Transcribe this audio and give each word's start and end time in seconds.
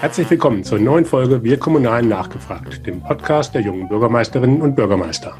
Herzlich 0.00 0.28
willkommen 0.30 0.64
zur 0.64 0.78
neuen 0.78 1.04
Folge 1.04 1.42
Wir 1.42 1.58
Kommunalen 1.58 2.08
nachgefragt, 2.08 2.86
dem 2.86 3.02
Podcast 3.02 3.54
der 3.54 3.62
jungen 3.62 3.88
Bürgermeisterinnen 3.88 4.60
und 4.60 4.76
Bürgermeister. 4.76 5.36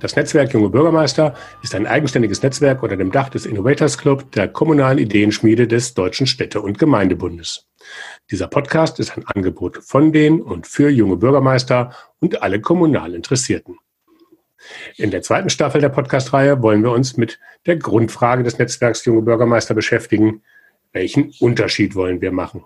Das 0.00 0.16
Netzwerk 0.16 0.52
Junge 0.52 0.68
Bürgermeister 0.68 1.34
ist 1.62 1.74
ein 1.74 1.86
eigenständiges 1.86 2.42
Netzwerk 2.42 2.82
unter 2.82 2.96
dem 2.96 3.10
Dach 3.10 3.30
des 3.30 3.46
Innovators 3.46 3.96
Club 3.96 4.30
der 4.32 4.48
kommunalen 4.48 4.98
Ideenschmiede 4.98 5.66
des 5.66 5.94
Deutschen 5.94 6.26
Städte- 6.26 6.60
und 6.60 6.78
Gemeindebundes. 6.78 7.68
Dieser 8.30 8.48
Podcast 8.48 9.00
ist 9.00 9.16
ein 9.16 9.26
Angebot 9.26 9.78
von 9.82 10.12
den 10.12 10.42
und 10.42 10.66
für 10.66 10.90
junge 10.90 11.16
Bürgermeister 11.16 11.92
und 12.20 12.42
alle 12.42 12.60
kommunal 12.60 13.14
Interessierten. 13.14 13.78
In 14.96 15.10
der 15.10 15.22
zweiten 15.22 15.50
Staffel 15.50 15.80
der 15.80 15.88
Podcast-Reihe 15.88 16.62
wollen 16.62 16.82
wir 16.82 16.90
uns 16.90 17.16
mit 17.16 17.38
der 17.66 17.76
Grundfrage 17.76 18.42
des 18.42 18.58
Netzwerks 18.58 19.04
Junge 19.04 19.22
Bürgermeister 19.22 19.74
beschäftigen. 19.74 20.42
Welchen 20.94 21.34
Unterschied 21.40 21.96
wollen 21.96 22.20
wir 22.20 22.30
machen? 22.30 22.64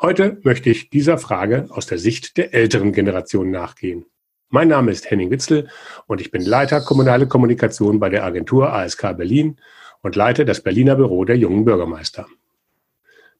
Heute 0.00 0.38
möchte 0.44 0.70
ich 0.70 0.88
dieser 0.88 1.18
Frage 1.18 1.66
aus 1.70 1.84
der 1.84 1.98
Sicht 1.98 2.36
der 2.36 2.54
älteren 2.54 2.92
Generation 2.92 3.50
nachgehen. 3.50 4.06
Mein 4.50 4.68
Name 4.68 4.92
ist 4.92 5.10
Henning 5.10 5.32
Witzel 5.32 5.68
und 6.06 6.20
ich 6.20 6.30
bin 6.30 6.42
Leiter 6.42 6.80
kommunale 6.80 7.26
Kommunikation 7.26 7.98
bei 7.98 8.08
der 8.08 8.22
Agentur 8.22 8.72
ASK 8.72 9.16
Berlin 9.16 9.56
und 10.00 10.14
leite 10.14 10.44
das 10.44 10.60
Berliner 10.60 10.94
Büro 10.94 11.24
der 11.24 11.36
jungen 11.36 11.64
Bürgermeister. 11.64 12.28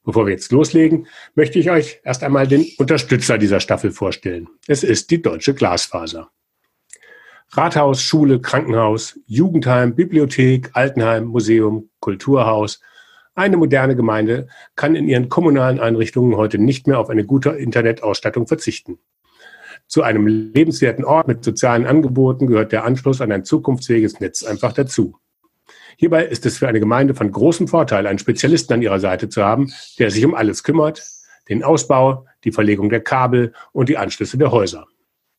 Bevor 0.04 0.26
wir 0.26 0.32
jetzt 0.32 0.50
loslegen, 0.50 1.06
möchte 1.36 1.60
ich 1.60 1.70
euch 1.70 2.00
erst 2.02 2.24
einmal 2.24 2.48
den 2.48 2.66
Unterstützer 2.78 3.38
dieser 3.38 3.60
Staffel 3.60 3.92
vorstellen. 3.92 4.48
Es 4.66 4.82
ist 4.82 5.12
die 5.12 5.22
Deutsche 5.22 5.54
Glasfaser. 5.54 6.30
Rathaus, 7.52 8.02
Schule, 8.02 8.40
Krankenhaus, 8.40 9.20
Jugendheim, 9.26 9.94
Bibliothek, 9.94 10.70
Altenheim, 10.72 11.26
Museum, 11.26 11.90
Kulturhaus. 12.00 12.80
Eine 13.34 13.56
moderne 13.56 13.96
Gemeinde 13.96 14.48
kann 14.74 14.94
in 14.94 15.08
ihren 15.08 15.28
kommunalen 15.28 15.78
Einrichtungen 15.78 16.36
heute 16.36 16.58
nicht 16.58 16.86
mehr 16.86 16.98
auf 16.98 17.10
eine 17.10 17.24
gute 17.24 17.50
Internetausstattung 17.50 18.46
verzichten. 18.46 18.98
Zu 19.86 20.02
einem 20.02 20.26
lebenswerten 20.26 21.04
Ort 21.04 21.28
mit 21.28 21.44
sozialen 21.44 21.86
Angeboten 21.86 22.46
gehört 22.46 22.72
der 22.72 22.84
Anschluss 22.84 23.20
an 23.20 23.32
ein 23.32 23.44
zukunftsfähiges 23.44 24.20
Netz 24.20 24.42
einfach 24.42 24.72
dazu. 24.72 25.16
Hierbei 25.96 26.24
ist 26.24 26.46
es 26.46 26.58
für 26.58 26.68
eine 26.68 26.80
Gemeinde 26.80 27.14
von 27.14 27.30
großem 27.30 27.68
Vorteil, 27.68 28.06
einen 28.06 28.18
Spezialisten 28.18 28.74
an 28.74 28.82
ihrer 28.82 29.00
Seite 29.00 29.28
zu 29.28 29.44
haben, 29.44 29.72
der 29.98 30.10
sich 30.10 30.24
um 30.24 30.34
alles 30.34 30.62
kümmert, 30.62 31.02
den 31.48 31.62
Ausbau, 31.62 32.26
die 32.44 32.52
Verlegung 32.52 32.88
der 32.88 33.00
Kabel 33.00 33.52
und 33.72 33.88
die 33.88 33.98
Anschlüsse 33.98 34.38
der 34.38 34.50
Häuser 34.50 34.86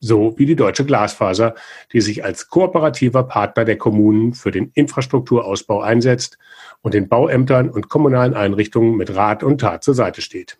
so 0.02 0.36
wie 0.36 0.44
die 0.46 0.56
Deutsche 0.56 0.84
Glasfaser, 0.84 1.54
die 1.92 2.00
sich 2.00 2.24
als 2.24 2.48
kooperativer 2.48 3.22
Partner 3.22 3.64
der 3.64 3.78
Kommunen 3.78 4.34
für 4.34 4.50
den 4.50 4.72
Infrastrukturausbau 4.74 5.80
einsetzt 5.80 6.38
und 6.82 6.92
den 6.92 7.08
Bauämtern 7.08 7.70
und 7.70 7.88
kommunalen 7.88 8.34
Einrichtungen 8.34 8.96
mit 8.96 9.14
Rat 9.14 9.44
und 9.44 9.60
Tat 9.60 9.84
zur 9.84 9.94
Seite 9.94 10.20
steht. 10.20 10.58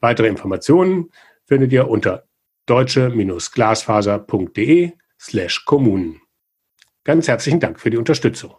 Weitere 0.00 0.28
Informationen 0.28 1.10
findet 1.44 1.72
ihr 1.72 1.88
unter 1.88 2.26
deutsche-glasfaser.de 2.66 4.92
slash 5.20 5.64
Kommunen. 5.64 6.20
Ganz 7.02 7.26
herzlichen 7.26 7.58
Dank 7.60 7.80
für 7.80 7.90
die 7.90 7.96
Unterstützung. 7.96 8.54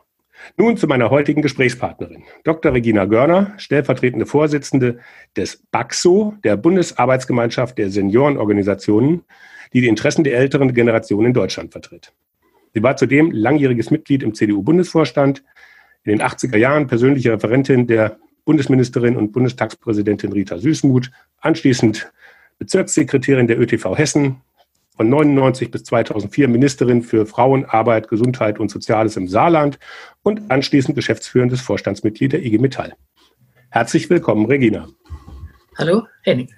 Nun 0.57 0.75
zu 0.75 0.87
meiner 0.87 1.09
heutigen 1.09 1.41
Gesprächspartnerin, 1.41 2.25
Dr. 2.43 2.73
Regina 2.73 3.05
Görner, 3.05 3.53
stellvertretende 3.57 4.25
Vorsitzende 4.25 4.99
des 5.37 5.63
BAXO, 5.71 6.35
der 6.43 6.57
Bundesarbeitsgemeinschaft 6.57 7.77
der 7.77 7.89
Seniorenorganisationen, 7.89 9.23
die 9.73 9.81
die 9.81 9.87
Interessen 9.87 10.23
der 10.23 10.37
älteren 10.37 10.73
Generation 10.73 11.25
in 11.25 11.33
Deutschland 11.33 11.71
vertritt. 11.71 12.13
Sie 12.73 12.83
war 12.83 12.97
zudem 12.97 13.31
langjähriges 13.31 13.91
Mitglied 13.91 14.23
im 14.23 14.33
CDU-Bundesvorstand, 14.33 15.43
in 16.03 16.17
den 16.17 16.21
80er 16.21 16.57
Jahren 16.57 16.87
persönliche 16.87 17.31
Referentin 17.31 17.87
der 17.87 18.17
Bundesministerin 18.43 19.15
und 19.15 19.31
Bundestagspräsidentin 19.31 20.31
Rita 20.31 20.57
Süßmuth, 20.57 21.11
anschließend 21.39 22.11
Bezirkssekretärin 22.59 23.47
der 23.47 23.59
ÖTV 23.59 23.97
Hessen, 23.97 24.41
von 24.95 25.09
99 25.09 25.71
bis 25.71 25.83
2004 25.83 26.47
Ministerin 26.47 27.01
für 27.01 27.25
Frauen, 27.25 27.65
Arbeit, 27.65 28.07
Gesundheit 28.07 28.59
und 28.59 28.69
Soziales 28.69 29.17
im 29.17 29.27
Saarland 29.27 29.77
und 30.23 30.49
anschließend 30.49 30.95
geschäftsführendes 30.95 31.61
Vorstandsmitglied 31.61 32.33
der 32.33 32.45
IG 32.45 32.57
Metall. 32.59 32.93
Herzlich 33.69 34.09
willkommen, 34.09 34.45
Regina. 34.45 34.87
Hallo, 35.77 36.03
Henning. 36.23 36.49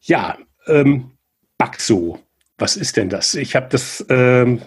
Ja, 0.00 0.36
ähm, 0.66 1.12
Baxo. 1.58 2.20
Was 2.56 2.76
ist 2.76 2.96
denn 2.96 3.08
das? 3.08 3.34
Ich 3.34 3.54
habe 3.54 3.68
das, 3.70 4.04
ähm, 4.08 4.62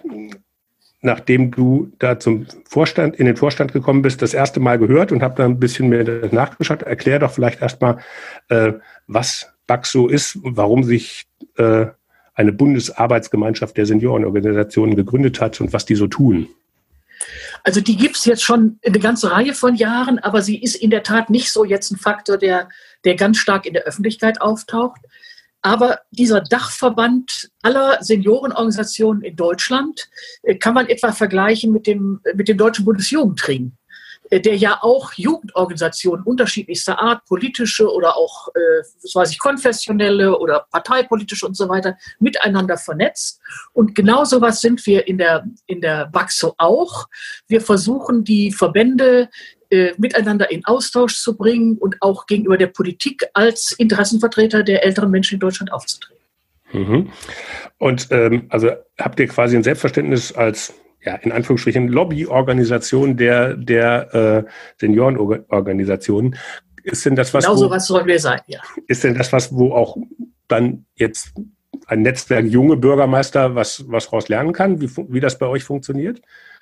nachdem 1.01 1.51
du 1.51 1.91
da 1.99 2.19
zum 2.19 2.45
Vorstand, 2.69 3.15
in 3.15 3.25
den 3.25 3.35
Vorstand 3.35 3.73
gekommen 3.73 4.01
bist, 4.01 4.21
das 4.21 4.33
erste 4.33 4.59
Mal 4.59 4.77
gehört 4.77 5.11
und 5.11 5.23
habe 5.23 5.35
da 5.35 5.45
ein 5.45 5.59
bisschen 5.59 5.89
mehr 5.89 6.03
nachgeschaut. 6.31 6.83
Erklär 6.83 7.19
doch 7.19 7.31
vielleicht 7.31 7.61
erstmal, 7.61 7.97
äh, 8.49 8.73
was 9.07 9.51
Baxo 9.67 10.07
ist 10.07 10.37
warum 10.43 10.83
sich 10.83 11.27
äh, 11.55 11.85
eine 12.33 12.51
Bundesarbeitsgemeinschaft 12.51 13.77
der 13.77 13.85
Seniorenorganisationen 13.85 14.95
gegründet 14.95 15.39
hat 15.39 15.61
und 15.61 15.73
was 15.73 15.85
die 15.85 15.95
so 15.95 16.07
tun. 16.07 16.47
Also 17.63 17.81
die 17.81 17.95
gibt 17.95 18.17
es 18.17 18.25
jetzt 18.25 18.43
schon 18.43 18.79
eine 18.83 18.99
ganze 18.99 19.31
Reihe 19.31 19.53
von 19.53 19.75
Jahren, 19.75 20.19
aber 20.19 20.41
sie 20.41 20.61
ist 20.61 20.75
in 20.75 20.89
der 20.89 21.03
Tat 21.03 21.29
nicht 21.29 21.51
so 21.51 21.63
jetzt 21.63 21.91
ein 21.91 21.97
Faktor, 21.97 22.37
der, 22.37 22.69
der 23.05 23.15
ganz 23.15 23.37
stark 23.37 23.65
in 23.65 23.73
der 23.73 23.83
Öffentlichkeit 23.83 24.41
auftaucht. 24.41 25.01
Aber 25.61 25.99
dieser 26.09 26.41
Dachverband 26.41 27.51
aller 27.61 28.01
Seniorenorganisationen 28.01 29.21
in 29.23 29.35
Deutschland 29.35 30.09
äh, 30.43 30.55
kann 30.55 30.73
man 30.73 30.87
etwa 30.87 31.11
vergleichen 31.11 31.71
mit 31.71 31.87
dem, 31.87 32.21
mit 32.35 32.47
dem 32.47 32.57
Deutschen 32.57 32.83
Bundesjugendring, 32.83 33.73
äh, 34.31 34.41
der 34.41 34.55
ja 34.55 34.79
auch 34.81 35.13
Jugendorganisationen 35.13 36.25
unterschiedlichster 36.25 36.99
Art, 36.99 37.25
politische 37.25 37.91
oder 37.93 38.17
auch, 38.17 38.47
äh, 38.55 38.81
was 39.03 39.13
weiß 39.13 39.31
ich, 39.31 39.39
konfessionelle 39.39 40.37
oder 40.39 40.65
parteipolitische 40.71 41.45
und 41.45 41.55
so 41.55 41.69
weiter, 41.69 41.95
miteinander 42.19 42.77
vernetzt. 42.77 43.39
Und 43.73 43.93
genau 43.93 44.23
so 44.23 44.41
was 44.41 44.61
sind 44.61 44.83
wir 44.87 45.07
in 45.07 45.19
der, 45.19 45.45
in 45.67 45.81
der 45.81 46.07
BAXO 46.07 46.55
auch. 46.57 47.07
Wir 47.47 47.61
versuchen, 47.61 48.23
die 48.23 48.51
Verbände 48.51 49.29
äh, 49.71 49.93
miteinander 49.97 50.51
in 50.51 50.65
Austausch 50.65 51.17
zu 51.19 51.35
bringen 51.35 51.77
und 51.77 51.95
auch 52.01 52.25
gegenüber 52.25 52.57
der 52.57 52.67
Politik 52.67 53.25
als 53.33 53.71
Interessenvertreter 53.71 54.63
der 54.63 54.83
älteren 54.83 55.11
Menschen 55.11 55.35
in 55.35 55.39
Deutschland 55.39 55.71
aufzutreten. 55.71 56.21
Mhm. 56.73 57.09
Und 57.77 58.07
ähm, 58.11 58.45
also 58.49 58.71
habt 58.99 59.19
ihr 59.19 59.27
quasi 59.27 59.55
ein 59.55 59.63
Selbstverständnis 59.63 60.31
als 60.33 60.73
ja, 61.03 61.15
in 61.15 61.31
Anführungsstrichen 61.31 61.87
Lobbyorganisation 61.87 63.17
der, 63.17 63.55
der 63.55 64.13
äh, 64.45 64.51
Seniorenorganisationen. 64.79 66.35
Ist 66.83 67.05
denn 67.05 67.15
das 67.15 67.33
was? 67.33 67.45
Genau 67.45 67.55
so 67.55 67.69
was 67.69 67.87
sollen 67.87 68.07
wir 68.07 68.19
sein, 68.19 68.41
ja. 68.47 68.59
Ist 68.87 69.03
denn 69.03 69.15
das 69.15 69.33
was, 69.33 69.53
wo 69.53 69.73
auch 69.73 69.97
dann 70.47 70.85
jetzt 70.95 71.33
ein 71.87 72.01
Netzwerk 72.01 72.45
junge 72.45 72.77
Bürgermeister 72.77 73.55
was, 73.55 73.85
was 73.87 74.11
raus 74.11 74.29
lernen 74.29 74.53
kann, 74.53 74.81
wie, 74.81 74.89
wie 75.09 75.19
das 75.19 75.37
bei 75.37 75.47
euch 75.47 75.63
funktioniert? 75.63 76.21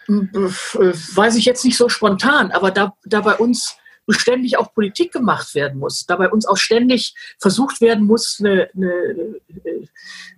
Weiß 0.09 1.35
ich 1.35 1.45
jetzt 1.45 1.63
nicht 1.63 1.77
so 1.77 1.89
spontan, 1.89 2.51
aber 2.51 2.71
da, 2.71 2.93
da 3.05 3.21
bei 3.21 3.35
uns 3.35 3.77
ständig 4.11 4.57
auch 4.57 4.73
Politik 4.73 5.11
gemacht 5.11 5.55
werden 5.55 5.79
muss, 5.79 6.05
da 6.05 6.15
bei 6.15 6.29
uns 6.29 6.45
auch 6.45 6.57
ständig 6.57 7.13
versucht 7.39 7.81
werden 7.81 8.05
muss, 8.05 8.37
eine, 8.39 8.69
eine, 8.75 9.35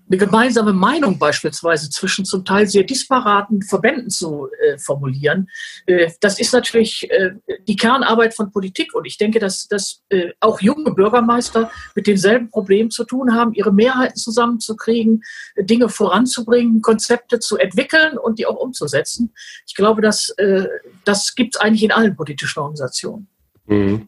eine 0.07 0.17
gemeinsame 0.17 0.73
Meinung 0.73 1.17
beispielsweise 1.17 1.89
zwischen 1.89 2.25
zum 2.25 2.43
Teil 2.43 2.67
sehr 2.67 2.83
disparaten 2.83 3.61
Verbänden 3.61 4.09
zu 4.09 4.49
äh, 4.61 4.77
formulieren. 4.77 5.49
Äh, 5.85 6.11
das 6.19 6.39
ist 6.39 6.51
natürlich 6.51 7.09
äh, 7.09 7.31
die 7.67 7.77
Kernarbeit 7.77 8.33
von 8.33 8.51
Politik 8.51 8.93
und 8.93 9.05
ich 9.05 9.17
denke, 9.17 9.39
dass, 9.39 9.67
dass 9.67 10.01
äh, 10.09 10.31
auch 10.41 10.59
junge 10.59 10.91
Bürgermeister 10.93 11.71
mit 11.95 12.07
denselben 12.07 12.49
Problemen 12.49 12.91
zu 12.91 13.05
tun 13.05 13.33
haben, 13.33 13.53
ihre 13.53 13.71
Mehrheiten 13.71 14.17
zusammenzukriegen, 14.17 15.23
Dinge 15.57 15.87
voranzubringen, 15.87 16.81
Konzepte 16.81 17.39
zu 17.39 17.57
entwickeln 17.57 18.17
und 18.17 18.37
die 18.39 18.45
auch 18.45 18.57
umzusetzen. 18.57 19.33
Ich 19.65 19.75
glaube, 19.75 20.01
dass, 20.01 20.29
äh, 20.37 20.67
das 21.05 21.35
gibt 21.35 21.55
es 21.55 21.61
eigentlich 21.61 21.83
in 21.83 21.91
allen 21.91 22.15
politischen 22.15 22.59
Organisationen. 22.59 23.27
Mhm. 23.65 24.07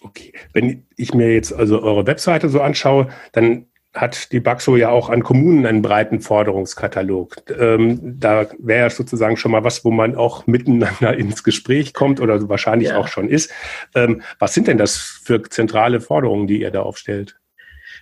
Okay. 0.00 0.32
Wenn 0.52 0.86
ich 0.96 1.14
mir 1.14 1.32
jetzt 1.32 1.52
also 1.52 1.82
eure 1.82 2.06
Webseite 2.06 2.48
so 2.48 2.60
anschaue, 2.60 3.08
dann 3.32 3.66
hat 3.94 4.32
die 4.32 4.40
Baxo 4.40 4.76
ja 4.76 4.88
auch 4.88 5.10
an 5.10 5.22
Kommunen 5.22 5.66
einen 5.66 5.82
breiten 5.82 6.20
Forderungskatalog. 6.20 7.36
Ähm, 7.58 8.18
da 8.18 8.48
wäre 8.58 8.88
sozusagen 8.88 9.36
schon 9.36 9.52
mal 9.52 9.64
was, 9.64 9.84
wo 9.84 9.90
man 9.90 10.16
auch 10.16 10.46
miteinander 10.46 11.14
ins 11.18 11.44
Gespräch 11.44 11.92
kommt 11.92 12.20
oder 12.20 12.48
wahrscheinlich 12.48 12.88
ja. 12.88 12.96
auch 12.96 13.08
schon 13.08 13.28
ist. 13.28 13.52
Ähm, 13.94 14.22
was 14.38 14.54
sind 14.54 14.66
denn 14.66 14.78
das 14.78 14.96
für 14.96 15.42
zentrale 15.42 16.00
Forderungen, 16.00 16.46
die 16.46 16.60
ihr 16.60 16.70
da 16.70 16.82
aufstellt? 16.82 17.38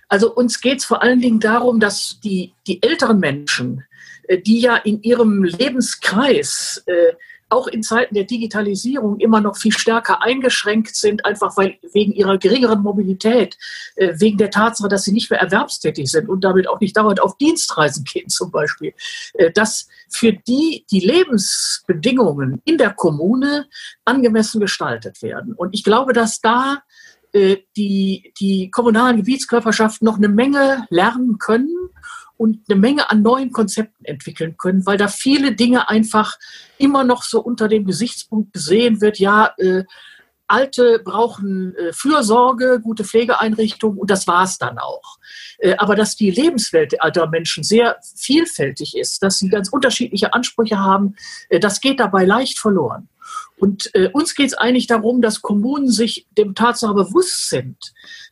Also 0.07 0.33
uns 0.33 0.61
geht 0.61 0.79
es 0.79 0.85
vor 0.85 1.01
allen 1.01 1.21
Dingen 1.21 1.39
darum, 1.39 1.79
dass 1.79 2.19
die, 2.23 2.53
die 2.67 2.81
älteren 2.83 3.19
Menschen, 3.19 3.83
äh, 4.27 4.37
die 4.37 4.61
ja 4.61 4.77
in 4.77 5.01
ihrem 5.03 5.43
Lebenskreis 5.43 6.83
äh, 6.85 7.13
auch 7.51 7.67
in 7.67 7.83
Zeiten 7.83 8.15
der 8.15 8.23
Digitalisierung 8.23 9.19
immer 9.19 9.41
noch 9.41 9.57
viel 9.57 9.71
stärker 9.71 10.21
eingeschränkt 10.21 10.95
sind, 10.95 11.25
einfach 11.25 11.57
weil 11.57 11.77
wegen 11.93 12.13
ihrer 12.13 12.37
geringeren 12.37 12.81
Mobilität, 12.81 13.57
äh, 13.95 14.13
wegen 14.17 14.37
der 14.37 14.51
Tatsache, 14.51 14.89
dass 14.89 15.03
sie 15.03 15.11
nicht 15.11 15.29
mehr 15.29 15.41
erwerbstätig 15.41 16.09
sind 16.09 16.29
und 16.29 16.43
damit 16.43 16.67
auch 16.67 16.79
nicht 16.79 16.95
dauernd 16.95 17.21
auf 17.21 17.37
Dienstreisen 17.37 18.03
gehen 18.05 18.29
zum 18.29 18.51
Beispiel, 18.51 18.93
äh, 19.33 19.51
dass 19.51 19.87
für 20.09 20.33
die 20.33 20.85
die 20.89 20.99
Lebensbedingungen 20.99 22.61
in 22.65 22.77
der 22.77 22.93
Kommune 22.93 23.67
angemessen 24.05 24.59
gestaltet 24.59 25.21
werden. 25.21 25.53
Und 25.53 25.73
ich 25.73 25.83
glaube, 25.83 26.13
dass 26.13 26.41
da 26.41 26.83
äh, 27.33 27.57
die, 27.77 28.33
die 28.39 28.69
kommunalen 28.71 29.17
Gebietskörperschaften 29.17 30.05
noch 30.05 30.17
eine 30.17 30.29
Menge 30.29 30.85
lernen 30.89 31.37
können 31.37 31.89
und 32.41 32.61
eine 32.67 32.79
Menge 32.79 33.11
an 33.11 33.21
neuen 33.21 33.51
Konzepten 33.51 34.03
entwickeln 34.03 34.57
können, 34.57 34.83
weil 34.87 34.97
da 34.97 35.09
viele 35.09 35.53
Dinge 35.53 35.89
einfach 35.89 36.39
immer 36.79 37.03
noch 37.03 37.21
so 37.21 37.39
unter 37.39 37.67
dem 37.67 37.85
Gesichtspunkt 37.85 38.51
gesehen 38.51 38.99
wird, 38.99 39.19
ja, 39.19 39.53
äh, 39.59 39.83
Alte 40.47 40.99
brauchen 41.03 41.75
äh, 41.75 41.93
Fürsorge, 41.93 42.81
gute 42.81 43.03
Pflegeeinrichtungen 43.03 43.99
und 43.99 44.09
das 44.09 44.25
war 44.25 44.43
es 44.43 44.57
dann 44.57 44.79
auch. 44.79 45.19
Äh, 45.59 45.75
aber 45.77 45.95
dass 45.95 46.15
die 46.15 46.31
Lebenswelt 46.31 46.99
alter 46.99 47.27
Menschen 47.29 47.63
sehr 47.63 47.99
vielfältig 48.17 48.97
ist, 48.97 49.21
dass 49.21 49.37
sie 49.37 49.47
ganz 49.47 49.69
unterschiedliche 49.69 50.33
Ansprüche 50.33 50.79
haben, 50.79 51.15
äh, 51.49 51.59
das 51.59 51.79
geht 51.79 51.99
dabei 51.99 52.25
leicht 52.25 52.57
verloren. 52.57 53.07
Und 53.61 53.93
äh, 53.93 54.09
uns 54.11 54.33
geht 54.33 54.47
es 54.47 54.53
eigentlich 54.55 54.87
darum, 54.87 55.21
dass 55.21 55.43
Kommunen 55.43 55.87
sich 55.87 56.25
dem 56.35 56.55
Tatsache 56.55 56.95
bewusst 56.95 57.47
sind, 57.49 57.77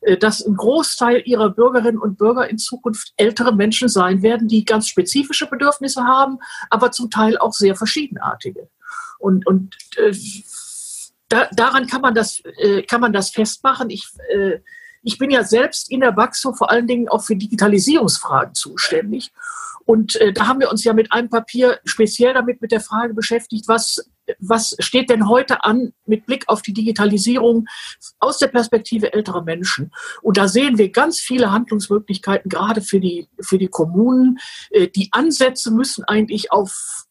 äh, 0.01 0.17
dass 0.17 0.43
ein 0.43 0.55
Großteil 0.55 1.21
ihrer 1.23 1.51
Bürgerinnen 1.51 1.99
und 1.99 2.17
Bürger 2.17 2.49
in 2.49 2.57
Zukunft 2.57 3.13
ältere 3.15 3.55
Menschen 3.55 3.89
sein 3.89 4.23
werden, 4.23 4.47
die 4.47 4.65
ganz 4.65 4.87
spezifische 4.87 5.45
Bedürfnisse 5.45 6.03
haben, 6.03 6.39
aber 6.71 6.91
zum 6.91 7.11
Teil 7.11 7.37
auch 7.37 7.53
sehr 7.53 7.75
verschiedenartige. 7.75 8.69
Und, 9.19 9.45
und 9.45 9.75
äh, 9.97 10.15
da, 11.27 11.47
daran 11.51 11.85
kann 11.85 12.01
man 12.01 12.15
das, 12.15 12.41
äh, 12.57 12.81
kann 12.81 12.99
man 12.99 13.13
das 13.13 13.29
festmachen. 13.29 13.91
Ich, 13.91 14.07
äh, 14.33 14.57
ich 15.03 15.19
bin 15.19 15.29
ja 15.29 15.43
selbst 15.43 15.91
in 15.91 15.99
der 15.99 16.11
Baxo 16.11 16.53
vor 16.53 16.71
allen 16.71 16.87
Dingen 16.87 17.07
auch 17.07 17.21
für 17.21 17.35
Digitalisierungsfragen 17.35 18.55
zuständig. 18.55 19.31
Und 19.85 20.15
äh, 20.15 20.33
da 20.33 20.47
haben 20.47 20.59
wir 20.59 20.71
uns 20.71 20.83
ja 20.83 20.93
mit 20.93 21.11
einem 21.11 21.29
Papier 21.29 21.79
speziell 21.83 22.33
damit 22.33 22.61
mit 22.61 22.71
der 22.71 22.81
Frage 22.81 23.13
beschäftigt, 23.13 23.67
was, 23.67 24.09
was 24.39 24.75
steht 24.79 25.09
denn 25.09 25.27
heute 25.27 25.63
an 25.63 25.93
mit 26.05 26.25
Blick 26.25 26.45
auf 26.47 26.61
die 26.61 26.73
Digitalisierung 26.73 27.67
aus 28.19 28.37
der 28.37 28.47
Perspektive 28.47 29.13
älterer 29.13 29.43
Menschen. 29.43 29.91
Und 30.21 30.37
da 30.37 30.47
sehen 30.47 30.77
wir 30.77 30.91
ganz 30.91 31.19
viele 31.19 31.51
Handlungsmöglichkeiten, 31.51 32.49
gerade 32.49 32.81
für 32.81 32.99
die, 32.99 33.27
für 33.41 33.57
die 33.57 33.67
Kommunen. 33.67 34.39
Äh, 34.69 34.87
die 34.87 35.09
Ansätze 35.11 35.71
müssen 35.71 36.03
eigentlich 36.03 36.51
auf, 36.51 37.05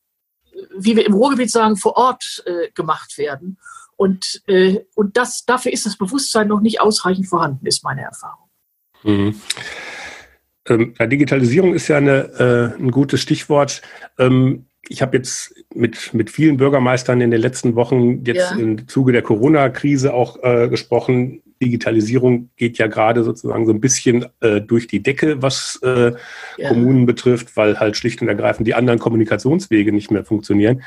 wie 0.77 0.97
wir 0.97 1.07
im 1.07 1.15
Ruhrgebiet 1.15 1.51
sagen, 1.51 1.77
vor 1.77 1.97
Ort 1.97 2.43
äh, 2.47 2.71
gemacht 2.73 3.19
werden. 3.19 3.59
Und, 3.97 4.43
äh, 4.47 4.81
und 4.95 5.17
das, 5.17 5.45
dafür 5.45 5.73
ist 5.73 5.87
das 5.87 5.97
Bewusstsein 5.97 6.49
noch 6.49 6.61
nicht 6.61 6.81
ausreichend 6.81 7.27
vorhanden, 7.27 7.67
ist 7.67 7.83
meine 7.83 8.03
Erfahrung. 8.03 8.49
Mhm. 9.03 9.41
Ähm, 10.67 10.95
Digitalisierung 11.01 11.75
ist 11.75 11.89
ja 11.89 11.97
eine, 11.97 12.75
äh, 12.77 12.81
ein 12.81 12.91
gutes 12.91 13.21
Stichwort. 13.21 13.83
Ähm, 14.19 14.67
ich 14.89 15.03
habe 15.03 15.17
jetzt 15.17 15.55
mit, 15.75 16.15
mit 16.15 16.31
vielen 16.31 16.57
Bürgermeistern 16.57 17.21
in 17.21 17.31
den 17.31 17.41
letzten 17.41 17.75
Wochen 17.75 18.25
jetzt 18.25 18.53
ja. 18.53 18.59
im 18.59 18.89
Zuge 18.89 19.13
der 19.13 19.23
Corona-Krise 19.23 20.15
auch 20.15 20.43
äh, 20.43 20.69
gesprochen. 20.69 21.43
Digitalisierung 21.61 22.51
geht 22.57 22.79
ja 22.79 22.87
gerade 22.87 23.25
sozusagen 23.25 23.67
so 23.67 23.73
ein 23.73 23.81
bisschen 23.81 24.27
äh, 24.41 24.61
durch 24.61 24.87
die 24.87 25.03
Decke, 25.03 25.43
was 25.43 25.81
äh, 25.83 26.13
ja. 26.57 26.69
Kommunen 26.69 27.05
betrifft, 27.05 27.57
weil 27.57 27.81
halt 27.81 27.97
schlicht 27.97 28.23
und 28.23 28.29
ergreifend 28.29 28.67
die 28.67 28.75
anderen 28.75 28.99
Kommunikationswege 28.99 29.93
nicht 29.93 30.11
mehr 30.11 30.25
funktionieren. 30.25 30.83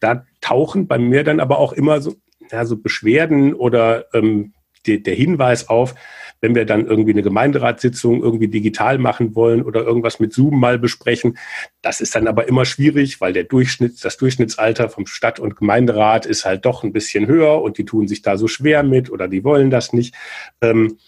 Da 0.00 0.24
tauchen 0.40 0.86
bei 0.86 0.98
mir 0.98 1.24
dann 1.24 1.40
aber 1.40 1.58
auch 1.58 1.72
immer 1.72 2.00
so 2.00 2.14
ja, 2.50 2.64
so 2.64 2.76
Beschwerden 2.76 3.54
oder 3.54 4.06
ähm, 4.14 4.52
die, 4.86 5.02
der 5.02 5.14
Hinweis 5.14 5.68
auf, 5.68 5.94
wenn 6.44 6.54
wir 6.54 6.66
dann 6.66 6.86
irgendwie 6.86 7.12
eine 7.12 7.22
Gemeinderatssitzung 7.22 8.22
irgendwie 8.22 8.48
digital 8.48 8.98
machen 8.98 9.34
wollen 9.34 9.62
oder 9.62 9.82
irgendwas 9.82 10.20
mit 10.20 10.34
Zoom 10.34 10.60
mal 10.60 10.78
besprechen. 10.78 11.38
Das 11.80 12.02
ist 12.02 12.14
dann 12.14 12.28
aber 12.28 12.46
immer 12.48 12.66
schwierig, 12.66 13.22
weil 13.22 13.32
der 13.32 13.44
Durchschnitt, 13.44 14.04
das 14.04 14.18
Durchschnittsalter 14.18 14.90
vom 14.90 15.06
Stadt- 15.06 15.40
und 15.40 15.56
Gemeinderat 15.56 16.26
ist 16.26 16.44
halt 16.44 16.66
doch 16.66 16.82
ein 16.82 16.92
bisschen 16.92 17.26
höher 17.26 17.62
und 17.62 17.78
die 17.78 17.86
tun 17.86 18.08
sich 18.08 18.20
da 18.20 18.36
so 18.36 18.46
schwer 18.46 18.82
mit 18.82 19.10
oder 19.10 19.26
die 19.26 19.42
wollen 19.42 19.70
das 19.70 19.94
nicht. 19.94 20.14
Ähm, 20.60 20.98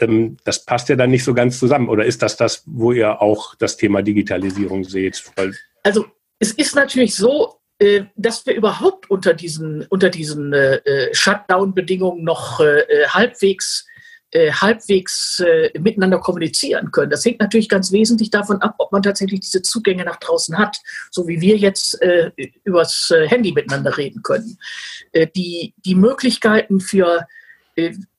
ähm, 0.00 0.36
das 0.44 0.66
passt 0.66 0.90
ja 0.90 0.96
dann 0.96 1.10
nicht 1.10 1.24
so 1.24 1.32
ganz 1.32 1.58
zusammen. 1.58 1.88
Oder 1.88 2.04
ist 2.04 2.20
das 2.20 2.36
das, 2.36 2.62
wo 2.66 2.92
ihr 2.92 3.22
auch 3.22 3.54
das 3.54 3.78
Thema 3.78 4.02
Digitalisierung 4.02 4.84
seht? 4.84 5.24
Weil 5.34 5.54
also 5.82 6.04
es 6.38 6.52
ist 6.52 6.76
natürlich 6.76 7.14
so, 7.14 7.54
äh, 7.78 8.02
dass 8.16 8.44
wir 8.44 8.54
überhaupt 8.54 9.08
unter 9.08 9.32
diesen, 9.32 9.86
unter 9.86 10.10
diesen 10.10 10.52
äh, 10.52 10.76
äh 10.76 11.14
Shutdown-Bedingungen 11.14 12.22
noch 12.22 12.60
äh, 12.60 12.84
äh, 14.34 14.52
halbwegs, 14.52 15.40
äh, 15.40 15.70
miteinander 15.78 16.18
kommunizieren 16.18 16.90
können. 16.90 17.10
Das 17.10 17.24
hängt 17.24 17.40
natürlich 17.40 17.68
ganz 17.68 17.90
wesentlich 17.92 18.30
davon 18.30 18.60
ab, 18.60 18.74
ob 18.78 18.92
man 18.92 19.02
tatsächlich 19.02 19.40
diese 19.40 19.62
Zugänge 19.62 20.04
nach 20.04 20.16
draußen 20.16 20.58
hat, 20.58 20.76
so 21.10 21.26
wie 21.26 21.40
wir 21.40 21.56
jetzt 21.56 21.98
übers 22.64 23.12
Handy 23.26 23.52
miteinander 23.52 23.96
reden 23.96 24.22
können. 24.22 24.58
die, 25.36 25.74
die 25.84 25.94
Möglichkeiten 25.94 26.80
für 26.80 27.26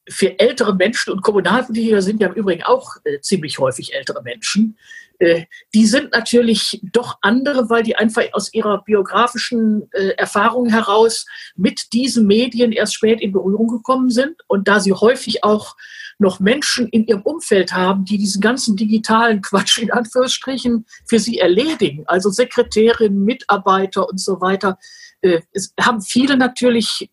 für 0.07 0.39
ältere 0.39 0.75
Menschen 0.75 1.13
und 1.13 1.21
Kommunalpolitiker 1.21 2.01
sind 2.01 2.21
ja 2.21 2.27
im 2.27 2.33
Übrigen 2.33 2.63
auch 2.63 2.97
äh, 3.06 3.19
ziemlich 3.21 3.59
häufig 3.59 3.94
ältere 3.94 4.21
Menschen. 4.21 4.77
Äh, 5.19 5.45
die 5.73 5.85
sind 5.85 6.12
natürlich 6.12 6.81
doch 6.83 7.17
andere, 7.21 7.69
weil 7.69 7.83
die 7.83 7.95
einfach 7.95 8.23
aus 8.33 8.53
ihrer 8.53 8.83
biografischen 8.83 9.89
äh, 9.94 10.09
Erfahrung 10.17 10.69
heraus 10.69 11.25
mit 11.56 11.94
diesen 11.94 12.27
Medien 12.27 12.71
erst 12.71 12.95
spät 12.95 13.21
in 13.21 13.31
Berührung 13.31 13.67
gekommen 13.67 14.09
sind 14.09 14.41
und 14.47 14.67
da 14.67 14.79
sie 14.79 14.94
häufig 14.94 15.44
auch 15.44 15.75
noch 16.17 16.39
Menschen 16.39 16.88
in 16.89 17.06
ihrem 17.06 17.21
Umfeld 17.21 17.73
haben, 17.73 18.06
die 18.06 18.17
diesen 18.17 18.41
ganzen 18.41 18.77
digitalen 18.77 19.41
Quatsch 19.41 19.77
in 19.79 19.91
Anführungsstrichen 19.91 20.85
für 21.06 21.19
sie 21.19 21.39
erledigen, 21.39 22.03
also 22.07 22.29
Sekretärinnen, 22.29 23.23
Mitarbeiter 23.23 24.07
und 24.07 24.19
so 24.19 24.39
weiter, 24.39 24.77
äh, 25.21 25.41
haben 25.79 26.01
viele 26.01 26.38
natürlich 26.38 27.09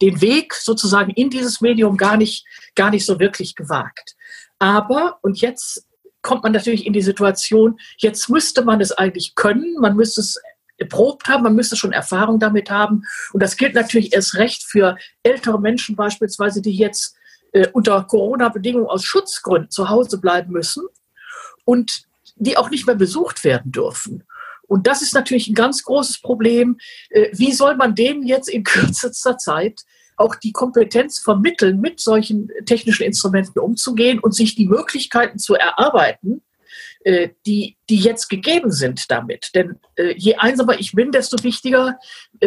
den 0.00 0.20
Weg 0.20 0.54
sozusagen 0.54 1.10
in 1.12 1.30
dieses 1.30 1.60
Medium 1.60 1.96
gar 1.96 2.16
nicht, 2.16 2.44
gar 2.74 2.90
nicht 2.90 3.06
so 3.06 3.18
wirklich 3.18 3.54
gewagt. 3.54 4.14
Aber, 4.58 5.18
und 5.22 5.40
jetzt 5.40 5.86
kommt 6.24 6.42
man 6.42 6.52
natürlich 6.52 6.86
in 6.86 6.92
die 6.92 7.02
Situation, 7.02 7.78
jetzt 7.98 8.28
müsste 8.28 8.64
man 8.64 8.80
es 8.80 8.90
eigentlich 8.90 9.36
können, 9.36 9.76
man 9.78 9.94
müsste 9.94 10.22
es 10.22 10.40
erprobt 10.76 11.28
haben, 11.28 11.44
man 11.44 11.54
müsste 11.54 11.76
schon 11.76 11.92
Erfahrung 11.92 12.40
damit 12.40 12.70
haben. 12.70 13.04
Und 13.32 13.42
das 13.42 13.56
gilt 13.56 13.74
natürlich 13.74 14.12
erst 14.12 14.34
recht 14.34 14.64
für 14.64 14.96
ältere 15.22 15.60
Menschen 15.60 15.94
beispielsweise, 15.94 16.60
die 16.62 16.74
jetzt 16.74 17.16
äh, 17.52 17.68
unter 17.72 18.02
Corona-Bedingungen 18.02 18.88
aus 18.88 19.04
Schutzgründen 19.04 19.70
zu 19.70 19.88
Hause 19.88 20.18
bleiben 20.18 20.52
müssen 20.52 20.84
und 21.64 22.04
die 22.36 22.56
auch 22.56 22.70
nicht 22.70 22.86
mehr 22.86 22.96
besucht 22.96 23.44
werden 23.44 23.70
dürfen. 23.70 24.24
Und 24.66 24.86
das 24.86 25.02
ist 25.02 25.14
natürlich 25.14 25.46
ein 25.48 25.54
ganz 25.54 25.84
großes 25.84 26.20
Problem. 26.20 26.78
Äh, 27.10 27.28
wie 27.32 27.52
soll 27.52 27.76
man 27.76 27.94
denen 27.94 28.24
jetzt 28.24 28.48
in 28.48 28.64
kürzester 28.64 29.38
Zeit 29.38 29.82
auch 30.16 30.36
die 30.36 30.52
Kompetenz 30.52 31.18
vermitteln, 31.18 31.80
mit 31.80 32.00
solchen 32.00 32.50
technischen 32.66 33.04
Instrumenten 33.04 33.58
umzugehen 33.58 34.18
und 34.18 34.34
sich 34.34 34.54
die 34.54 34.66
Möglichkeiten 34.66 35.38
zu 35.38 35.54
erarbeiten, 35.54 36.42
äh, 37.04 37.30
die, 37.46 37.76
die 37.88 37.96
jetzt 37.96 38.28
gegeben 38.28 38.70
sind 38.70 39.10
damit. 39.10 39.50
Denn 39.54 39.78
äh, 39.96 40.14
je 40.16 40.36
einsamer 40.36 40.78
ich 40.78 40.92
bin, 40.92 41.12
desto 41.12 41.42
wichtiger 41.42 41.98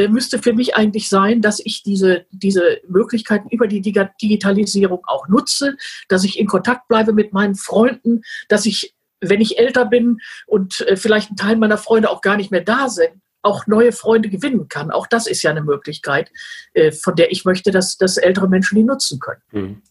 müsste 0.09 0.39
für 0.39 0.53
mich 0.53 0.75
eigentlich 0.75 1.09
sein, 1.09 1.41
dass 1.41 1.59
ich 1.63 1.81
diese, 1.81 2.25
diese 2.29 2.81
Möglichkeiten 2.88 3.50
über 3.50 3.67
die 3.67 3.81
Digitalisierung 3.81 5.00
auch 5.07 5.27
nutze, 5.27 5.75
dass 6.07 6.24
ich 6.24 6.38
in 6.38 6.45
Kontakt 6.45 6.88
bleibe 6.88 7.13
mit 7.13 7.33
meinen 7.33 7.55
Freunden, 7.55 8.21
dass 8.47 8.65
ich 8.65 8.93
wenn 9.21 9.41
ich 9.41 9.57
älter 9.57 9.86
bin 9.86 10.19
und 10.45 10.81
äh, 10.81 10.95
vielleicht 10.95 11.31
ein 11.31 11.36
Teil 11.36 11.55
meiner 11.55 11.77
Freunde 11.77 12.09
auch 12.09 12.21
gar 12.21 12.38
nicht 12.38 12.51
mehr 12.51 12.62
da 12.62 12.89
sind, 12.89 13.21
auch 13.48 13.68
neue 13.68 13.92
Freunde 13.92 14.30
gewinnen 14.30 14.68
kann. 14.68 14.92
Auch 14.92 15.08
das 15.08 15.27
ist 15.27 15.42
ja 15.42 15.51
eine 15.51 15.63
Möglichkeit, 15.63 16.32
äh, 16.74 16.92
von 16.92 17.16
der 17.16 17.32
ich 17.32 17.46
möchte, 17.46 17.72
dass, 17.72 17.98
dass 17.98 18.18
ältere 18.18 18.48
Menschen 18.48 18.75
die 18.75 18.84
nutzen 18.84 19.20
können. 19.20 19.42
Mhm. 19.51 19.82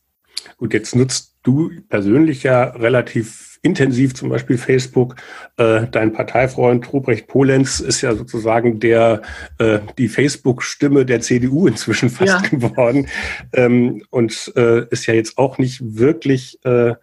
Gut, 0.59 0.75
jetzt 0.75 0.95
nutzt 0.95 1.35
du 1.43 1.71
persönlich 1.89 2.45
ja 2.45 2.65
relativ 2.65 3.59
intensiv 3.63 4.15
zum 4.15 4.29
Beispiel 4.29 4.59
Facebook. 4.59 5.17
Äh, 5.57 5.89
dein 5.91 6.13
Parteifreund 6.13 6.93
Ruprecht 6.93 7.27
Polenz 7.27 7.81
ist 7.81 8.01
ja 8.01 8.15
sozusagen 8.15 8.79
der 8.79 9.23
äh, 9.59 9.81
die 9.99 10.09
Facebook-Stimme 10.09 11.05
der 11.05 11.21
CDU 11.21 11.67
inzwischen 11.67 12.11
fast 12.11 12.45
ja. 12.45 12.49
geworden 12.49 13.09
ähm, 13.53 14.05
und 14.11 14.47
ist 14.49 15.07
ja 15.07 15.15
jetzt 15.15 15.37
auch 15.37 15.59
nicht 15.59 15.81
wirklich 15.83 16.61
äh, 16.65 16.95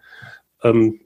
ähm, 0.63 1.01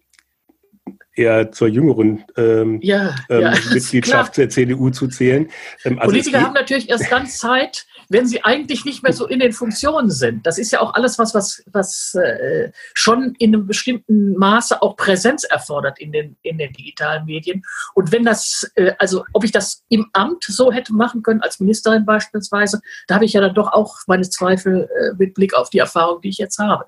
eher 1.17 1.51
zur 1.51 1.67
jüngeren 1.67 2.24
ähm, 2.36 2.79
ja, 2.81 3.15
ähm, 3.29 3.41
ja, 3.41 3.53
Mitgliedschaft 3.74 4.38
der 4.38 4.50
CDU 4.50 4.89
zu 4.89 5.07
zählen. 5.07 5.50
Ähm, 5.83 6.00
also 6.00 6.12
Politiker 6.12 6.41
haben 6.41 6.53
natürlich 6.53 6.89
erst 6.89 7.12
dann 7.12 7.27
Zeit, 7.27 7.86
wenn 8.09 8.25
sie 8.25 8.43
eigentlich 8.43 8.86
nicht 8.86 9.03
mehr 9.03 9.13
so 9.13 9.27
in 9.27 9.39
den 9.39 9.51
Funktionen 9.51 10.09
sind. 10.09 10.45
Das 10.45 10.57
ist 10.57 10.71
ja 10.71 10.79
auch 10.79 10.93
alles 10.93 11.19
was, 11.19 11.33
was, 11.33 11.63
was 11.71 12.15
äh, 12.15 12.71
schon 12.93 13.36
in 13.39 13.53
einem 13.53 13.67
bestimmten 13.67 14.33
Maße 14.38 14.81
auch 14.81 14.95
Präsenz 14.95 15.43
erfordert 15.43 16.00
in 16.00 16.12
den, 16.12 16.38
in 16.41 16.57
den 16.57 16.71
digitalen 16.71 17.25
Medien. 17.25 17.63
Und 17.93 18.12
wenn 18.12 18.24
das, 18.24 18.69
äh, 18.75 18.93
also 19.00 19.25
ob 19.33 19.43
ich 19.43 19.51
das 19.51 19.83
im 19.89 20.07
Amt 20.13 20.43
so 20.45 20.71
hätte 20.71 20.93
machen 20.93 21.24
können, 21.24 21.41
als 21.41 21.59
Ministerin 21.59 22.05
beispielsweise, 22.05 22.79
da 23.07 23.15
habe 23.15 23.25
ich 23.25 23.33
ja 23.33 23.41
dann 23.41 23.55
doch 23.55 23.74
auch 23.74 23.97
meine 24.07 24.29
Zweifel 24.29 24.89
äh, 24.97 25.15
mit 25.17 25.33
Blick 25.33 25.53
auf 25.53 25.69
die 25.69 25.79
Erfahrung, 25.79 26.21
die 26.21 26.29
ich 26.29 26.38
jetzt 26.38 26.59
habe. 26.59 26.86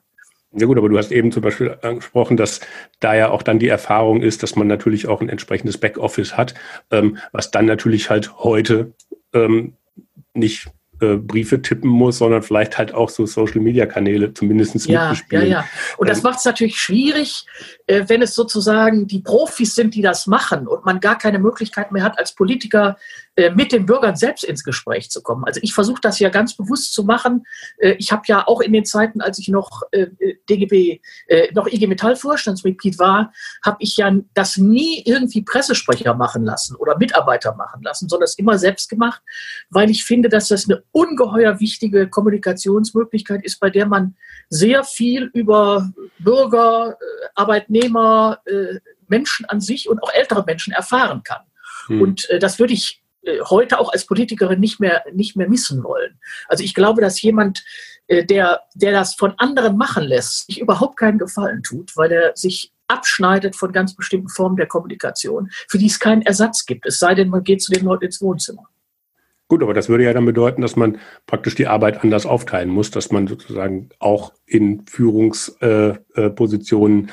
Ja 0.52 0.66
gut, 0.66 0.78
aber 0.78 0.90
du 0.90 0.98
hast 0.98 1.12
eben 1.12 1.32
zum 1.32 1.44
Beispiel 1.44 1.78
angesprochen, 1.82 2.36
dass 2.36 2.60
da 3.00 3.14
ja 3.14 3.30
auch 3.30 3.44
dann 3.44 3.60
die 3.60 3.68
Erfahrung 3.68 4.22
ist, 4.22 4.42
dass 4.42 4.56
man 4.56 4.68
natürlich 4.68 5.08
auch 5.08 5.22
ein 5.22 5.30
entsprechendes 5.30 5.78
Backoffice 5.78 6.38
hat, 6.38 6.56
ähm, 6.90 7.18
was 7.32 7.52
dann 7.52 7.66
natürlich 7.66 8.10
halt 8.10 8.36
heute 8.40 8.94
ähm, 9.34 9.74
nicht 10.34 10.72
äh, 11.02 11.16
Briefe 11.16 11.62
tippen 11.62 11.90
muss, 11.90 12.18
sondern 12.18 12.44
vielleicht 12.44 12.78
halt 12.78 12.94
auch 12.94 13.10
so 13.10 13.26
Social-Media-Kanäle 13.26 14.34
zumindest 14.34 14.86
ja, 14.88 15.10
mitbespielen. 15.10 15.48
Ja, 15.48 15.60
ja. 15.60 15.66
Und 15.98 16.10
das 16.10 16.18
ähm, 16.18 16.24
macht 16.24 16.40
es 16.40 16.46
natürlich 16.46 16.78
schwierig, 16.78 17.46
äh, 17.88 18.04
wenn 18.08 18.22
es 18.22 18.36
sozusagen 18.36 19.08
die 19.08 19.20
Profis 19.20 19.76
sind, 19.76 19.96
die 19.96 20.02
das 20.02 20.28
machen 20.28 20.68
und 20.68 20.84
man 20.84 21.00
gar 21.00 21.18
keine 21.18 21.40
Möglichkeit 21.40 21.92
mehr 21.92 22.04
hat, 22.04 22.20
als 22.20 22.34
Politiker 22.34 22.98
mit 23.54 23.72
den 23.72 23.86
Bürgern 23.86 24.16
selbst 24.16 24.44
ins 24.44 24.64
Gespräch 24.64 25.10
zu 25.10 25.22
kommen. 25.22 25.46
Also 25.46 25.60
ich 25.64 25.74
versuche 25.74 26.02
das 26.02 26.20
ja 26.20 26.30
ganz 26.30 26.56
bewusst 26.56 26.94
zu 26.94 27.04
machen. 27.04 27.46
Äh, 27.78 27.92
ich 27.98 28.12
habe 28.12 28.24
ja 28.28 28.48
auch 28.48 28.62
in 28.62 28.74
den 28.74 28.86
Zeiten, 28.86 29.22
als 29.22 29.40
ich 29.40 29.48
noch 29.48 29.84
äh, 29.92 30.08
DGB, 30.50 31.00
noch 31.54 31.68
IG 31.68 31.88
Metall 31.88 32.16
Vorstandsmitglied 32.16 33.00
war, 33.00 33.32
habe 33.64 33.78
ich 33.80 33.98
ja 33.98 34.14
das 34.34 34.58
nie 34.58 35.04
irgendwie 35.06 35.42
Pressesprecher 35.42 36.14
machen 36.14 36.44
lassen 36.44 36.76
oder 36.76 36.98
Mitarbeiter 36.98 37.56
machen 37.56 37.82
lassen, 37.84 38.10
sondern 38.10 38.26
es 38.26 38.38
immer 38.38 38.58
selbst 38.58 38.90
gemacht, 38.90 39.22
weil 39.70 39.90
ich 39.90 40.04
finde, 40.04 40.30
dass 40.30 40.48
das 40.48 40.66
eine 40.66 40.84
ungeheuer 40.92 41.60
wichtige 41.60 42.10
Kommunikationsmöglichkeit 42.10 43.44
ist, 43.44 43.60
bei 43.60 43.70
der 43.70 43.86
man 43.86 44.16
sehr 44.50 44.84
viel 44.84 45.30
über 45.34 45.92
Bürger, 46.20 46.98
Arbeitnehmer, 47.36 48.42
Menschen 49.08 49.46
an 49.46 49.62
sich 49.62 49.88
und 49.90 50.02
auch 50.04 50.12
ältere 50.14 50.44
Menschen 50.46 50.74
erfahren 50.74 51.22
kann. 51.24 51.42
Hm. 51.88 52.02
Und 52.02 52.28
das 52.40 52.60
würde 52.60 52.74
ich 52.74 53.02
äh, 53.02 53.09
heute 53.50 53.80
auch 53.80 53.92
als 53.92 54.06
Politikerin 54.06 54.60
nicht 54.60 54.80
mehr, 54.80 55.04
nicht 55.14 55.36
mehr 55.36 55.50
missen 55.50 55.84
wollen. 55.84 56.20
Also 56.48 56.64
ich 56.64 56.74
glaube, 56.74 57.02
dass 57.02 57.22
jemand, 57.22 57.64
äh, 58.08 58.26
der, 58.26 58.62
der 58.76 58.92
das 58.92 59.16
von 59.16 59.34
anderen 59.38 59.78
machen 59.78 60.06
lässt, 60.06 60.48
sich 60.48 60.60
überhaupt 60.60 60.98
keinen 60.98 61.20
Gefallen 61.20 61.64
tut, 61.64 61.96
weil 61.96 62.12
er 62.12 62.36
sich 62.36 62.72
abschneidet 62.88 63.56
von 63.56 63.72
ganz 63.72 63.96
bestimmten 63.96 64.30
Formen 64.30 64.58
der 64.58 64.68
Kommunikation, 64.68 65.50
für 65.68 65.78
die 65.78 65.88
es 65.88 66.00
keinen 66.00 66.24
Ersatz 66.24 66.66
gibt, 66.66 66.86
es 66.86 67.00
sei 67.00 67.14
denn, 67.14 67.30
man 67.30 67.44
geht 67.44 67.62
zu 67.62 67.72
den 67.72 67.86
Leuten 67.86 68.06
ins 68.06 68.22
Wohnzimmer. 68.22 68.68
Gut, 69.48 69.64
aber 69.64 69.74
das 69.74 69.90
würde 69.90 70.04
ja 70.04 70.14
dann 70.14 70.26
bedeuten, 70.26 70.62
dass 70.62 70.76
man 70.76 71.00
praktisch 71.26 71.56
die 71.56 71.66
Arbeit 71.66 72.04
anders 72.04 72.28
aufteilen 72.28 72.70
muss, 72.70 72.92
dass 72.92 73.12
man 73.12 73.26
sozusagen 73.26 73.90
auch 73.98 74.34
in 74.46 74.86
Führungspositionen 74.86 77.08
äh, 77.08 77.12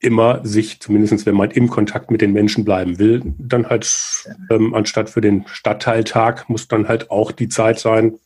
immer 0.00 0.40
sich, 0.44 0.80
zumindest 0.80 1.26
wenn 1.26 1.34
man 1.34 1.50
im 1.50 1.68
Kontakt 1.68 2.10
mit 2.10 2.20
den 2.20 2.32
Menschen 2.32 2.64
bleiben 2.64 2.98
will, 2.98 3.22
dann 3.38 3.68
halt 3.68 4.24
ähm, 4.50 4.74
anstatt 4.74 5.10
für 5.10 5.20
den 5.20 5.44
Stadtteiltag 5.46 6.48
muss 6.48 6.68
dann 6.68 6.88
halt 6.88 7.10
auch 7.10 7.32
die 7.32 7.48
Zeit 7.48 7.78
sein. 7.78 8.18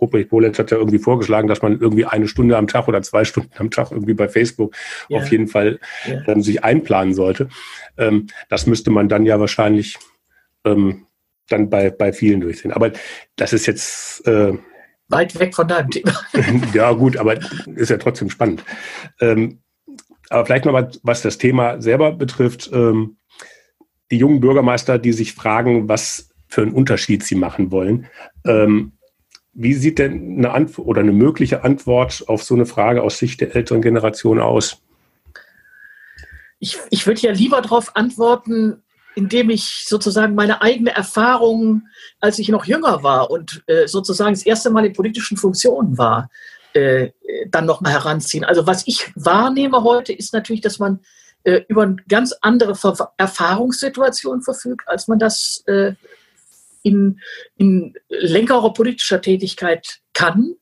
Ruprecht 0.00 0.30
Bolenz 0.30 0.58
hat 0.58 0.70
ja 0.70 0.76
irgendwie 0.76 0.98
vorgeschlagen, 0.98 1.48
dass 1.48 1.62
man 1.62 1.80
irgendwie 1.80 2.04
eine 2.04 2.26
Stunde 2.26 2.56
am 2.56 2.66
Tag 2.66 2.88
oder 2.88 3.02
zwei 3.02 3.24
Stunden 3.26 3.52
am 3.58 3.70
Tag 3.70 3.92
irgendwie 3.92 4.14
bei 4.14 4.28
Facebook 4.28 4.74
ja. 5.08 5.18
auf 5.18 5.30
jeden 5.30 5.46
Fall 5.46 5.78
ja. 6.06 6.26
ähm, 6.26 6.42
sich 6.42 6.64
einplanen 6.64 7.14
sollte. 7.14 7.48
Ähm, 7.96 8.26
das 8.48 8.66
müsste 8.66 8.90
man 8.90 9.08
dann 9.08 9.24
ja 9.24 9.38
wahrscheinlich 9.38 9.98
ähm, 10.64 11.06
dann 11.48 11.70
bei, 11.70 11.90
bei 11.90 12.12
vielen 12.12 12.40
durchsehen. 12.40 12.72
Aber 12.72 12.92
das 13.36 13.52
ist 13.52 13.66
jetzt 13.66 14.26
äh, 14.26 14.52
weit 15.08 15.38
weg 15.38 15.54
von 15.54 15.68
deinem 15.68 15.90
Thema. 15.90 16.20
ja, 16.74 16.92
gut, 16.92 17.16
aber 17.16 17.38
ist 17.76 17.90
ja 17.90 17.96
trotzdem 17.98 18.30
spannend. 18.30 18.64
Ähm, 19.20 19.60
aber 20.30 20.46
vielleicht 20.46 20.64
noch 20.64 20.88
was 21.02 21.22
das 21.22 21.38
Thema 21.38 21.80
selber 21.80 22.12
betrifft. 22.12 22.70
Ähm, 22.72 23.16
die 24.10 24.18
jungen 24.18 24.40
Bürgermeister, 24.40 24.98
die 24.98 25.12
sich 25.12 25.34
fragen, 25.34 25.88
was 25.88 26.30
für 26.48 26.62
einen 26.62 26.72
Unterschied 26.72 27.22
sie 27.22 27.34
machen 27.34 27.70
wollen. 27.70 28.06
Ähm, 28.46 28.92
wie 29.52 29.74
sieht 29.74 29.98
denn 29.98 30.38
eine 30.38 30.52
Antwort 30.52 30.86
oder 30.86 31.00
eine 31.00 31.12
mögliche 31.12 31.64
Antwort 31.64 32.24
auf 32.28 32.42
so 32.42 32.54
eine 32.54 32.64
Frage 32.64 33.02
aus 33.02 33.18
Sicht 33.18 33.40
der 33.40 33.54
älteren 33.54 33.82
Generation 33.82 34.40
aus? 34.40 34.80
Ich, 36.58 36.78
ich 36.90 37.06
würde 37.06 37.20
ja 37.20 37.32
lieber 37.32 37.60
darauf 37.60 37.94
antworten, 37.96 38.82
indem 39.14 39.50
ich 39.50 39.84
sozusagen 39.86 40.34
meine 40.34 40.62
eigene 40.62 40.90
Erfahrung, 40.94 41.82
als 42.20 42.38
ich 42.38 42.48
noch 42.48 42.66
jünger 42.66 43.02
war 43.02 43.30
und 43.30 43.64
äh, 43.66 43.86
sozusagen 43.88 44.32
das 44.32 44.46
erste 44.46 44.70
Mal 44.70 44.86
in 44.86 44.92
politischen 44.92 45.36
Funktionen 45.36 45.98
war, 45.98 46.30
äh, 46.78 47.12
dann 47.48 47.66
nochmal 47.66 47.92
heranziehen. 47.92 48.44
Also 48.44 48.66
was 48.66 48.86
ich 48.86 49.10
wahrnehme 49.14 49.82
heute 49.82 50.12
ist 50.12 50.32
natürlich, 50.32 50.60
dass 50.60 50.78
man 50.78 51.00
äh, 51.44 51.62
über 51.68 51.82
eine 51.82 51.96
ganz 52.08 52.34
andere 52.40 52.74
Ver 52.74 53.12
Erfahrungssituation 53.16 54.42
verfügt, 54.42 54.88
als 54.88 55.08
man 55.08 55.18
das 55.18 55.62
äh, 55.66 55.94
in, 56.82 57.20
in 57.56 57.94
längerer 58.08 58.72
politischer 58.72 59.20
Tätigkeit 59.20 60.00
kann, 60.12 60.54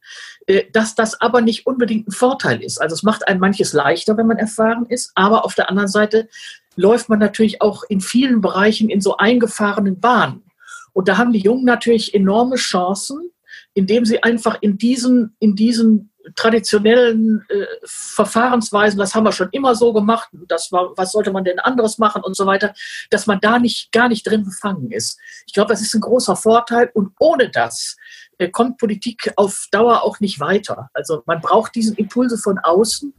äh, 0.47 0.65
dass 0.73 0.95
das 0.95 1.21
aber 1.21 1.41
nicht 1.41 1.67
unbedingt 1.67 2.09
ein 2.09 2.13
Vorteil 2.13 2.63
ist. 2.63 2.81
Also 2.81 2.95
es 2.95 3.03
macht 3.03 3.27
einem 3.27 3.41
manches 3.41 3.73
leichter, 3.73 4.17
wenn 4.17 4.27
man 4.27 4.39
erfahren 4.39 4.87
ist, 4.87 5.13
aber 5.15 5.45
auf 5.45 5.55
der 5.55 5.69
anderen 5.69 5.89
Seite 5.89 6.29
läuft 6.77 7.09
man 7.09 7.19
natürlich 7.19 7.63
auch 7.63 7.83
in 7.89 8.01
vielen 8.01 8.41
Bereichen 8.41 8.89
in 8.89 9.01
so 9.01 9.17
eingefahrenen 9.17 9.99
Bahnen. 9.99 10.45
Und 10.93 11.09
da 11.09 11.19
haben 11.19 11.33
die 11.33 11.41
Jungen 11.41 11.65
natürlich 11.65 12.15
enorme 12.15 12.57
Chancen, 12.57 13.31
indem 13.75 14.05
sie 14.05 14.23
einfach 14.23 14.59
in 14.61 14.79
diesen, 14.79 15.37
in 15.39 15.55
diesen 15.55 16.11
traditionellen 16.35 17.45
äh, 17.49 17.67
Verfahrensweisen, 17.85 18.99
das 18.99 19.15
haben 19.15 19.25
wir 19.25 19.33
schon 19.33 19.51
immer 19.53 19.75
so 19.75 19.93
gemacht, 19.93 20.29
das 20.49 20.73
war, 20.73 20.97
was 20.97 21.13
sollte 21.13 21.31
man 21.31 21.45
denn 21.45 21.61
anderes 21.61 21.99
machen 21.99 22.23
und 22.23 22.37
so 22.37 22.47
weiter, 22.47 22.75
dass 23.11 23.27
man 23.27 23.39
da 23.41 23.59
nicht, 23.59 23.93
gar 23.93 24.09
nicht 24.09 24.27
drin 24.27 24.45
befangen 24.45 24.91
ist. 24.91 25.21
Ich 25.47 25.53
glaube, 25.53 25.73
das 25.73 25.83
ist 25.83 25.95
ein 25.95 26.01
großer 26.01 26.35
Vorteil 26.35 26.91
und 26.95 27.13
ohne 27.21 27.51
das 27.51 27.97
äh, 28.39 28.49
kommt 28.49 28.79
Politik 28.79 29.33
auf 29.37 29.69
Dauer 29.71 30.03
auch 30.03 30.19
nicht 30.19 30.41
weiter. 30.41 30.91
Also 30.95 31.23
man 31.27 31.41
braucht 31.41 31.75
diesen 31.75 31.95
Impulse 31.97 32.39
von 32.39 32.59
außen 32.59 33.15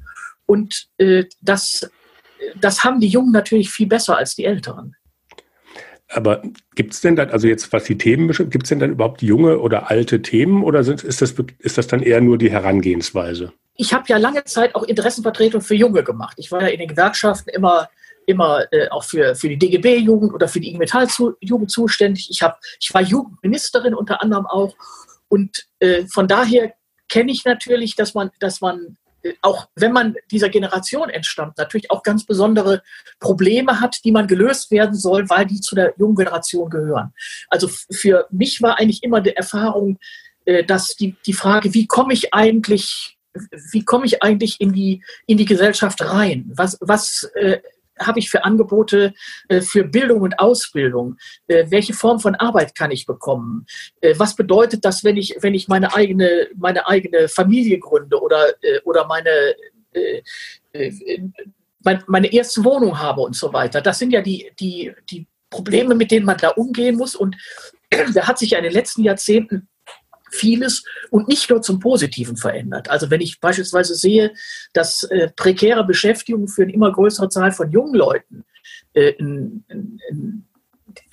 und 0.46 0.88
äh, 0.98 1.26
das, 1.42 1.90
das 2.60 2.84
haben 2.84 3.00
die 3.00 3.08
Jungen 3.08 3.32
natürlich 3.32 3.70
viel 3.70 3.88
besser 3.88 4.18
als 4.18 4.36
die 4.36 4.46
Älteren. 4.46 4.97
Aber 6.10 6.42
gibt 6.76 6.94
es 6.94 7.02
denn 7.02 7.16
dann, 7.16 7.30
also 7.30 7.48
jetzt 7.48 7.72
was 7.74 7.84
die 7.84 7.98
Themen 7.98 8.28
beschreibt, 8.28 8.52
gibt 8.52 8.66
es 8.66 8.70
denn 8.70 8.80
dann 8.80 8.92
überhaupt 8.92 9.22
junge 9.22 9.60
oder 9.60 9.90
alte 9.90 10.22
Themen 10.22 10.64
oder 10.64 10.84
sind, 10.84 11.04
ist, 11.04 11.22
das, 11.22 11.36
ist 11.60 11.78
das 11.78 11.88
dann 11.88 12.02
eher 12.02 12.22
nur 12.22 12.38
die 12.38 12.50
Herangehensweise? 12.50 13.52
Ich 13.76 13.94
habe 13.94 14.06
ja 14.08 14.18
lange 14.18 14.44
Zeit 14.46 14.74
auch 14.74 14.84
Interessenvertretung 14.84 15.62
für 15.62 15.76
Junge 15.76 16.04
gemacht. 16.04 16.38
Ich 16.38 16.52
war 16.52 16.62
ja 16.62 16.70
in 16.70 16.80
den 16.80 16.88
Gewerkschaften 16.88 17.50
immer, 17.50 17.90
immer 18.26 18.64
äh, 18.72 18.88
auch 18.90 19.04
für, 19.04 19.36
für 19.36 19.50
die 19.50 19.58
DGB-Jugend 19.58 20.34
oder 20.34 20.48
für 20.48 20.60
die 20.60 20.70
IG 20.70 20.78
Metall-Jugend 20.78 21.70
zuständig. 21.70 22.30
Ich, 22.32 22.42
hab, 22.42 22.60
ich 22.80 22.94
war 22.94 23.02
Jugendministerin 23.02 23.94
unter 23.94 24.22
anderem 24.22 24.46
auch. 24.46 24.76
Und 25.28 25.68
äh, 25.80 26.06
von 26.08 26.28
daher 26.28 26.74
kenne 27.10 27.32
ich 27.32 27.44
natürlich, 27.44 27.96
dass 27.96 28.14
man, 28.14 28.32
dass 28.40 28.62
man 28.62 28.98
auch 29.42 29.68
wenn 29.76 29.92
man 29.92 30.16
dieser 30.32 30.50
Generation 30.50 31.10
entstammt, 31.10 31.58
natürlich 31.58 31.92
auch 31.92 32.04
ganz 32.04 32.26
besondere 32.26 32.82
Probleme 33.20 33.82
hat, 33.82 33.98
die 34.04 34.12
man 34.12 34.28
gelöst 34.28 34.72
werden 34.72 34.96
soll, 34.96 35.30
weil 35.30 35.46
die 35.46 35.60
zu 35.60 35.76
der 35.76 35.94
jungen 35.98 36.16
Generation 36.16 36.70
gehören. 36.70 37.14
Also 37.50 37.68
für 37.68 38.28
mich 38.32 38.62
war 38.62 38.80
eigentlich 38.80 39.04
immer 39.04 39.22
die 39.22 39.36
Erfahrung, 39.36 39.98
äh, 40.46 40.64
dass 40.64 40.96
die, 40.96 41.16
die 41.26 41.34
Frage, 41.34 41.74
wie 41.74 41.88
komme 41.88 42.14
ich 42.14 42.34
eigentlich, 42.34 43.18
wie 43.72 43.84
komme 43.84 44.06
ich 44.06 44.24
eigentlich 44.24 44.60
in 44.60 44.74
die, 44.74 45.04
in 45.26 45.38
die 45.38 45.46
Gesellschaft 45.46 46.02
rein? 46.02 46.50
Was, 46.54 46.78
was 46.82 47.30
äh, 47.36 47.60
habe 48.00 48.20
ich 48.20 48.30
für 48.30 48.44
Angebote 48.44 49.14
äh, 49.48 49.62
für 49.62 49.84
Bildung 49.84 50.22
und 50.22 50.40
Ausbildung? 50.40 51.18
Äh, 51.48 51.66
welche 51.70 51.94
Form 51.94 52.20
von 52.20 52.36
Arbeit 52.36 52.76
kann 52.76 52.92
ich 52.92 53.06
bekommen? 53.06 53.66
Äh, 54.02 54.16
was 54.18 54.36
bedeutet 54.36 54.86
das, 54.86 55.04
wenn 55.04 55.18
ich, 55.18 55.38
wenn 55.42 55.54
ich 55.54 55.68
meine 55.68 55.94
eigene, 55.94 56.48
meine 56.56 56.88
eigene 56.88 57.28
Familie 57.28 57.80
gründe 57.80 58.22
oder, 58.22 58.54
oder 58.84 59.08
meine, 59.08 59.56
meine 62.08 62.32
erste 62.32 62.64
Wohnung 62.64 63.00
habe 63.00 63.22
und 63.22 63.36
so 63.36 63.54
weiter? 63.54 63.82
Das 63.82 64.00
sind 64.00 64.12
ja 64.12 64.22
die, 64.22 64.52
die, 64.60 64.94
die 65.10 65.28
Probleme, 65.50 65.96
mit 65.96 66.12
denen 66.12 66.26
man 66.26 66.38
da 66.38 66.50
umgehen 66.50 66.98
muss. 66.98 67.16
Und 67.16 67.36
da 68.14 68.28
hat 68.28 68.40
sich 68.40 68.52
ja 68.52 68.58
in 68.58 68.66
den 68.66 68.74
letzten 68.74 69.04
Jahrzehnten 69.04 69.68
vieles 70.32 70.84
und 71.10 71.28
nicht 71.28 71.50
nur 71.50 71.62
zum 71.62 71.80
Positiven 71.80 72.38
verändert. 72.38 72.90
Also 72.90 73.10
wenn 73.10 73.22
ich 73.22 73.40
beispielsweise 73.40 73.96
sehe, 73.96 74.34
dass 74.74 75.04
äh, 75.04 75.30
prekäre 75.36 75.86
Beschäftigung 75.86 76.48
für 76.48 76.64
eine 76.64 76.74
immer 76.74 76.92
größere 76.92 77.30
Zahl 77.30 77.52
von 77.52 77.72
jungen 77.72 77.96
Leuten 77.96 78.46
äh, 78.94 79.10
in, 79.12 79.64
in, 79.70 80.44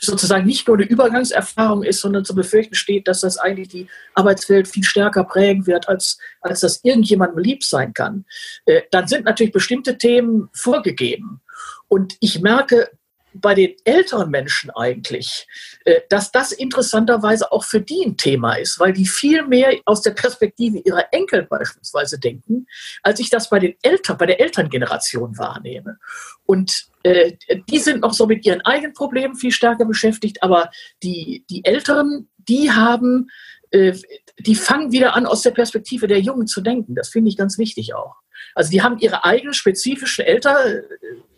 sozusagen 0.01 0.47
nicht 0.47 0.67
nur 0.67 0.77
eine 0.77 0.87
Übergangserfahrung 0.87 1.83
ist, 1.83 2.01
sondern 2.01 2.25
zu 2.25 2.35
befürchten 2.35 2.75
steht, 2.75 3.09
dass 3.09 3.21
das 3.21 3.39
eigentlich 3.39 3.69
die 3.69 3.87
Arbeitswelt 4.15 4.69
viel 4.69 4.85
stärker 4.85 5.25
prägen 5.25 5.67
wird, 5.67 5.89
als, 5.89 6.19
als 6.41 6.61
das 6.61 6.81
irgendjemandem 6.83 7.39
lieb 7.39 7.65
sein 7.65 7.93
kann, 7.93 8.25
äh, 8.67 8.83
dann 8.91 9.07
sind 9.09 9.25
natürlich 9.25 9.53
bestimmte 9.53 9.99
Themen 9.99 10.49
vorgegeben. 10.53 11.41
Und 11.89 12.17
ich 12.21 12.41
merke, 12.41 12.91
bei 13.35 13.55
den 13.55 13.75
älteren 13.85 14.31
Menschen 14.31 14.71
eigentlich, 14.71 15.47
äh, 15.85 16.01
dass 16.09 16.31
das 16.31 16.53
interessanterweise 16.53 17.51
auch 17.53 17.65
für 17.65 17.81
die 17.81 18.03
ein 18.05 18.17
Thema 18.17 18.55
ist, 18.55 18.79
weil 18.79 18.93
die 18.93 19.07
viel 19.07 19.47
mehr 19.47 19.75
aus 19.85 20.03
der 20.03 20.13
Perspektive 20.13 20.79
ihrer 20.79 21.13
Enkel 21.13 21.43
beispielsweise 21.43 22.19
denken, 22.19 22.67
als 23.03 23.21
ich 23.21 23.31
das 23.31 23.51
bei 23.51 23.59
den 23.59 23.75
Eltern, 23.83 24.17
bei 24.17 24.27
der 24.27 24.41
Elterngeneration 24.41 25.37
wahrnehme. 25.37 25.99
Und 26.47 26.87
äh, 27.03 27.33
die 27.69 27.79
sind 27.79 28.01
noch 28.01 28.15
so 28.15 28.27
mit 28.27 28.47
ihren 28.47 28.61
eigenen 28.63 28.95
Problemen 28.95 29.35
viel 29.35 29.53
stärker 29.53 29.85
beschäftigt, 29.85 30.43
aber 30.43 30.71
die, 31.03 31.45
die 31.51 31.65
Älteren, 31.65 32.31
die 32.39 32.71
haben, 32.71 33.29
äh, 33.73 33.95
die 34.39 34.55
fangen 34.55 34.93
wieder 34.93 35.15
an, 35.15 35.27
aus 35.27 35.43
der 35.43 35.51
Perspektive 35.51 36.07
der 36.07 36.21
Jungen 36.21 36.47
zu 36.47 36.61
denken. 36.61 36.95
Das 36.95 37.09
finde 37.09 37.31
ich 37.31 37.37
ganz 37.37 37.59
wichtig 37.59 37.95
auch. 37.95 38.15
Also 38.55 38.71
die 38.71 38.83
haben 38.83 38.99
ihre 38.99 39.25
eigenen 39.25 39.55
spezifischen 39.55 40.25
Eltern, 40.25 40.83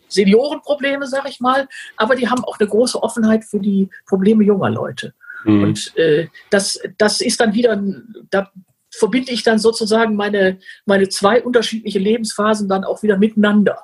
Seniorenprobleme, 0.07 1.07
sag 1.07 1.27
ich 1.29 1.39
mal, 1.39 1.67
aber 1.95 2.15
die 2.15 2.29
haben 2.29 2.43
auch 2.43 2.59
eine 2.59 2.69
große 2.69 3.01
Offenheit 3.01 3.45
für 3.45 3.59
die 3.59 3.89
Probleme 4.05 4.43
junger 4.43 4.69
Leute. 4.69 5.13
Mhm. 5.43 5.63
Und 5.63 5.97
äh, 5.97 6.27
das, 6.49 6.79
das 6.97 7.21
ist 7.21 7.39
dann 7.39 7.53
wieder, 7.53 7.81
da 8.29 8.51
verbinde 8.89 9.31
ich 9.31 9.43
dann 9.43 9.59
sozusagen 9.59 10.15
meine, 10.15 10.59
meine 10.85 11.09
zwei 11.09 11.41
unterschiedliche 11.41 11.99
Lebensphasen 11.99 12.67
dann 12.67 12.83
auch 12.83 13.03
wieder 13.03 13.17
miteinander. 13.17 13.79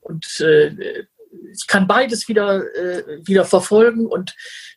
Und 0.00 0.40
äh, 0.40 1.04
ich 1.52 1.66
kann 1.66 1.86
beides 1.86 2.28
wieder, 2.28 2.62
äh, 2.74 3.26
wieder 3.26 3.44
verfolgen 3.44 4.06
und 4.06 4.34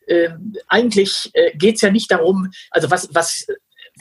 äh, 0.07 0.29
eigentlich 0.67 1.29
äh, 1.33 1.55
geht 1.55 1.75
es 1.75 1.81
ja 1.81 1.91
nicht 1.91 2.11
darum, 2.11 2.49
also 2.71 2.89
was, 2.89 3.13
was, 3.13 3.47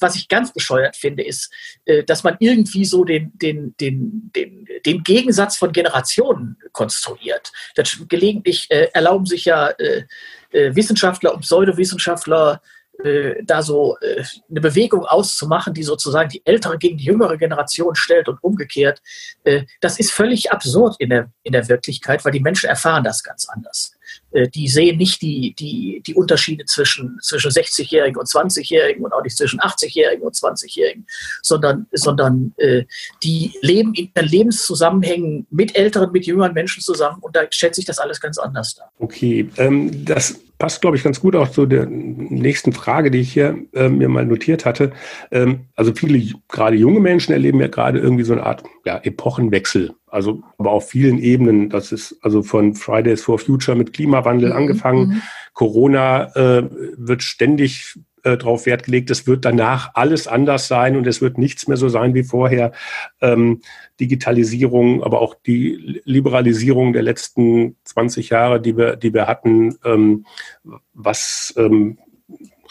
was 0.00 0.17
ich 0.17 0.28
ganz 0.28 0.52
bescheuert 0.52 0.97
finde, 0.97 1.25
ist, 1.25 1.52
äh, 1.85 2.05
dass 2.05 2.25
man 2.25 2.37
irgendwie 2.40 2.85
so 2.85 3.05
den, 3.05 3.33
den, 3.38 3.75
den, 3.81 4.31
den, 4.35 4.67
den 4.85 5.02
Gegensatz 5.02 5.57
von 5.57 5.73
Generationen 5.73 6.57
konstruiert. 6.73 7.52
Das 7.75 7.99
gelegentlich 8.09 8.67
äh, 8.71 8.88
erlauben 8.93 9.26
sich 9.26 9.45
ja 9.45 9.69
äh, 9.69 10.05
äh 10.50 10.75
Wissenschaftler 10.75 11.35
und 11.35 11.40
Pseudowissenschaftler 11.40 12.61
äh, 13.05 13.35
da 13.45 13.62
so 13.62 13.97
eine 14.00 14.61
Bewegung 14.61 15.05
auszumachen, 15.05 15.73
die 15.73 15.85
sozusagen 15.85 16.28
die 16.31 16.43
ältere 16.45 16.78
gegen 16.78 16.99
die 16.99 17.05
jüngere 17.05 17.37
Generation 17.37 17.95
stellt 17.95 18.28
und 18.28 18.43
umgekehrt, 18.43 19.00
das 19.81 20.00
ist 20.00 20.11
völlig 20.11 20.50
absurd 20.50 20.97
in 20.99 21.11
der, 21.11 21.31
in 21.45 21.52
der 21.52 21.69
Wirklichkeit, 21.69 22.25
weil 22.25 22.33
die 22.33 22.40
Menschen 22.40 22.69
erfahren 22.69 23.05
das 23.05 23.23
ganz 23.23 23.49
anders. 23.49 23.98
Äh, 24.31 24.49
die 24.49 24.69
sehen 24.69 24.99
nicht 24.99 25.23
die, 25.23 25.55
die, 25.59 26.03
die 26.07 26.15
Unterschiede 26.15 26.65
zwischen, 26.65 27.19
zwischen 27.23 27.50
60-Jährigen 27.50 28.19
und 28.19 28.27
20-Jährigen 28.27 29.05
und 29.05 29.12
auch 29.12 29.23
nicht 29.23 29.37
zwischen 29.37 29.61
80-Jährigen 29.61 30.23
und 30.23 30.35
20-Jährigen, 30.35 31.07
sondern, 31.43 31.87
sondern 31.93 32.55
äh, 32.59 32.85
die 33.23 33.53
leben 33.62 33.95
in 33.95 34.11
Lebenszusammenhängen 34.15 35.47
mit 35.50 35.77
älteren, 35.77 36.12
mit 36.12 36.27
jüngeren 36.27 36.53
Menschen 36.53 36.83
zusammen 36.83 37.19
und 37.21 37.35
da 37.35 37.43
schätze 37.50 37.81
ich 37.81 37.87
das 37.87 37.99
alles 37.99 38.21
ganz 38.21 38.38
anders 38.38 38.75
dar. 38.75 38.91
Okay, 38.99 39.49
ähm, 39.57 40.05
das 40.05 40.38
passt, 40.59 40.81
glaube 40.81 40.97
ich, 40.97 41.05
ganz 41.05 41.21
gut 41.21 41.37
auch 41.37 41.50
zu 41.50 41.67
der 41.67 41.87
nächsten 41.87 42.73
Frage, 42.73 43.11
die 43.11 43.21
ich 43.21 43.33
hier 43.33 43.57
äh, 43.73 43.88
mir 43.88 44.09
mal 44.09 44.27
notiert 44.27 44.65
hatte. 44.65 44.93
Ähm, 45.31 45.67
also 45.77 45.95
viele, 45.95 46.35
gerade 46.49 46.77
junge 46.77 47.00
Menschen 47.00 47.33
erleben 47.33 47.61
ja 47.61 47.69
gerade 47.69 47.99
irgendwie 47.99 48.25
so 48.25 48.33
eine 48.33 48.45
Art 48.45 48.65
ja, 48.85 48.99
Epochenwechsel. 48.99 49.95
Also 50.11 50.43
aber 50.59 50.71
auf 50.71 50.88
vielen 50.88 51.19
Ebenen. 51.19 51.71
Das 51.71 51.93
ist 51.93 52.19
also 52.23 52.43
von 52.43 52.75
Fridays 52.75 53.23
for 53.23 53.38
Future 53.38 53.77
mit 53.77 53.93
Klimawandel 53.93 54.50
mhm. 54.50 54.57
angefangen. 54.57 55.09
Mhm. 55.09 55.23
Corona 55.55 56.35
äh, 56.37 56.69
wird 56.97 57.23
ständig 57.23 57.99
äh, 58.25 58.37
darauf 58.37 58.67
Wert 58.67 58.85
gelegt, 58.85 59.11
es 59.11 59.27
wird 59.27 59.45
danach 59.45 59.93
alles 59.95 60.27
anders 60.27 60.69
sein 60.69 60.97
und 60.97 61.07
es 61.07 61.21
wird 61.21 61.38
nichts 61.38 61.69
mehr 61.69 61.77
so 61.77 61.88
sein 61.88 62.15
wie 62.15 62.25
vorher. 62.25 62.73
Ähm, 63.21 63.61
Digitalisierung, 64.00 65.03
aber 65.03 65.21
auch 65.21 65.35
die 65.35 66.00
Liberalisierung 66.05 66.93
der 66.93 67.03
letzten 67.03 67.77
20 67.85 68.31
Jahre, 68.31 68.61
die 68.61 68.77
wir, 68.77 68.97
die 68.97 69.15
wir 69.15 69.27
hatten, 69.27 69.77
ähm, 69.85 70.27
was 70.95 71.55
ähm, 71.57 71.99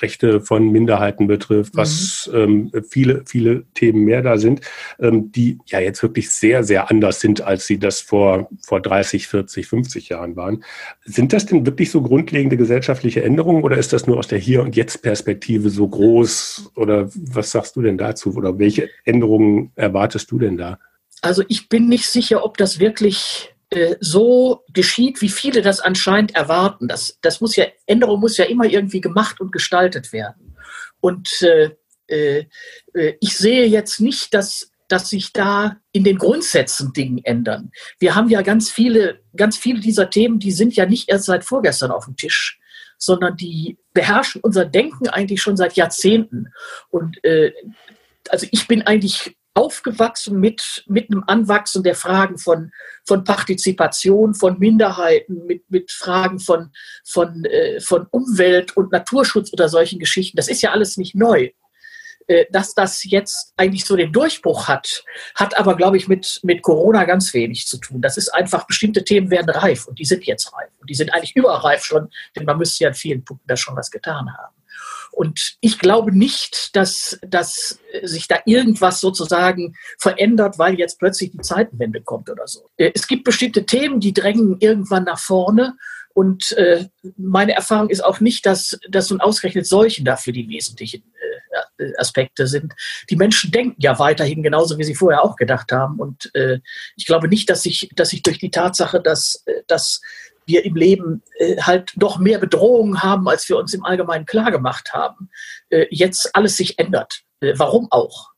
Rechte 0.02 0.42
von 0.42 0.72
Minderheiten 0.72 1.28
betrifft, 1.28 1.76
was 1.76 2.30
mhm. 2.32 2.72
ähm, 2.74 2.84
viele, 2.90 3.24
viele 3.26 3.66
Themen 3.74 4.04
mehr 4.06 4.22
da 4.22 4.38
sind, 4.38 4.62
ähm, 5.00 5.32
die 5.32 5.60
ja 5.66 5.80
jetzt 5.80 6.02
wirklich 6.04 6.30
sehr, 6.30 6.64
sehr 6.64 6.90
anders 6.90 7.20
sind, 7.20 7.42
als 7.42 7.68
sie 7.68 7.80
das 7.80 8.02
vor, 8.02 8.50
vor 8.62 8.82
30, 8.82 9.28
40, 9.28 9.68
50 9.68 10.10
Jahren 10.10 10.36
waren. 10.36 10.64
Sind 11.06 11.34
das 11.34 11.46
denn 11.46 11.66
wirklich 11.66 11.92
so 11.92 12.02
grundlegende 12.02 12.58
gesellschaftliche 12.58 13.24
Änderungen 13.24 13.64
oder 13.64 13.78
ist 13.78 13.94
das 13.94 14.08
nur 14.08 14.18
aus 14.18 14.28
der 14.28 14.40
Hier- 14.40 14.62
und 14.62 14.76
Jetzt-Perspektive 14.76 15.70
so 15.70 15.88
groß? 15.88 16.72
Oder 16.76 17.10
was 17.14 17.52
sagst 17.52 17.76
du 17.76 17.82
denn 17.82 17.98
dazu? 17.98 18.36
Oder 18.36 18.60
welche 18.60 18.90
Änderungen 19.06 19.72
erwartest 19.76 20.32
du 20.32 20.40
denn 20.40 20.58
da? 20.58 20.80
Also 21.22 21.44
ich 21.48 21.70
bin 21.70 21.88
nicht 21.88 22.08
sicher, 22.08 22.46
ob 22.46 22.58
das 22.58 22.80
wirklich 22.80 23.54
so 24.00 24.64
geschieht, 24.74 25.22
wie 25.22 25.30
viele 25.30 25.62
das 25.62 25.80
anscheinend 25.80 26.36
erwarten. 26.36 26.88
Das, 26.88 27.18
das 27.22 27.42
muss 27.42 27.56
ja, 27.56 27.66
Änderung 27.86 28.20
muss 28.20 28.38
ja 28.38 28.46
immer 28.46 28.66
irgendwie 28.66 29.02
gemacht 29.02 29.42
und 29.42 29.52
gestaltet 29.52 30.14
werden. 30.14 30.56
Und 31.00 31.30
äh, 31.42 31.72
äh, 32.08 32.46
ich 33.20 33.38
sehe 33.38 33.66
jetzt 33.66 34.00
nicht, 34.00 34.34
dass, 34.34 34.72
dass 34.88 35.10
sich 35.10 35.34
da 35.34 35.78
in 35.92 36.04
den 36.04 36.18
Grundsätzen 36.18 36.94
Dinge 36.94 37.22
ändern. 37.24 37.72
Wir 38.00 38.16
haben 38.16 38.30
ja 38.30 38.42
ganz 38.42 38.72
viele, 38.72 39.20
ganz 39.36 39.58
viele 39.58 39.80
dieser 39.80 40.10
Themen, 40.10 40.40
die 40.40 40.52
sind 40.52 40.76
ja 40.76 40.86
nicht 40.86 41.10
erst 41.10 41.26
seit 41.26 41.44
vorgestern 41.44 41.92
auf 41.92 42.06
dem 42.06 42.16
Tisch, 42.16 42.60
sondern 42.98 43.36
die 43.36 43.78
beherrschen 43.94 44.42
unser 44.42 44.66
Denken 44.66 45.08
eigentlich 45.10 45.42
schon 45.42 45.58
seit 45.58 45.74
Jahrzehnten. 45.74 46.48
Und 46.90 47.24
äh, 47.24 47.54
also 48.30 48.48
ich 48.52 48.68
bin 48.68 48.82
eigentlich 48.84 49.38
aufgewachsen 49.58 50.40
mit, 50.40 50.84
mit 50.88 51.12
einem 51.12 51.24
Anwachsen 51.26 51.84
der 51.84 51.96
Fragen 51.96 52.38
von, 52.38 52.72
von 53.06 53.24
Partizipation, 53.24 54.34
von 54.34 54.60
Minderheiten, 54.60 55.46
mit, 55.46 55.70
mit 55.70 55.92
Fragen 55.92 56.40
von, 56.40 56.72
von, 57.04 57.44
äh, 57.46 57.80
von 57.80 58.06
Umwelt 58.12 58.78
und 58.78 58.92
Naturschutz 58.92 59.52
oder 59.52 59.68
solchen 59.68 60.00
Geschichten. 60.00 60.38
Das 60.38 60.48
ist 60.48 60.62
ja 60.62 60.72
alles 60.72 60.98
nicht 60.98 61.16
neu. 61.16 61.50
Äh, 62.28 62.46
dass 62.52 62.74
das 62.74 63.04
jetzt 63.06 63.54
eigentlich 63.56 63.86
so 63.86 63.96
den 63.96 64.12
Durchbruch 64.12 64.68
hat, 64.68 65.06
hat 65.34 65.58
aber, 65.58 65.76
glaube 65.76 65.96
ich, 65.96 66.10
mit, 66.10 66.42
mit 66.44 66.62
Corona 66.62 67.06
ganz 67.06 67.34
wenig 67.34 67.68
zu 67.68 67.78
tun. 67.78 68.02
Das 68.02 68.18
ist 68.18 68.30
einfach, 68.30 68.68
bestimmte 68.68 69.06
Themen 69.06 69.32
werden 69.32 69.50
reif 69.50 69.88
und 69.88 69.98
die 69.98 70.06
sind 70.06 70.26
jetzt 70.26 70.52
reif. 70.54 70.70
Und 70.80 70.90
die 70.90 70.96
sind 70.96 71.14
eigentlich 71.14 71.36
überreif 71.38 71.86
schon, 71.86 72.10
denn 72.36 72.44
man 72.44 72.58
müsste 72.58 72.84
ja 72.84 72.90
in 72.90 72.96
vielen 72.96 73.24
Punkten 73.24 73.48
da 73.48 73.56
schon 73.56 73.78
was 73.78 73.90
getan 73.90 74.28
haben. 74.38 74.57
Und 75.18 75.58
ich 75.62 75.80
glaube 75.80 76.16
nicht, 76.16 76.76
dass, 76.76 77.18
dass 77.28 77.80
sich 78.04 78.28
da 78.28 78.38
irgendwas 78.46 79.02
sozusagen 79.02 79.74
verändert, 79.98 80.60
weil 80.60 80.76
jetzt 80.76 81.00
plötzlich 81.00 81.32
die 81.32 81.40
Zeitenwende 81.40 82.04
kommt 82.04 82.30
oder 82.30 82.46
so. 82.46 82.70
Äh, 82.78 82.92
es 82.94 83.08
gibt 83.08 83.24
bestimmte 83.24 83.66
Themen, 83.66 84.00
die 84.00 84.14
drängen 84.14 84.58
irgendwann 84.60 85.06
nach 85.06 85.18
vorne. 85.18 85.76
Und 86.14 86.52
äh, 86.52 86.86
meine 87.18 87.54
Erfahrung 87.54 87.90
ist 87.90 88.06
auch 88.06 88.20
nicht, 88.20 88.46
dass, 88.46 88.80
dass 88.88 89.10
nun 89.10 89.20
ausgerechnet 89.20 89.66
Seuchen 89.66 90.06
dafür 90.06 90.34
die 90.34 90.48
wesentlichen 90.50 91.02
äh, 91.80 91.94
Aspekte 91.98 92.46
sind. 92.46 92.74
Die 93.10 93.16
Menschen 93.16 93.50
denken 93.50 93.78
ja 93.80 93.98
weiterhin 93.98 94.44
genauso, 94.44 94.78
wie 94.78 94.84
sie 94.84 94.94
vorher 94.94 95.24
auch 95.24 95.36
gedacht 95.36 95.72
haben. 95.72 96.00
Und 96.00 96.32
ich 96.96 97.06
glaube 97.08 97.28
nicht, 97.28 97.50
dass 97.50 97.64
sich, 97.64 97.90
dass 97.96 98.10
sich 98.10 98.22
durch 98.22 98.38
die 98.38 98.52
Tatsache, 98.52 99.00
dass, 99.00 99.44
dass 99.68 100.02
wir 100.48 100.66
im 100.66 100.76
Leben 100.76 101.22
äh, 101.38 101.58
halt 101.62 101.92
doch 101.96 102.18
mehr 102.18 102.40
Bedrohungen 102.40 103.04
haben, 103.04 103.28
als 103.28 103.48
wir 103.50 103.58
uns 103.58 103.74
im 103.74 103.86
Allgemeinen 103.86 104.26
klargemacht 104.26 104.94
haben, 104.94 105.30
äh, 105.70 105.86
jetzt 105.92 106.36
alles 106.36 106.58
sich 106.58 106.80
ändert. 106.80 107.22
Äh, 107.42 107.54
warum 107.58 107.88
auch? 107.92 108.32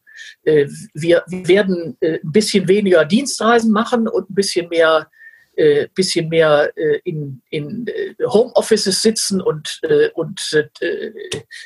Äh, 0.44 0.68
wir 0.94 1.24
werden 1.28 1.98
äh, 2.02 2.20
ein 2.24 2.32
bisschen 2.32 2.68
weniger 2.68 3.06
Dienstreisen 3.06 3.72
machen 3.72 4.08
und 4.08 4.30
ein 4.30 4.36
bisschen 4.36 4.70
mehr 4.70 5.08
äh, 5.56 5.88
bisschen 5.94 6.30
mehr 6.30 6.72
in, 7.04 7.42
in 7.50 7.86
Homeoffices 8.24 9.02
sitzen 9.02 9.42
und, 9.42 9.82
und 10.14 10.70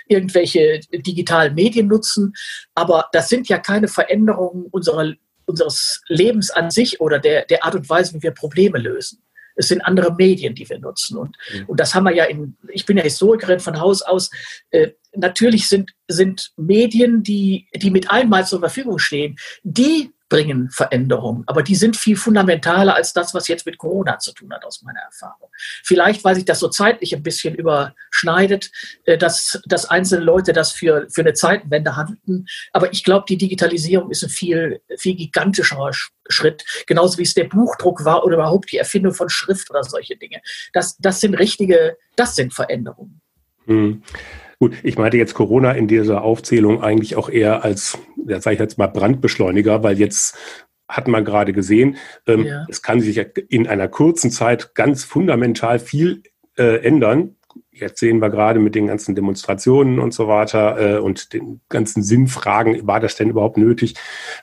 irgendwelche 0.07 0.79
digitalen 0.91 1.53
Medien 1.53 1.89
nutzen. 1.89 2.33
Aber 2.73 3.09
das 3.11 3.29
sind 3.29 3.49
ja 3.49 3.59
keine 3.59 3.87
Veränderungen 3.87 4.65
unserer, 4.71 5.13
unseres 5.45 6.01
Lebens 6.07 6.49
an 6.49 6.71
sich 6.71 7.01
oder 7.01 7.19
der, 7.19 7.45
der 7.45 7.63
Art 7.63 7.75
und 7.75 7.87
Weise, 7.87 8.15
wie 8.15 8.23
wir 8.23 8.31
Probleme 8.31 8.79
lösen. 8.79 9.21
Es 9.55 9.67
sind 9.67 9.81
andere 9.81 10.13
Medien, 10.13 10.55
die 10.55 10.67
wir 10.69 10.79
nutzen. 10.79 11.17
Und, 11.17 11.37
mhm. 11.53 11.65
und 11.67 11.79
das 11.79 11.93
haben 11.93 12.05
wir 12.05 12.13
ja 12.13 12.25
in, 12.25 12.57
ich 12.69 12.85
bin 12.85 12.97
ja 12.97 13.03
Historikerin 13.03 13.59
von 13.59 13.79
Haus 13.79 14.01
aus. 14.01 14.29
Äh, 14.71 14.91
natürlich 15.15 15.67
sind, 15.67 15.91
sind 16.07 16.51
Medien, 16.57 17.23
die, 17.23 17.67
die 17.75 17.91
mit 17.91 18.11
einmal 18.11 18.45
zur 18.45 18.59
Verfügung 18.59 18.99
stehen, 18.99 19.37
die 19.63 20.11
bringen 20.33 20.71
Veränderungen. 20.71 21.43
Aber 21.45 21.61
die 21.61 21.75
sind 21.75 21.95
viel 21.95 22.15
fundamentaler 22.15 22.95
als 22.95 23.13
das, 23.13 23.35
was 23.35 23.47
jetzt 23.47 23.67
mit 23.67 23.77
Corona 23.77 24.17
zu 24.17 24.33
tun 24.33 24.51
hat, 24.51 24.65
aus 24.65 24.81
meiner 24.81 25.01
Erfahrung. 25.01 25.51
Vielleicht, 25.83 26.23
weil 26.23 26.33
sich 26.33 26.45
das 26.45 26.59
so 26.59 26.69
zeitlich 26.69 27.13
ein 27.13 27.21
bisschen 27.21 27.53
überschneidet, 27.53 28.71
äh, 29.05 29.15
dass, 29.15 29.61
dass 29.67 29.85
einzelne 29.85 30.25
Leute 30.25 30.51
das 30.51 30.71
für, 30.71 31.07
für 31.13 31.21
eine 31.21 31.33
Zeitenwende 31.33 31.95
handelten. 31.95 32.47
Aber 32.71 32.91
ich 32.91 33.03
glaube, 33.03 33.25
die 33.29 33.37
Digitalisierung 33.37 34.09
ist 34.09 34.23
ein 34.23 34.29
viel, 34.29 34.81
viel 34.97 35.15
gigantischerer 35.15 35.91
Schritt. 36.27 36.65
Genauso 36.87 37.19
wie 37.19 37.23
es 37.23 37.35
der 37.35 37.43
Buchdruck 37.43 38.03
war 38.03 38.25
oder 38.25 38.37
überhaupt 38.37 38.71
die 38.71 38.77
Erfindung 38.77 39.13
von 39.13 39.29
Schrift 39.29 39.69
oder 39.69 39.83
solche 39.83 40.15
Dinge. 40.15 40.41
Das, 40.73 40.97
das 40.97 41.19
sind 41.19 41.35
richtige, 41.35 41.95
das 42.15 42.35
sind 42.35 42.55
Veränderungen. 42.55 43.21
Hm. 43.65 44.01
Gut, 44.63 44.77
ich 44.81 44.97
meinte 44.97 45.17
jetzt 45.17 45.33
Corona 45.33 45.73
in 45.73 45.89
dieser 45.89 46.21
Aufzählung 46.21 46.81
eigentlich 46.81 47.17
auch 47.17 47.27
eher 47.27 47.65
als, 47.65 47.97
ja, 48.25 48.39
sage 48.39 48.53
ich 48.53 48.59
jetzt 48.61 48.77
mal, 48.77 48.87
Brandbeschleuniger, 48.87 49.83
weil 49.83 49.99
jetzt 49.99 50.37
hat 50.87 51.09
man 51.09 51.25
gerade 51.25 51.51
gesehen, 51.51 51.97
ähm, 52.27 52.45
ja. 52.45 52.65
es 52.69 52.81
kann 52.81 53.01
sich 53.01 53.17
in 53.49 53.67
einer 53.67 53.89
kurzen 53.89 54.31
Zeit 54.31 54.73
ganz 54.73 55.03
fundamental 55.03 55.79
viel 55.79 56.23
äh, 56.57 56.77
ändern. 56.77 57.35
Jetzt 57.75 57.99
sehen 57.99 58.19
wir 58.19 58.29
gerade 58.29 58.59
mit 58.59 58.75
den 58.75 58.87
ganzen 58.87 59.15
Demonstrationen 59.15 59.99
und 59.99 60.13
so 60.13 60.27
weiter 60.27 60.97
äh, 60.97 60.99
und 60.99 61.33
den 61.33 61.59
ganzen 61.69 62.03
Sinnfragen, 62.03 62.85
war 62.85 62.99
das 62.99 63.15
denn 63.15 63.29
überhaupt 63.29 63.57
nötig, 63.57 63.95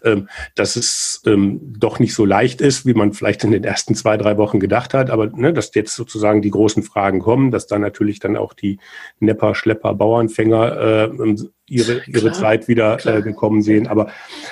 ähm, 0.03 0.29
dass 0.57 0.75
es 0.75 1.23
ähm, 1.27 1.61
doch 1.79 2.01
nicht 2.01 2.15
so 2.15 2.25
leicht 2.25 2.61
ist, 2.61 2.87
wie 2.87 2.95
man 2.95 3.13
vielleicht 3.13 3.45
in 3.45 3.53
den 3.53 3.63
ersten 3.63 3.95
zwei, 3.95 4.17
drei 4.17 4.37
Wochen 4.37 4.59
gedacht 4.59 4.95
hat, 4.95 5.11
aber 5.11 5.29
ne, 5.29 5.53
dass 5.53 5.73
jetzt 5.75 5.95
sozusagen 5.95 6.43
die 6.43 6.51
großen 6.51 6.83
Fragen 6.83 7.21
kommen, 7.21 7.53
dass 7.53 7.69
dann 7.69 7.83
natürlich 7.83 8.19
dann 8.19 8.37
auch 8.37 8.53
die 8.53 8.79
Nepper, 9.21 9.55
Schlepper, 9.55 9.95
Bauernfänger 9.95 11.11
äh, 11.13 11.35
ihre, 11.69 12.03
ihre 12.07 12.33
Zeit 12.33 12.67
wieder 12.67 13.07
äh, 13.07 13.23
gekommen 13.23 13.63
sehen. 13.63 13.87
Aber 13.87 14.11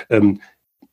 ähm, 0.09 0.39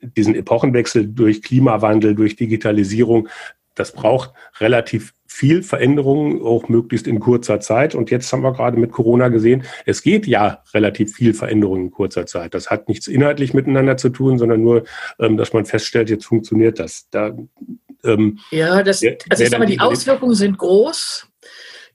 diesen 0.01 0.35
Epochenwechsel 0.35 1.07
durch 1.07 1.42
Klimawandel, 1.42 2.14
durch 2.14 2.37
Digitalisierung, 2.37 3.29
das 3.76 3.92
braucht 3.92 4.32
relativ 4.58 5.12
viel 5.26 5.62
Veränderung, 5.62 6.42
auch 6.44 6.68
möglichst 6.68 7.06
in 7.06 7.20
kurzer 7.20 7.60
Zeit. 7.60 7.94
Und 7.94 8.10
jetzt 8.10 8.32
haben 8.32 8.42
wir 8.42 8.52
gerade 8.52 8.78
mit 8.78 8.90
Corona 8.90 9.28
gesehen, 9.28 9.64
es 9.84 10.02
geht 10.02 10.26
ja 10.26 10.62
relativ 10.72 11.14
viel 11.14 11.34
Veränderung 11.34 11.82
in 11.82 11.90
kurzer 11.90 12.26
Zeit. 12.26 12.54
Das 12.54 12.70
hat 12.70 12.88
nichts 12.88 13.06
inhaltlich 13.06 13.52
miteinander 13.52 13.96
zu 13.96 14.08
tun, 14.08 14.38
sondern 14.38 14.62
nur, 14.62 14.84
ähm, 15.18 15.36
dass 15.36 15.52
man 15.52 15.66
feststellt, 15.66 16.08
jetzt 16.10 16.24
funktioniert 16.24 16.78
das. 16.78 17.08
Da, 17.10 17.36
ähm, 18.02 18.38
ja, 18.50 18.82
das, 18.82 19.02
also 19.28 19.44
ich 19.44 19.50
sag 19.50 19.58
mal, 19.58 19.66
die 19.66 19.80
Auswirkungen 19.80 20.34
sind 20.34 20.56
groß. 20.56 21.28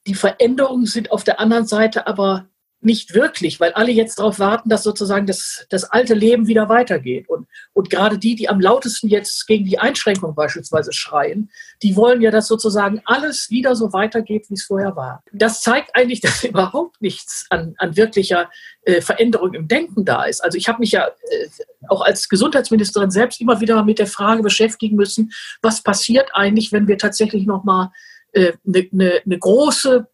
Die 0.07 0.15
Veränderungen 0.15 0.85
sind 0.85 1.11
auf 1.11 1.23
der 1.23 1.39
anderen 1.39 1.65
Seite 1.65 2.07
aber 2.07 2.47
nicht 2.83 3.13
wirklich, 3.13 3.59
weil 3.59 3.73
alle 3.73 3.91
jetzt 3.91 4.19
darauf 4.19 4.39
warten, 4.39 4.69
dass 4.69 4.83
sozusagen 4.83 5.27
das, 5.27 5.65
das 5.69 5.83
alte 5.83 6.13
Leben 6.13 6.47
wieder 6.47 6.67
weitergeht. 6.67 7.29
Und, 7.29 7.47
und 7.73 7.89
gerade 7.89 8.17
die, 8.17 8.35
die 8.35 8.49
am 8.49 8.59
lautesten 8.59 9.07
jetzt 9.07 9.45
gegen 9.47 9.65
die 9.65 9.77
Einschränkung 9.77 10.33
beispielsweise 10.33 10.91
schreien, 10.91 11.51
die 11.83 11.95
wollen 11.95 12.21
ja, 12.21 12.31
dass 12.31 12.47
sozusagen 12.47 13.01
alles 13.05 13.49
wieder 13.49 13.75
so 13.75 13.93
weitergeht, 13.93 14.49
wie 14.49 14.55
es 14.55 14.63
vorher 14.63 14.95
war. 14.95 15.23
Das 15.31 15.61
zeigt 15.61 15.95
eigentlich, 15.95 16.21
dass 16.21 16.43
überhaupt 16.43 17.01
nichts 17.01 17.45
an, 17.49 17.75
an 17.77 17.95
wirklicher 17.95 18.49
äh, 18.83 19.01
Veränderung 19.01 19.53
im 19.53 19.67
Denken 19.67 20.03
da 20.03 20.23
ist. 20.23 20.43
Also 20.43 20.57
ich 20.57 20.67
habe 20.67 20.79
mich 20.79 20.91
ja 20.91 21.07
äh, 21.07 21.47
auch 21.87 22.01
als 22.01 22.29
Gesundheitsministerin 22.29 23.11
selbst 23.11 23.39
immer 23.41 23.61
wieder 23.61 23.83
mit 23.83 23.99
der 23.99 24.07
Frage 24.07 24.41
beschäftigen 24.41 24.95
müssen, 24.95 25.31
was 25.61 25.83
passiert 25.83 26.29
eigentlich, 26.33 26.71
wenn 26.71 26.87
wir 26.87 26.97
tatsächlich 26.97 27.45
nochmal 27.45 27.89
eine 28.33 28.47
äh, 28.47 28.53
ne, 28.63 28.87
ne, 28.91 29.21
ne 29.25 29.37
große 29.37 30.07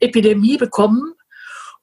Epidemie 0.00 0.56
bekommen, 0.56 1.14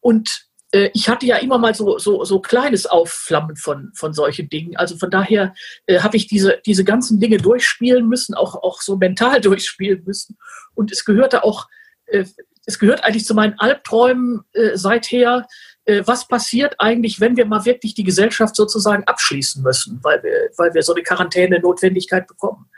und 0.06 0.46
äh, 0.72 0.92
ich 0.94 1.10
hatte 1.10 1.26
ja 1.26 1.38
immer 1.38 1.58
mal 1.58 1.74
so, 1.74 1.98
so, 1.98 2.24
so 2.26 2.40
kleines 2.40 2.86
Aufflammen 2.86 3.56
von, 3.56 3.92
von 3.96 4.14
solchen 4.14 4.50
Dingen. 4.50 4.78
Also 4.78 4.98
von 4.98 5.10
daher 5.10 5.56
äh, 5.88 6.02
habe 6.02 6.16
ich 6.16 6.28
diese, 6.28 6.62
diese 6.64 6.84
ganzen 6.84 7.20
Dinge 7.20 7.38
durchspielen 7.38 8.08
müssen, 8.08 8.36
auch, 8.36 8.54
auch 8.62 8.84
so 8.84 8.98
mental 8.98 9.42
durchspielen 9.50 10.04
müssen. 10.06 10.38
Und 10.76 10.92
es 10.92 11.06
gehörte 11.06 11.44
auch, 11.44 11.68
äh, 12.06 12.26
es 12.68 12.78
gehört 12.78 13.04
eigentlich 13.04 13.26
zu 13.26 13.34
meinen 13.34 13.58
Albträumen 13.58 14.44
äh, 14.54 14.78
seither, 14.78 15.48
äh, 15.86 16.04
was 16.06 16.28
passiert 16.28 16.76
eigentlich, 16.78 17.20
wenn 17.20 17.36
wir 17.36 17.48
mal 17.48 17.66
wirklich 17.66 17.96
die 17.96 18.04
Gesellschaft 18.04 18.56
sozusagen 18.56 19.06
abschließen 19.06 19.64
müssen, 19.64 20.00
weil 20.04 20.22
wir, 20.22 20.52
weil 20.58 20.72
wir 20.76 20.84
so 20.84 20.94
eine 20.94 21.02
Quarantäne-Notwendigkeit 21.02 22.28
bekommen. 22.28 22.70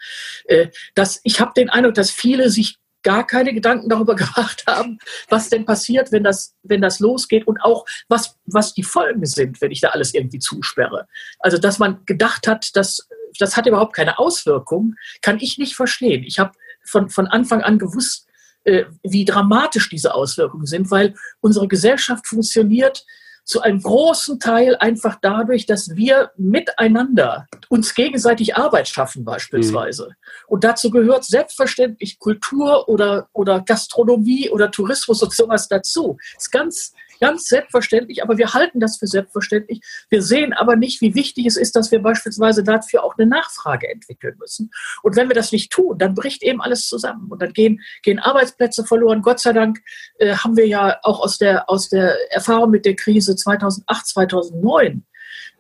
Äh, 0.46 0.68
das, 0.96 1.20
ich 1.24 1.42
habe 1.42 1.52
den 1.58 1.70
Eindruck, 1.70 1.96
dass 1.96 2.10
viele 2.10 2.50
sich 2.50 2.78
gar 3.08 3.26
keine 3.26 3.54
Gedanken 3.54 3.88
darüber 3.88 4.16
gemacht 4.24 4.66
haben, 4.68 5.00
was 5.30 5.48
denn 5.48 5.64
passiert, 5.64 6.12
wenn 6.12 6.26
das, 6.26 6.54
wenn 6.64 6.82
das 6.82 7.00
losgeht 7.00 7.48
und 7.48 7.62
auch 7.62 7.86
was, 8.10 8.36
was 8.46 8.74
die 8.74 8.84
Folgen 8.84 9.26
sind, 9.26 9.62
wenn 9.62 9.72
ich 9.72 9.80
da 9.80 9.90
alles 9.90 10.14
irgendwie 10.14 10.40
zusperre. 10.40 11.08
Also, 11.40 11.58
dass 11.58 11.80
man 11.80 12.06
gedacht 12.06 12.48
hat, 12.48 12.76
dass 12.76 13.08
das 13.40 13.56
hat 13.56 13.66
überhaupt 13.66 13.96
keine 13.96 14.20
Auswirkungen, 14.20 14.96
kann 15.22 15.38
ich 15.40 15.58
nicht 15.58 15.76
verstehen. 15.76 16.24
Ich 16.24 16.38
habe 16.40 16.52
von, 16.84 17.10
von 17.10 17.28
Anfang 17.28 17.62
an 17.62 17.80
gewusst, 17.80 18.28
äh, 18.66 18.86
wie 19.04 19.24
dramatisch 19.24 19.90
diese 19.90 20.14
Auswirkungen 20.14 20.66
sind, 20.66 20.92
weil 20.92 21.14
unsere 21.40 21.70
Gesellschaft 21.70 22.28
funktioniert 22.28 23.06
zu 23.48 23.62
einem 23.62 23.82
großen 23.82 24.42
Teil 24.42 24.76
einfach 24.76 25.18
dadurch, 25.22 25.66
dass 25.66 25.96
wir 25.96 26.32
miteinander 26.36 27.48
uns 27.70 27.96
gegenseitig 27.96 28.58
Arbeit 28.58 28.90
schaffen 28.90 29.24
beispielsweise. 29.24 30.10
Mhm. 30.10 30.44
Und 30.48 30.64
dazu 30.66 30.90
gehört 30.90 31.24
selbstverständlich 31.24 32.20
Kultur 32.20 32.90
oder, 32.90 33.30
oder 33.32 33.62
Gastronomie 33.62 34.50
oder 34.50 34.70
Tourismus 34.70 35.24
und 35.24 35.34
sowas 35.34 35.70
dazu. 35.70 36.18
Das 36.36 36.44
ist 36.44 36.52
ganz 36.52 36.94
Ganz 37.20 37.46
selbstverständlich, 37.46 38.24
aber 38.24 38.38
wir 38.38 38.54
halten 38.54 38.80
das 38.80 38.98
für 38.98 39.08
selbstverständlich. 39.08 39.82
Wir 40.10 40.22
sehen 40.22 40.54
aber 40.54 40.76
nicht, 40.76 41.02
wie 41.02 41.16
wichtig 41.16 41.46
es 41.46 41.58
ist, 41.58 41.76
dass 41.76 41.92
wir 41.92 42.02
beispielsweise 42.02 42.64
dafür 42.64 43.04
auch 43.04 43.18
eine 43.18 43.28
Nachfrage 43.28 43.90
entwickeln 43.90 44.36
müssen. 44.40 44.72
Und 45.04 45.16
wenn 45.16 45.30
wir 45.30 45.36
das 45.36 45.52
nicht 45.52 45.72
tun, 45.72 45.98
dann 45.98 46.14
bricht 46.14 46.44
eben 46.44 46.62
alles 46.62 46.88
zusammen 46.88 47.30
und 47.30 47.42
dann 47.42 47.54
gehen, 47.54 47.82
gehen 48.04 48.20
Arbeitsplätze 48.20 48.86
verloren. 48.86 49.22
Gott 49.22 49.40
sei 49.40 49.54
Dank 49.54 49.80
äh, 50.20 50.36
haben 50.36 50.58
wir 50.58 50.68
ja 50.68 50.98
auch 51.04 51.20
aus 51.20 51.38
der, 51.38 51.70
aus 51.70 51.90
der 51.90 52.16
Erfahrung 52.32 52.72
mit 52.72 52.86
der 52.86 52.96
Krise 52.96 53.36
2008, 53.36 54.08
2009 54.08 55.06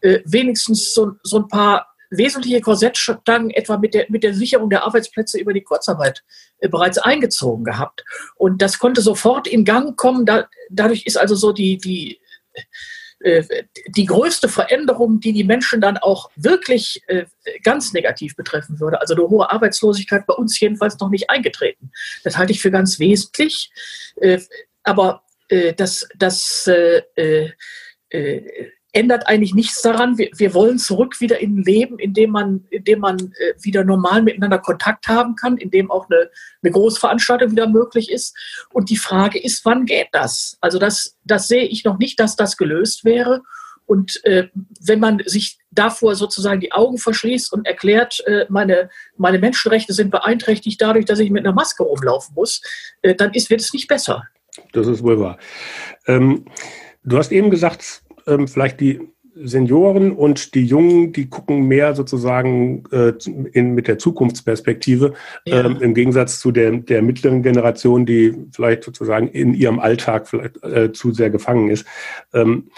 äh, 0.02 0.20
wenigstens 0.26 0.94
so, 0.94 1.14
so 1.24 1.38
ein 1.38 1.48
paar 1.48 1.97
wesentliche 2.10 2.62
Korsettstangen 2.62 3.50
etwa 3.52 3.78
mit 3.78 3.94
der, 3.94 4.06
mit 4.10 4.24
der 4.24 4.34
Sicherung 4.34 4.70
der 4.70 4.84
Arbeitsplätze 4.84 5.40
über 5.40 5.54
die 5.54 5.62
Kurzarbeit 5.62 6.24
äh, 6.60 6.70
bereits 6.70 6.98
eingezogen 6.98 7.64
gehabt. 7.64 8.04
Und 8.36 8.62
das 8.62 8.80
konnte 8.80 9.02
sofort 9.02 9.48
in 9.48 9.66
Gang 9.66 9.96
kommen. 9.98 10.26
Da, 10.26 10.48
dadurch 10.70 11.06
ist 11.06 11.18
also 11.18 11.36
so 11.36 11.52
die, 11.52 11.78
die, 11.78 12.20
äh, 13.20 13.44
die 13.88 14.06
größte 14.06 14.48
Veränderung, 14.48 15.20
die 15.20 15.34
die 15.34 15.44
Menschen 15.44 15.82
dann 15.82 15.98
auch 15.98 16.30
wirklich 16.36 17.02
äh, 17.08 17.26
ganz 17.64 17.94
negativ 17.94 18.36
betreffen 18.36 18.80
würde, 18.80 19.02
also 19.02 19.16
eine 19.16 19.28
hohe 19.28 19.52
Arbeitslosigkeit 19.52 20.28
bei 20.28 20.34
uns 20.34 20.60
jedenfalls 20.60 21.00
noch 21.00 21.10
nicht 21.10 21.30
eingetreten. 21.30 21.92
Das 22.24 22.38
halte 22.38 22.52
ich 22.52 22.62
für 22.62 22.72
ganz 22.72 23.00
wesentlich. 23.00 23.72
Äh, 24.18 24.40
aber 24.84 25.24
äh, 25.50 25.74
das, 25.74 26.08
das 26.16 26.68
äh, 26.68 27.52
ändert 28.98 29.28
eigentlich 29.28 29.54
nichts 29.54 29.84
daran. 29.84 30.18
Wir, 30.18 30.30
wir 30.36 30.56
wollen 30.56 30.80
zurück 30.80 31.22
wieder 31.22 31.40
in 31.40 31.60
ein 31.60 31.64
Leben, 31.64 32.00
in 32.00 32.16
dem 32.16 32.32
man, 32.32 32.66
in 32.72 32.84
dem 32.84 33.00
man 33.00 33.20
äh, 33.20 33.54
wieder 33.62 33.84
normal 33.84 34.24
miteinander 34.24 34.58
Kontakt 34.58 35.08
haben 35.08 35.36
kann, 35.36 35.58
in 35.58 35.70
dem 35.70 35.92
auch 35.92 36.10
eine, 36.10 36.32
eine 36.64 36.72
Großveranstaltung 36.72 37.52
wieder 37.52 37.68
möglich 37.68 38.12
ist. 38.12 38.36
Und 38.74 38.90
die 38.90 38.98
Frage 38.98 39.40
ist, 39.40 39.64
wann 39.66 39.86
geht 39.86 40.08
das? 40.14 40.58
Also 40.62 40.80
das, 40.80 41.16
das 41.24 41.48
sehe 41.48 41.66
ich 41.66 41.84
noch 41.84 42.00
nicht, 42.00 42.20
dass 42.20 42.36
das 42.36 42.58
gelöst 42.58 43.06
wäre. 43.06 43.44
Und 43.86 44.20
äh, 44.26 44.48
wenn 44.82 45.00
man 45.00 45.22
sich 45.26 45.60
davor 45.70 46.16
sozusagen 46.16 46.60
die 46.60 46.72
Augen 46.72 46.98
verschließt 46.98 47.54
und 47.54 47.68
erklärt, 47.68 48.24
äh, 48.26 48.48
meine, 48.50 48.90
meine 49.16 49.38
Menschenrechte 49.38 49.94
sind 49.94 50.10
beeinträchtigt 50.10 50.82
dadurch, 50.82 51.06
dass 51.06 51.20
ich 51.20 51.30
mit 51.30 51.46
einer 51.46 51.54
Maske 51.54 51.84
rumlaufen 51.84 52.34
muss, 52.34 52.64
äh, 53.04 53.14
dann 53.14 53.32
ist, 53.34 53.52
wird 53.52 53.62
es 53.62 53.74
nicht 53.74 53.88
besser. 53.88 54.24
Das 54.74 54.88
ist 54.88 55.04
wohl 55.04 55.20
wahr. 55.20 55.38
Ähm, 56.08 56.46
du 57.04 57.18
hast 57.20 57.32
eben 57.32 57.52
gesagt, 57.52 58.02
ähm, 58.28 58.48
vielleicht 58.48 58.80
die 58.80 59.00
Senioren 59.44 60.12
und 60.12 60.56
die 60.56 60.66
Jungen, 60.66 61.14
die 61.14 61.30
gucken 61.30 61.68
mehr 61.68 61.96
sozusagen 61.96 62.84
äh, 62.92 63.14
in, 63.52 63.76
mit 63.76 63.88
der 63.88 64.00
Zukunftsperspektive, 64.00 65.14
ja. 65.46 65.66
ähm, 65.66 65.78
im 65.80 65.94
Gegensatz 65.94 66.40
zu 66.40 66.52
der, 66.52 66.72
der 66.72 67.02
mittleren 67.02 67.44
Generation, 67.44 68.06
die 68.06 68.36
vielleicht 68.52 68.84
sozusagen 68.84 69.28
in 69.28 69.54
ihrem 69.54 69.80
Alltag 69.80 70.28
vielleicht 70.28 70.64
äh, 70.64 70.92
zu 70.92 71.12
sehr 71.14 71.30
gefangen 71.30 71.70
ist. 71.70 71.86
Ähm, 72.34 72.70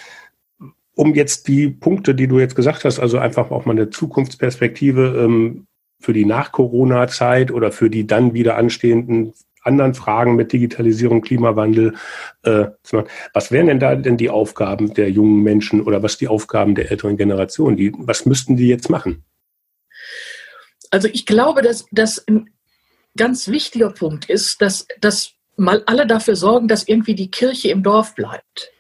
um 0.95 1.15
jetzt 1.15 1.47
die 1.47 1.69
Punkte, 1.69 2.13
die 2.13 2.27
du 2.27 2.39
jetzt 2.39 2.55
gesagt 2.55 2.83
hast, 2.83 2.99
also 2.99 3.19
einfach 3.19 3.51
auch 3.51 3.65
mal 3.65 3.71
eine 3.71 3.89
Zukunftsperspektive 3.89 5.23
ähm, 5.23 5.65
für 6.01 6.13
die 6.13 6.25
Nach-Corona-Zeit 6.25 7.51
oder 7.51 7.71
für 7.71 7.89
die 7.89 8.05
dann 8.05 8.33
wieder 8.33 8.57
anstehenden 8.57 9.33
anderen 9.63 9.93
Fragen 9.93 10.35
mit 10.35 10.53
Digitalisierung, 10.53 11.21
Klimawandel. 11.21 11.95
Äh, 12.43 12.67
was 13.33 13.51
wären 13.51 13.67
denn 13.67 13.79
da 13.79 13.95
denn 13.95 14.17
die 14.17 14.29
Aufgaben 14.29 14.93
der 14.93 15.11
jungen 15.11 15.43
Menschen 15.43 15.81
oder 15.81 16.01
was 16.03 16.17
die 16.17 16.27
Aufgaben 16.27 16.75
der 16.75 16.91
älteren 16.91 17.17
Generation? 17.17 17.77
Die, 17.77 17.91
was 17.97 18.25
müssten 18.25 18.57
die 18.57 18.67
jetzt 18.67 18.89
machen? 18.89 19.23
Also 20.91 21.07
ich 21.07 21.25
glaube, 21.25 21.61
dass 21.61 21.85
das 21.91 22.25
ein 22.27 22.49
ganz 23.17 23.47
wichtiger 23.47 23.91
Punkt 23.91 24.29
ist, 24.29 24.61
dass, 24.61 24.87
dass 24.99 25.33
mal 25.55 25.83
alle 25.85 26.07
dafür 26.07 26.35
sorgen, 26.35 26.67
dass 26.67 26.87
irgendwie 26.87 27.15
die 27.15 27.31
Kirche 27.31 27.69
im 27.69 27.83
Dorf 27.83 28.15
bleibt. 28.15 28.71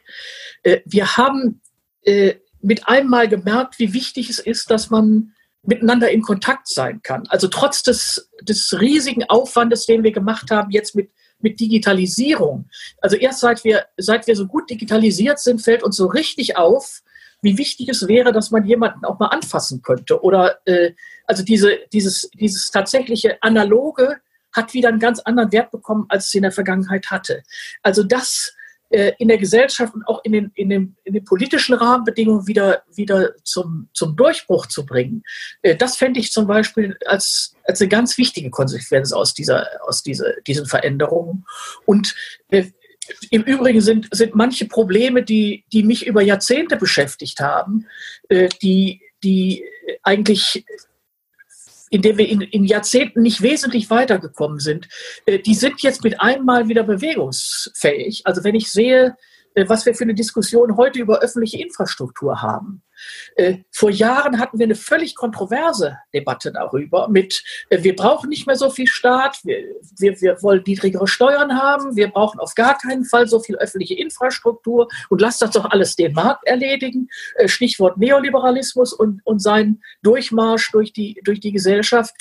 Äh, 0.63 0.79
wir 0.85 1.17
haben 1.17 1.61
äh, 2.03 2.35
mit 2.61 2.87
einmal 2.87 3.27
gemerkt, 3.27 3.79
wie 3.79 3.93
wichtig 3.93 4.29
es 4.29 4.39
ist, 4.39 4.71
dass 4.71 4.89
man 4.89 5.33
miteinander 5.63 6.09
in 6.09 6.21
Kontakt 6.21 6.67
sein 6.67 7.01
kann. 7.03 7.23
Also 7.29 7.47
trotz 7.47 7.83
des, 7.83 8.29
des 8.41 8.79
riesigen 8.79 9.23
Aufwandes, 9.25 9.85
den 9.85 10.03
wir 10.03 10.11
gemacht 10.11 10.51
haben, 10.51 10.71
jetzt 10.71 10.95
mit, 10.95 11.11
mit 11.39 11.59
Digitalisierung. 11.59 12.69
Also 13.01 13.15
erst 13.17 13.41
seit 13.41 13.63
wir, 13.63 13.85
seit 13.97 14.27
wir 14.27 14.35
so 14.35 14.47
gut 14.47 14.69
digitalisiert 14.69 15.39
sind, 15.39 15.61
fällt 15.61 15.83
uns 15.83 15.97
so 15.97 16.07
richtig 16.07 16.57
auf, 16.57 17.01
wie 17.41 17.57
wichtig 17.57 17.89
es 17.89 18.07
wäre, 18.07 18.31
dass 18.31 18.51
man 18.51 18.65
jemanden 18.65 19.05
auch 19.05 19.19
mal 19.19 19.27
anfassen 19.27 19.81
könnte. 19.81 20.21
Oder 20.21 20.59
äh, 20.65 20.91
also 21.25 21.43
diese, 21.43 21.79
dieses, 21.93 22.29
dieses 22.33 22.71
tatsächliche 22.71 23.41
Analoge 23.41 24.17
hat 24.51 24.73
wieder 24.73 24.89
einen 24.89 24.99
ganz 24.99 25.19
anderen 25.19 25.51
Wert 25.51 25.71
bekommen, 25.71 26.05
als 26.09 26.27
es 26.27 26.33
in 26.33 26.41
der 26.41 26.51
Vergangenheit 26.51 27.11
hatte. 27.11 27.43
Also 27.83 28.03
das 28.03 28.53
in 28.89 29.27
der 29.27 29.37
Gesellschaft 29.37 29.93
und 29.93 30.03
auch 30.07 30.21
in 30.23 30.31
den, 30.31 30.51
in 30.55 30.69
den, 30.69 30.95
in 31.03 31.13
den 31.13 31.23
politischen 31.23 31.75
Rahmenbedingungen 31.75 32.47
wieder, 32.47 32.83
wieder 32.95 33.35
zum, 33.43 33.87
zum 33.93 34.15
Durchbruch 34.15 34.65
zu 34.65 34.85
bringen. 34.85 35.23
Äh, 35.61 35.75
das 35.75 35.95
fände 35.95 36.19
ich 36.19 36.31
zum 36.31 36.47
Beispiel 36.47 36.97
als, 37.05 37.55
als 37.63 37.81
eine 37.81 37.89
ganz 37.89 38.17
wichtige 38.17 38.49
Konsequenz 38.49 39.13
aus, 39.13 39.33
dieser, 39.33 39.67
aus 39.85 40.01
dieser, 40.01 40.33
diesen 40.47 40.65
Veränderungen. 40.65 41.45
Und 41.85 42.15
äh, 42.49 42.65
im 43.29 43.43
Übrigen 43.43 43.81
sind, 43.81 44.07
sind 44.11 44.35
manche 44.35 44.65
Probleme, 44.65 45.23
die, 45.23 45.65
die 45.71 45.83
mich 45.83 46.05
über 46.05 46.21
Jahrzehnte 46.21 46.75
beschäftigt 46.77 47.39
haben, 47.39 47.87
die, 48.61 49.01
die 49.23 49.65
eigentlich 50.03 50.63
in 51.89 52.01
dem 52.01 52.17
wir 52.17 52.27
in, 52.27 52.41
in 52.41 52.63
Jahrzehnten 52.65 53.21
nicht 53.21 53.41
wesentlich 53.41 53.89
weitergekommen 53.89 54.59
sind, 54.59 54.87
äh, 55.25 55.39
die 55.39 55.55
sind 55.55 55.81
jetzt 55.81 56.03
mit 56.03 56.19
einmal 56.21 56.67
wieder 56.67 56.83
bewegungsfähig. 56.83 58.21
Also 58.25 58.43
wenn 58.43 58.55
ich 58.55 58.71
sehe, 58.71 59.15
äh, 59.55 59.65
was 59.67 59.85
wir 59.85 59.95
für 59.95 60.03
eine 60.03 60.15
Diskussion 60.15 60.77
heute 60.77 60.99
über 60.99 61.19
öffentliche 61.19 61.61
Infrastruktur 61.61 62.41
haben. 62.41 62.83
Äh, 63.35 63.59
vor 63.71 63.89
Jahren 63.89 64.39
hatten 64.39 64.59
wir 64.59 64.65
eine 64.65 64.75
völlig 64.75 65.15
kontroverse 65.15 65.97
Debatte 66.13 66.51
darüber 66.51 67.07
mit, 67.07 67.43
äh, 67.69 67.83
wir 67.83 67.95
brauchen 67.95 68.29
nicht 68.29 68.47
mehr 68.47 68.55
so 68.55 68.69
viel 68.69 68.87
Staat, 68.87 69.39
wir, 69.43 69.63
wir, 69.97 70.21
wir 70.21 70.41
wollen 70.41 70.63
niedrigere 70.65 71.07
Steuern 71.07 71.59
haben, 71.59 71.95
wir 71.95 72.09
brauchen 72.09 72.39
auf 72.39 72.55
gar 72.55 72.77
keinen 72.77 73.05
Fall 73.05 73.27
so 73.27 73.39
viel 73.39 73.55
öffentliche 73.57 73.95
Infrastruktur 73.95 74.87
und 75.09 75.21
lasst 75.21 75.41
das 75.41 75.51
doch 75.51 75.65
alles 75.65 75.95
den 75.95 76.13
Markt 76.13 76.45
erledigen. 76.45 77.09
Äh, 77.35 77.47
Stichwort 77.47 77.97
Neoliberalismus 77.97 78.93
und, 78.93 79.21
und 79.25 79.39
sein 79.39 79.81
Durchmarsch 80.03 80.71
durch 80.71 80.93
die, 80.93 81.19
durch 81.23 81.39
die 81.39 81.51
Gesellschaft. 81.51 82.13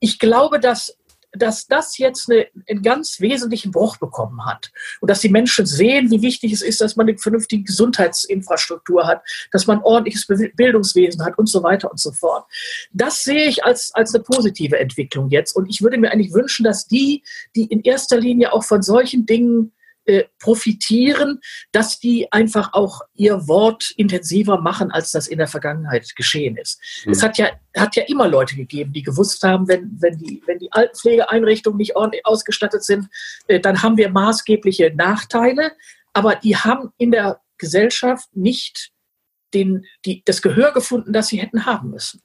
Ich 0.00 0.18
glaube, 0.18 0.60
dass 0.60 0.99
dass 1.32 1.66
das 1.66 1.98
jetzt 1.98 2.30
eine, 2.30 2.46
einen 2.68 2.82
ganz 2.82 3.20
wesentlichen 3.20 3.70
Bruch 3.70 3.96
bekommen 3.98 4.44
hat 4.46 4.72
und 5.00 5.08
dass 5.10 5.20
die 5.20 5.28
Menschen 5.28 5.66
sehen, 5.66 6.10
wie 6.10 6.22
wichtig 6.22 6.52
es 6.52 6.62
ist, 6.62 6.80
dass 6.80 6.96
man 6.96 7.08
eine 7.08 7.18
vernünftige 7.18 7.62
Gesundheitsinfrastruktur 7.62 9.06
hat, 9.06 9.22
dass 9.52 9.66
man 9.66 9.80
ordentliches 9.82 10.26
Bildungswesen 10.56 11.24
hat 11.24 11.38
und 11.38 11.48
so 11.48 11.62
weiter 11.62 11.90
und 11.90 12.00
so 12.00 12.12
fort. 12.12 12.46
Das 12.92 13.22
sehe 13.22 13.46
ich 13.46 13.64
als, 13.64 13.92
als 13.94 14.14
eine 14.14 14.24
positive 14.24 14.78
Entwicklung 14.78 15.28
jetzt 15.28 15.54
und 15.54 15.68
ich 15.68 15.82
würde 15.82 15.98
mir 15.98 16.10
eigentlich 16.10 16.34
wünschen, 16.34 16.64
dass 16.64 16.86
die, 16.86 17.22
die 17.54 17.64
in 17.64 17.80
erster 17.82 18.18
Linie 18.18 18.52
auch 18.52 18.64
von 18.64 18.82
solchen 18.82 19.26
Dingen 19.26 19.72
äh, 20.10 20.24
profitieren, 20.40 21.40
dass 21.70 22.00
die 22.00 22.32
einfach 22.32 22.72
auch 22.72 23.02
ihr 23.14 23.46
Wort 23.46 23.92
intensiver 23.96 24.60
machen, 24.60 24.90
als 24.90 25.12
das 25.12 25.28
in 25.28 25.38
der 25.38 25.46
Vergangenheit 25.46 26.16
geschehen 26.16 26.56
ist. 26.56 26.80
Mhm. 27.04 27.12
Es 27.12 27.22
hat 27.22 27.38
ja, 27.38 27.50
hat 27.76 27.94
ja 27.94 28.02
immer 28.08 28.26
Leute 28.26 28.56
gegeben, 28.56 28.92
die 28.92 29.04
gewusst 29.04 29.40
haben, 29.44 29.68
wenn, 29.68 29.96
wenn, 30.00 30.18
die, 30.18 30.42
wenn 30.46 30.58
die 30.58 30.72
Altenpflegeeinrichtungen 30.72 31.76
nicht 31.76 31.94
ordentlich 31.94 32.26
ausgestattet 32.26 32.82
sind, 32.82 33.06
äh, 33.46 33.60
dann 33.60 33.82
haben 33.82 33.96
wir 33.96 34.10
maßgebliche 34.10 34.92
Nachteile, 34.96 35.72
aber 36.12 36.34
die 36.34 36.56
haben 36.56 36.92
in 36.98 37.12
der 37.12 37.40
Gesellschaft 37.56 38.28
nicht 38.34 38.90
den, 39.54 39.84
die, 40.04 40.22
das 40.24 40.42
Gehör 40.42 40.72
gefunden, 40.72 41.12
das 41.12 41.28
sie 41.28 41.40
hätten 41.40 41.66
haben 41.66 41.90
müssen. 41.90 42.20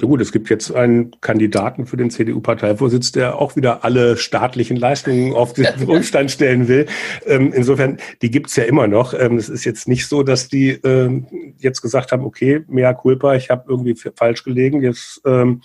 Na 0.00 0.08
gut, 0.08 0.20
es 0.22 0.32
gibt 0.32 0.48
jetzt 0.48 0.74
einen 0.74 1.10
Kandidaten 1.20 1.86
für 1.86 1.98
den 1.98 2.10
CDU-Parteivorsitz, 2.10 3.12
der 3.12 3.38
auch 3.38 3.54
wieder 3.54 3.84
alle 3.84 4.16
staatlichen 4.16 4.76
Leistungen 4.76 5.34
auf 5.34 5.52
den 5.52 5.66
Umstand 5.86 6.30
stellen 6.30 6.68
will. 6.68 6.86
Ähm, 7.26 7.52
insofern, 7.52 7.98
die 8.22 8.30
gibt's 8.30 8.56
ja 8.56 8.64
immer 8.64 8.86
noch. 8.86 9.12
Ähm, 9.12 9.36
es 9.36 9.50
ist 9.50 9.64
jetzt 9.64 9.88
nicht 9.88 10.06
so, 10.06 10.22
dass 10.22 10.48
die 10.48 10.70
ähm, 10.70 11.26
jetzt 11.58 11.82
gesagt 11.82 12.12
haben, 12.12 12.24
okay, 12.24 12.62
mehr 12.68 12.94
Culpa, 12.94 13.34
ich 13.34 13.50
habe 13.50 13.64
irgendwie 13.68 13.94
falsch 13.94 14.42
gelegen, 14.42 14.80
jetzt 14.80 15.20
ähm, 15.26 15.62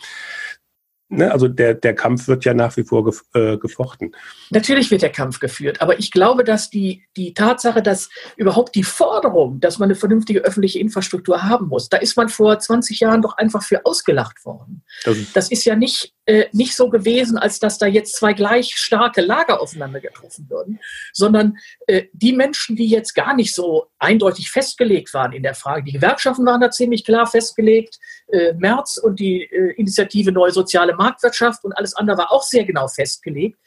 Ne, 1.07 1.31
also 1.31 1.47
der, 1.47 1.75
der 1.75 1.93
Kampf 1.93 2.27
wird 2.27 2.45
ja 2.45 2.55
nach 2.55 2.75
wie 2.77 2.83
vor 2.83 3.05
gef 3.05 3.21
äh, 3.35 3.57
gefochten. 3.57 4.15
Natürlich 4.49 4.89
wird 4.89 5.03
der 5.03 5.11
Kampf 5.11 5.39
geführt, 5.39 5.79
aber 5.79 5.99
ich 5.99 6.09
glaube, 6.09 6.43
dass 6.43 6.71
die, 6.71 7.03
die 7.15 7.35
Tatsache, 7.35 7.83
dass 7.83 8.09
überhaupt 8.37 8.73
die 8.73 8.83
Forderung, 8.83 9.59
dass 9.59 9.77
man 9.77 9.87
eine 9.87 9.95
vernünftige 9.95 10.39
öffentliche 10.39 10.79
Infrastruktur 10.79 11.43
haben 11.43 11.67
muss, 11.67 11.89
da 11.89 11.97
ist 11.97 12.17
man 12.17 12.27
vor 12.27 12.57
20 12.57 13.01
Jahren 13.01 13.21
doch 13.21 13.37
einfach 13.37 13.61
für 13.61 13.85
ausgelacht 13.85 14.45
worden. 14.45 14.83
Das, 15.03 15.17
das 15.33 15.51
ist 15.51 15.63
ja 15.65 15.75
nicht, 15.75 16.14
äh, 16.25 16.45
nicht 16.51 16.75
so 16.75 16.89
gewesen, 16.89 17.37
als 17.37 17.59
dass 17.59 17.77
da 17.77 17.85
jetzt 17.85 18.15
zwei 18.15 18.33
gleich 18.33 18.75
starke 18.75 19.21
Lager 19.21 19.61
aufeinander 19.61 19.99
getroffen 19.99 20.49
würden, 20.49 20.79
sondern 21.13 21.57
äh, 21.87 22.05
die 22.13 22.33
Menschen, 22.33 22.75
die 22.75 22.87
jetzt 22.87 23.13
gar 23.13 23.35
nicht 23.35 23.53
so 23.53 23.87
eindeutig 23.99 24.49
festgelegt 24.49 25.13
waren 25.13 25.33
in 25.33 25.43
der 25.43 25.55
Frage, 25.55 25.83
die 25.83 25.91
Gewerkschaften 25.93 26.45
waren 26.45 26.61
da 26.61 26.71
ziemlich 26.71 27.05
klar 27.05 27.27
festgelegt, 27.27 27.99
äh, 28.27 28.53
März 28.53 28.97
und 28.97 29.19
die 29.19 29.43
äh, 29.43 29.73
Initiative 29.77 30.31
Neue 30.31 30.51
Soziale 30.51 30.95
Marktwirtschaft 30.95 31.63
und 31.63 31.73
alles 31.73 31.95
andere 31.95 32.17
war 32.17 32.31
auch 32.31 32.43
sehr 32.43 32.65
genau 32.65 32.87
festgelegt. 32.87 33.59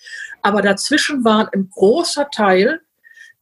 Aber 0.42 0.62
dazwischen 0.62 1.24
waren 1.24 1.48
ein 1.52 1.70
großer 1.70 2.28
Teil, 2.30 2.80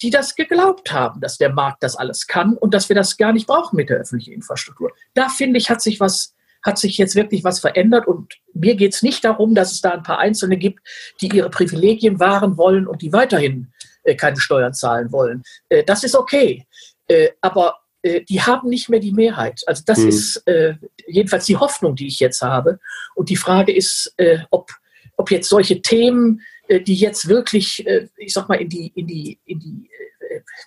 die 0.03 0.11
das 0.11 0.35
geglaubt 0.35 0.93
haben, 0.93 1.21
dass 1.21 1.39
der 1.39 1.53
Markt 1.53 1.83
das 1.83 1.97
alles 1.97 2.27
kann 2.27 2.55
und 2.55 2.75
dass 2.75 2.89
wir 2.91 2.97
das 2.97 3.17
gar 3.17 3.33
nicht 3.33 3.47
brauchen 3.47 3.77
mit 3.77 3.89
der 3.89 3.99
öffentlichen 3.99 4.35
Infrastruktur. 4.35 4.93
Da 5.15 5.29
finde 5.31 5.59
ich, 5.59 5.71
hat 5.71 5.81
sich 5.81 6.01
was 6.01 6.36
hat 6.63 6.79
sich 6.79 6.99
jetzt 6.99 7.15
wirklich 7.15 7.45
was 7.45 7.61
verändert 7.61 8.07
und 8.07 8.35
mir 8.55 8.75
geht 8.75 8.95
es 8.95 9.03
nicht 9.03 9.25
darum, 9.25 9.55
dass 9.55 9.73
es 9.73 9.81
da 9.81 9.91
ein 9.93 10.03
paar 10.03 10.19
Einzelne 10.19 10.57
gibt, 10.57 10.81
die 11.21 11.29
ihre 11.29 11.51
Privilegien 11.51 12.19
wahren 12.19 12.57
wollen 12.57 12.87
und 12.87 13.03
die 13.03 13.13
weiterhin 13.13 13.69
äh, 14.03 14.15
keine 14.15 14.41
Steuern 14.41 14.75
zahlen 14.75 15.13
wollen. 15.13 15.43
Äh, 15.69 15.85
das 15.85 16.05
ist 16.05 16.15
okay. 16.15 16.67
Äh, 17.09 17.31
aber 17.41 17.77
äh, 18.03 18.23
die 18.23 18.41
haben 18.41 18.69
nicht 18.69 18.89
mehr 18.89 19.01
die 19.01 19.13
Mehrheit. 19.13 19.63
Also 19.67 19.83
das 19.87 19.99
mhm. 19.99 20.09
ist 20.09 20.37
äh, 20.47 20.75
jedenfalls 21.07 21.47
die 21.47 21.57
Hoffnung, 21.57 21.97
die 21.97 22.07
ich 22.07 22.21
jetzt 22.21 22.43
habe. 22.43 22.79
Und 23.15 23.29
die 23.29 23.37
Frage 23.37 23.75
ist, 23.75 24.13
äh, 24.17 24.39
ob, 24.51 24.71
ob 25.17 25.31
jetzt 25.31 25.49
solche 25.49 25.83
Themen, 25.83 26.41
die 26.69 26.97
jetzt 26.97 27.29
wirklich, 27.29 27.87
ich 28.17 28.33
sag 28.33 28.49
mal, 28.49 28.57
in 28.57 28.69
die, 28.69 28.91
in 28.97 29.07
die, 29.07 29.39
in 29.45 29.61
die 29.61 29.89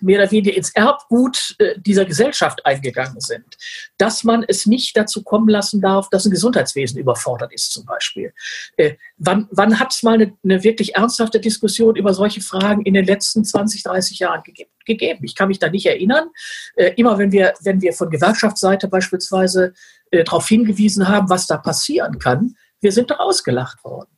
mehr 0.00 0.20
oder 0.20 0.30
weniger 0.30 0.56
ins 0.56 0.70
Erbgut 0.70 1.56
äh, 1.58 1.78
dieser 1.78 2.04
Gesellschaft 2.04 2.64
eingegangen 2.66 3.20
sind, 3.20 3.56
dass 3.98 4.24
man 4.24 4.44
es 4.46 4.66
nicht 4.66 4.96
dazu 4.96 5.22
kommen 5.22 5.48
lassen 5.48 5.80
darf, 5.80 6.08
dass 6.10 6.24
ein 6.24 6.30
Gesundheitswesen 6.30 6.98
überfordert 6.98 7.52
ist 7.52 7.72
zum 7.72 7.84
Beispiel. 7.84 8.32
Äh, 8.76 8.94
wann 9.16 9.48
wann 9.50 9.78
hat 9.78 9.92
es 9.92 10.02
mal 10.02 10.14
eine, 10.14 10.32
eine, 10.44 10.62
wirklich 10.64 10.94
ernsthafte 10.94 11.40
Diskussion 11.40 11.96
über 11.96 12.14
solche 12.14 12.40
Fragen 12.40 12.82
in 12.82 12.94
den 12.94 13.04
letzten 13.04 13.44
20, 13.44 13.82
30 13.82 14.18
Jahren 14.18 14.42
gegeben? 14.86 15.24
Ich 15.24 15.34
kann 15.34 15.48
mich 15.48 15.58
da 15.58 15.68
nicht 15.68 15.86
erinnern. 15.86 16.28
Äh, 16.76 16.92
immer 16.96 17.18
wenn 17.18 17.32
wir, 17.32 17.54
wenn 17.62 17.80
wir 17.80 17.92
von 17.92 18.10
Gewerkschaftsseite 18.10 18.88
beispielsweise 18.88 19.72
darauf 20.12 20.48
hingewiesen 20.48 21.06
haben, 21.06 21.30
was 21.30 21.46
da 21.46 21.56
passieren 21.56 22.18
kann, 22.18 22.56
wir 22.80 22.90
sind 22.90 23.12
doch 23.12 23.20
ausgelacht 23.20 23.84
worden. 23.84 24.10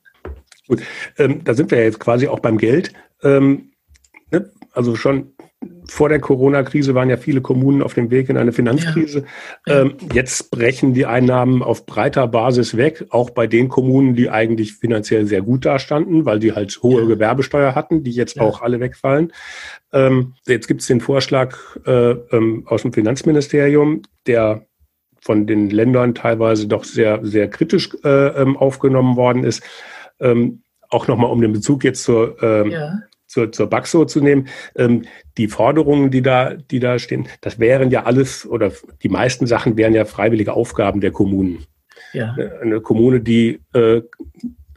Gut, 0.68 0.82
ähm, 1.18 1.42
da 1.44 1.54
sind 1.54 1.70
wir 1.70 1.82
jetzt 1.82 2.00
quasi 2.00 2.28
auch 2.28 2.38
beim 2.38 2.58
Geld. 2.58 2.92
Ähm, 3.22 3.72
ne? 4.30 4.50
Also 4.72 4.96
schon 4.96 5.32
vor 5.92 6.09
der 6.09 6.20
Corona-Krise 6.20 6.94
waren 6.94 7.11
ja 7.11 7.18
viele 7.18 7.42
Kommunen 7.42 7.83
auf 7.83 7.92
dem 7.92 8.11
Weg 8.11 8.31
in 8.31 8.38
eine 8.38 8.52
Finanzkrise. 8.52 9.24
Ja. 9.66 9.83
Ähm, 9.83 9.94
jetzt 10.14 10.50
brechen 10.50 10.94
die 10.94 11.05
Einnahmen 11.05 11.62
auf 11.62 11.85
breiter 11.85 12.26
Basis 12.26 12.78
weg, 12.78 13.05
auch 13.11 13.28
bei 13.28 13.46
den 13.46 13.68
Kommunen, 13.68 14.14
die 14.14 14.31
eigentlich 14.31 14.72
finanziell 14.72 15.26
sehr 15.26 15.42
gut 15.42 15.66
dastanden, 15.66 16.24
weil 16.24 16.38
die 16.38 16.52
halt 16.52 16.83
hohe 16.83 17.02
ja. 17.02 17.09
Gewerbesteuer 17.09 17.74
hatten, 17.74 18.05
die 18.05 18.11
jetzt 18.11 18.37
ja. 18.37 18.42
auch 18.42 18.62
alle 18.62 18.81
wegfallen. 18.81 19.35
Ähm, 19.92 20.33
jetzt 20.46 20.66
gibt 20.66 20.81
es 20.81 20.87
den 20.87 21.02
Vorschlag 21.02 21.59
äh, 21.85 22.12
ähm, 22.12 22.62
aus 22.66 22.83
dem 22.83 22.94
Finanzministerium, 22.94 24.00
der 24.26 24.64
von 25.20 25.46
den 25.46 25.68
Ländern 25.68 26.14
teilweise 26.14 26.68
doch 26.68 26.85
sehr, 26.85 27.20
sehr 27.22 27.50
kritisch 27.50 27.90
äh, 28.02 28.28
ähm, 28.28 28.57
aufgenommen 28.57 29.16
worden 29.16 29.44
ist. 29.44 29.62
Ähm, 30.20 30.62
auch 30.88 31.07
nochmal 31.07 31.31
um 31.31 31.42
den 31.42 31.52
Bezug 31.52 31.85
jetzt 31.85 32.02
zur 32.02 32.42
ähm, 32.42 32.70
ja 32.70 33.02
zur, 33.33 33.51
zur 33.51 33.68
Baxo 33.68 34.05
zu 34.05 34.21
nehmen, 34.21 34.49
ähm, 34.77 35.07
die 35.38 35.49
Forderungen, 35.49 36.11
die 36.11 36.21
da, 36.21 36.55
die 36.55 36.81
da 36.81 36.99
stehen, 36.99 37.29
das 37.40 37.59
wären 37.59 37.90
ja 37.90 38.05
alles 38.05 38.47
oder 38.47 38.71
die 39.03 39.09
meisten 39.09 39.47
Sachen 39.47 39.77
wären 39.79 39.95
ja 39.95 40.05
freiwillige 40.05 40.53
Aufgaben 40.53 41.01
der 41.01 41.12
Kommunen. 41.12 41.64
Ja. 42.12 42.37
Eine 42.61 42.83
Kommune, 42.83 43.21
die 43.21 43.61
äh, 43.73 44.03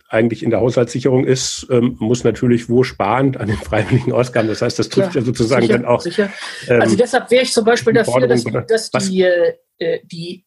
eigentlich 0.08 0.42
in 0.42 0.52
der 0.52 0.62
Haushaltssicherung 0.62 1.26
ist, 1.26 1.68
ähm, 1.70 1.98
muss 2.00 2.24
natürlich 2.24 2.70
wo 2.70 2.84
sparen 2.84 3.36
an 3.36 3.48
den 3.48 3.58
freiwilligen 3.58 4.14
Ausgaben. 4.14 4.48
Das 4.48 4.62
heißt, 4.62 4.80
das 4.80 4.88
trifft 4.88 5.12
Klar, 5.12 5.24
ja 5.24 5.26
sozusagen 5.26 5.64
sicher, 5.64 5.78
dann 5.78 5.86
auch. 5.86 6.00
Sicher. 6.00 6.30
Ähm, 6.70 6.82
also 6.82 6.96
deshalb 6.96 7.30
wäre 7.32 7.44
ich 7.44 7.52
zum 7.52 7.66
Beispiel 7.66 7.92
dafür, 7.92 8.26
dass, 8.26 8.90
dass 8.90 9.10
die, 9.10 9.24
äh, 9.24 10.00
die 10.06 10.46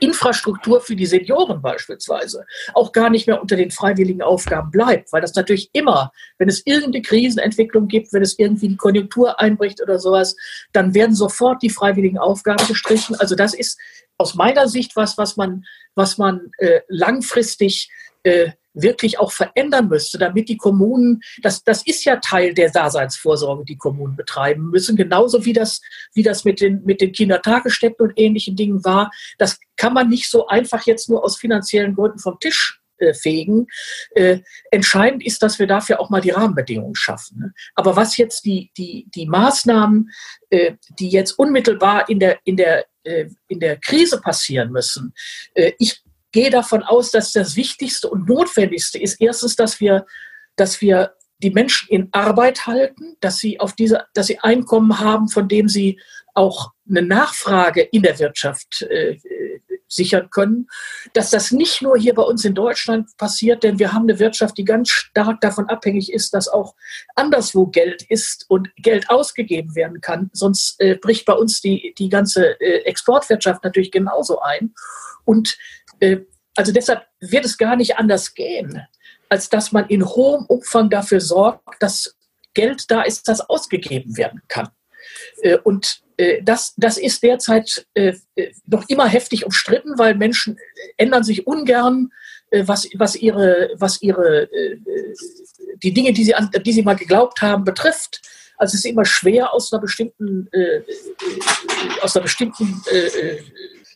Infrastruktur 0.00 0.80
für 0.80 0.96
die 0.96 1.06
Senioren 1.06 1.62
beispielsweise 1.62 2.46
auch 2.74 2.92
gar 2.92 3.10
nicht 3.10 3.26
mehr 3.26 3.40
unter 3.40 3.56
den 3.56 3.70
freiwilligen 3.70 4.22
Aufgaben 4.22 4.70
bleibt, 4.70 5.12
weil 5.12 5.20
das 5.20 5.34
natürlich 5.34 5.70
immer, 5.72 6.12
wenn 6.38 6.48
es 6.48 6.66
irgendeine 6.66 7.02
Krisenentwicklung 7.02 7.88
gibt, 7.88 8.12
wenn 8.12 8.22
es 8.22 8.38
irgendwie 8.38 8.68
die 8.68 8.76
Konjunktur 8.76 9.40
einbricht 9.40 9.80
oder 9.82 9.98
sowas, 9.98 10.36
dann 10.72 10.94
werden 10.94 11.14
sofort 11.14 11.62
die 11.62 11.70
freiwilligen 11.70 12.18
Aufgaben 12.18 12.66
gestrichen. 12.66 13.16
Also 13.16 13.34
das 13.34 13.54
ist 13.54 13.78
aus 14.18 14.34
meiner 14.34 14.68
Sicht 14.68 14.96
was, 14.96 15.18
was 15.18 15.36
man, 15.36 15.64
was 15.94 16.18
man 16.18 16.50
äh, 16.58 16.80
langfristig 16.88 17.90
äh, 18.22 18.50
wirklich 18.74 19.18
auch 19.18 19.32
verändern 19.32 19.88
müsste, 19.88 20.18
damit 20.18 20.48
die 20.48 20.56
Kommunen, 20.56 21.20
das, 21.42 21.62
das 21.64 21.86
ist 21.86 22.04
ja 22.04 22.16
Teil 22.16 22.54
der 22.54 22.70
Daseinsvorsorge, 22.70 23.64
die 23.64 23.78
Kommunen 23.78 24.16
betreiben 24.16 24.70
müssen, 24.70 24.96
genauso 24.96 25.44
wie 25.44 25.52
das, 25.52 25.80
wie 26.12 26.22
das 26.22 26.44
mit 26.44 26.60
den, 26.60 26.84
mit 26.84 27.00
den 27.00 27.12
Kindertagesstätten 27.12 28.06
und 28.06 28.12
ähnlichen 28.16 28.56
Dingen 28.56 28.84
war. 28.84 29.10
Das 29.38 29.58
kann 29.76 29.94
man 29.94 30.08
nicht 30.08 30.28
so 30.28 30.46
einfach 30.48 30.86
jetzt 30.86 31.08
nur 31.08 31.24
aus 31.24 31.36
finanziellen 31.36 31.94
Gründen 31.94 32.18
vom 32.18 32.38
Tisch 32.38 32.80
äh, 32.98 33.12
fegen. 33.12 33.66
Äh, 34.14 34.38
entscheidend 34.70 35.24
ist, 35.26 35.42
dass 35.42 35.58
wir 35.58 35.66
dafür 35.66 35.98
auch 36.00 36.10
mal 36.10 36.20
die 36.20 36.30
Rahmenbedingungen 36.30 36.94
schaffen. 36.94 37.40
Ne? 37.40 37.54
Aber 37.74 37.96
was 37.96 38.16
jetzt 38.16 38.44
die, 38.44 38.70
die, 38.76 39.06
die 39.12 39.26
Maßnahmen, 39.26 40.10
äh, 40.50 40.74
die 40.98 41.08
jetzt 41.08 41.32
unmittelbar 41.32 42.08
in 42.08 42.20
der, 42.20 42.38
in 42.44 42.56
der, 42.56 42.86
in 43.48 43.60
der 43.60 43.76
Krise 43.76 44.18
passieren 44.18 44.72
müssen, 44.72 45.12
ich 45.78 46.02
gehe 46.34 46.50
davon 46.50 46.82
aus, 46.82 47.12
dass 47.12 47.32
das 47.32 47.54
Wichtigste 47.54 48.10
und 48.10 48.28
Notwendigste 48.28 48.98
ist 48.98 49.20
erstens, 49.20 49.54
dass 49.54 49.78
wir, 49.78 50.04
dass 50.56 50.80
wir 50.80 51.14
die 51.38 51.50
Menschen 51.50 51.88
in 51.90 52.08
Arbeit 52.10 52.66
halten, 52.66 53.16
dass 53.20 53.38
sie 53.38 53.60
auf 53.60 53.74
diese, 53.74 54.04
dass 54.14 54.26
sie 54.26 54.40
Einkommen 54.40 54.98
haben, 54.98 55.28
von 55.28 55.48
dem 55.48 55.68
sie 55.68 56.00
auch 56.34 56.72
eine 56.88 57.02
Nachfrage 57.02 57.82
in 57.82 58.02
der 58.02 58.18
Wirtschaft 58.18 58.82
äh, 58.82 59.16
sichern 59.86 60.28
können, 60.30 60.66
dass 61.12 61.30
das 61.30 61.52
nicht 61.52 61.82
nur 61.82 61.96
hier 61.96 62.14
bei 62.14 62.22
uns 62.22 62.44
in 62.44 62.54
Deutschland 62.54 63.16
passiert, 63.16 63.62
denn 63.62 63.78
wir 63.78 63.92
haben 63.92 64.02
eine 64.08 64.18
Wirtschaft, 64.18 64.58
die 64.58 64.64
ganz 64.64 64.90
stark 64.90 65.40
davon 65.40 65.68
abhängig 65.68 66.12
ist, 66.12 66.34
dass 66.34 66.48
auch 66.48 66.74
anderswo 67.14 67.66
Geld 67.66 68.02
ist 68.08 68.46
und 68.48 68.74
Geld 68.76 69.08
ausgegeben 69.08 69.76
werden 69.76 70.00
kann. 70.00 70.30
Sonst 70.32 70.80
äh, 70.80 70.96
bricht 70.96 71.26
bei 71.26 71.34
uns 71.34 71.60
die, 71.60 71.94
die 71.96 72.08
ganze 72.08 72.60
äh, 72.60 72.80
Exportwirtschaft 72.86 73.62
natürlich 73.62 73.92
genauso 73.92 74.40
ein. 74.40 74.74
Und 75.24 75.56
also 76.56 76.72
deshalb 76.72 77.02
wird 77.20 77.44
es 77.44 77.58
gar 77.58 77.76
nicht 77.76 77.96
anders 77.96 78.34
gehen, 78.34 78.82
als 79.28 79.48
dass 79.48 79.72
man 79.72 79.86
in 79.88 80.04
hohem 80.04 80.46
Umfang 80.46 80.90
dafür 80.90 81.20
sorgt, 81.20 81.62
dass 81.80 82.16
Geld 82.54 82.90
da 82.90 83.02
ist, 83.02 83.28
das 83.28 83.40
ausgegeben 83.40 84.16
werden 84.16 84.40
kann. 84.48 84.68
Äh, 85.42 85.58
und 85.58 86.00
äh, 86.16 86.42
das, 86.42 86.74
das 86.76 86.96
ist 86.96 87.22
derzeit 87.22 87.86
äh, 87.94 88.14
noch 88.66 88.88
immer 88.88 89.06
heftig 89.06 89.44
umstritten, 89.44 89.98
weil 89.98 90.14
Menschen 90.14 90.58
ändern 90.96 91.24
sich 91.24 91.46
ungern, 91.46 92.10
was, 92.50 92.88
was 92.94 93.16
ihre, 93.16 93.70
was 93.74 94.00
ihre, 94.00 94.48
die 95.82 95.92
Dinge, 95.92 96.12
die 96.12 96.22
sie, 96.22 96.36
an, 96.36 96.50
die 96.64 96.72
sie 96.72 96.84
mal 96.84 96.94
geglaubt 96.94 97.42
haben, 97.42 97.64
betrifft. 97.64 98.20
Also 98.58 98.74
es 98.74 98.84
ist 98.84 98.90
immer 98.90 99.04
schwer, 99.04 99.52
aus 99.52 99.72
einer 99.72 99.80
bestimmten, 99.80 100.48
aus 102.00 102.14
einer 102.14 102.22
bestimmten 102.22 102.80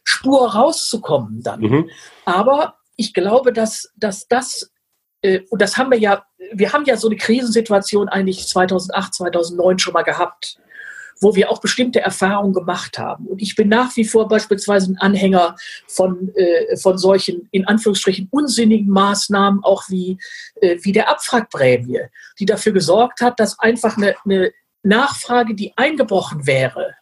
Spur 0.08 0.54
rauszukommen 0.54 1.42
dann. 1.42 1.60
Mhm. 1.60 1.90
Aber 2.24 2.78
ich 2.96 3.12
glaube, 3.12 3.52
dass, 3.52 3.92
dass 3.96 4.26
das 4.26 4.72
äh, 5.20 5.40
und 5.50 5.60
das 5.60 5.76
haben 5.76 5.90
wir 5.90 5.98
ja, 5.98 6.24
wir 6.52 6.72
haben 6.72 6.84
ja 6.86 6.96
so 6.96 7.08
eine 7.08 7.16
Krisensituation 7.16 8.08
eigentlich 8.08 8.46
2008, 8.46 9.14
2009 9.14 9.78
schon 9.78 9.92
mal 9.92 10.02
gehabt, 10.02 10.58
wo 11.20 11.34
wir 11.34 11.50
auch 11.50 11.60
bestimmte 11.60 12.00
Erfahrungen 12.00 12.54
gemacht 12.54 12.98
haben. 12.98 13.26
Und 13.26 13.42
ich 13.42 13.54
bin 13.54 13.68
nach 13.68 13.94
wie 13.96 14.04
vor 14.04 14.28
beispielsweise 14.28 14.92
ein 14.92 14.98
Anhänger 14.98 15.56
von, 15.88 16.32
äh, 16.36 16.76
von 16.76 16.96
solchen, 16.96 17.48
in 17.50 17.66
Anführungsstrichen, 17.66 18.28
unsinnigen 18.30 18.88
Maßnahmen, 18.88 19.62
auch 19.62 19.84
wie, 19.88 20.18
äh, 20.62 20.78
wie 20.82 20.92
der 20.92 21.10
Abfragprämie, 21.10 22.00
die 22.38 22.46
dafür 22.46 22.72
gesorgt 22.72 23.20
hat, 23.20 23.40
dass 23.40 23.58
einfach 23.58 23.96
eine, 23.96 24.14
eine 24.24 24.52
Nachfrage, 24.82 25.54
die 25.54 25.72
eingebrochen 25.76 26.46
wäre, 26.46 26.94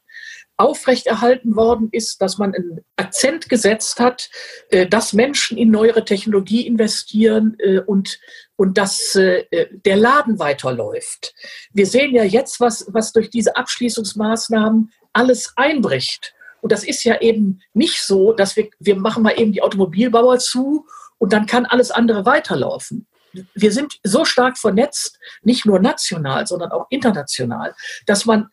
aufrechterhalten 0.57 1.55
worden 1.55 1.88
ist, 1.92 2.23
dass 2.23 2.38
man 2.38 2.55
einen 2.55 2.85
Akzent 2.97 3.49
gesetzt 3.49 4.01
hat, 4.01 4.31
äh, 4.71 4.87
dass 4.87 5.12
Menschen 5.12 5.59
in 5.59 5.71
neuere 5.71 6.05
Technologie 6.05 6.66
investieren 6.66 7.57
äh, 7.59 7.81
und, 7.81 8.19
und 8.57 8.79
dass 8.79 9.14
äh, 9.16 9.45
der 9.71 9.97
Laden 9.97 10.38
weiterläuft. 10.38 11.35
Wir 11.73 11.87
sehen 11.87 12.14
ja 12.14 12.25
jetzt, 12.25 12.61
was, 12.61 12.87
was 12.88 13.12
durch 13.12 13.31
diese 13.31 13.57
Abschließungsmaßnahmen 13.57 14.92
alles 15.12 15.53
einbricht. 15.57 16.35
Und 16.62 16.73
das 16.73 16.85
ist 16.85 17.05
ja 17.05 17.21
eben 17.21 17.61
nicht 17.75 18.03
so, 18.03 18.33
dass 18.33 18.57
wir, 18.57 18.69
wir 18.79 18.97
machen 18.97 19.23
mal 19.23 19.38
eben 19.38 19.53
die 19.53 19.62
Automobilbauer 19.62 20.38
zu 20.38 20.87
und 21.19 21.33
dann 21.33 21.47
kann 21.47 21.66
alles 21.66 21.90
andere 21.90 22.25
weiterlaufen. 22.25 23.07
Wir 23.55 23.71
sind 23.71 23.99
so 24.03 24.25
stark 24.25 24.57
vernetzt, 24.57 25.19
nicht 25.42 25.66
nur 25.66 25.79
national, 25.79 26.47
sondern 26.47 26.71
auch 26.71 26.87
international, 26.88 27.75
dass 28.07 28.25
man 28.25 28.49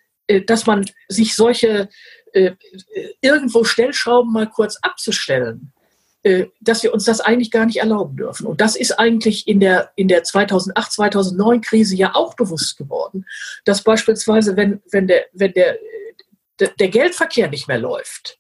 dass 0.47 0.65
man 0.65 0.85
sich 1.07 1.35
solche 1.35 1.89
äh, 2.33 2.55
irgendwo 3.21 3.63
Stellschrauben 3.63 4.33
mal 4.33 4.49
kurz 4.49 4.77
abzustellen, 4.81 5.71
äh, 6.23 6.47
dass 6.61 6.81
wir 6.81 6.93
uns 6.93 7.05
das 7.05 7.21
eigentlich 7.21 7.51
gar 7.51 7.65
nicht 7.65 7.77
erlauben 7.77 8.17
dürfen. 8.17 8.47
Und 8.47 8.59
das 8.59 8.75
ist 8.75 8.93
eigentlich 8.93 9.47
in 9.47 9.59
der, 9.59 9.91
in 9.95 10.07
der 10.07 10.23
2008, 10.23 10.91
2009 10.91 11.61
Krise 11.61 11.95
ja 11.95 12.15
auch 12.15 12.35
bewusst 12.35 12.77
geworden, 12.77 13.25
dass 13.65 13.83
beispielsweise, 13.83 14.57
wenn, 14.57 14.81
wenn, 14.91 15.07
der, 15.07 15.25
wenn 15.33 15.53
der, 15.53 15.77
der 16.59 16.87
Geldverkehr 16.87 17.49
nicht 17.49 17.67
mehr 17.67 17.79
läuft, 17.79 18.39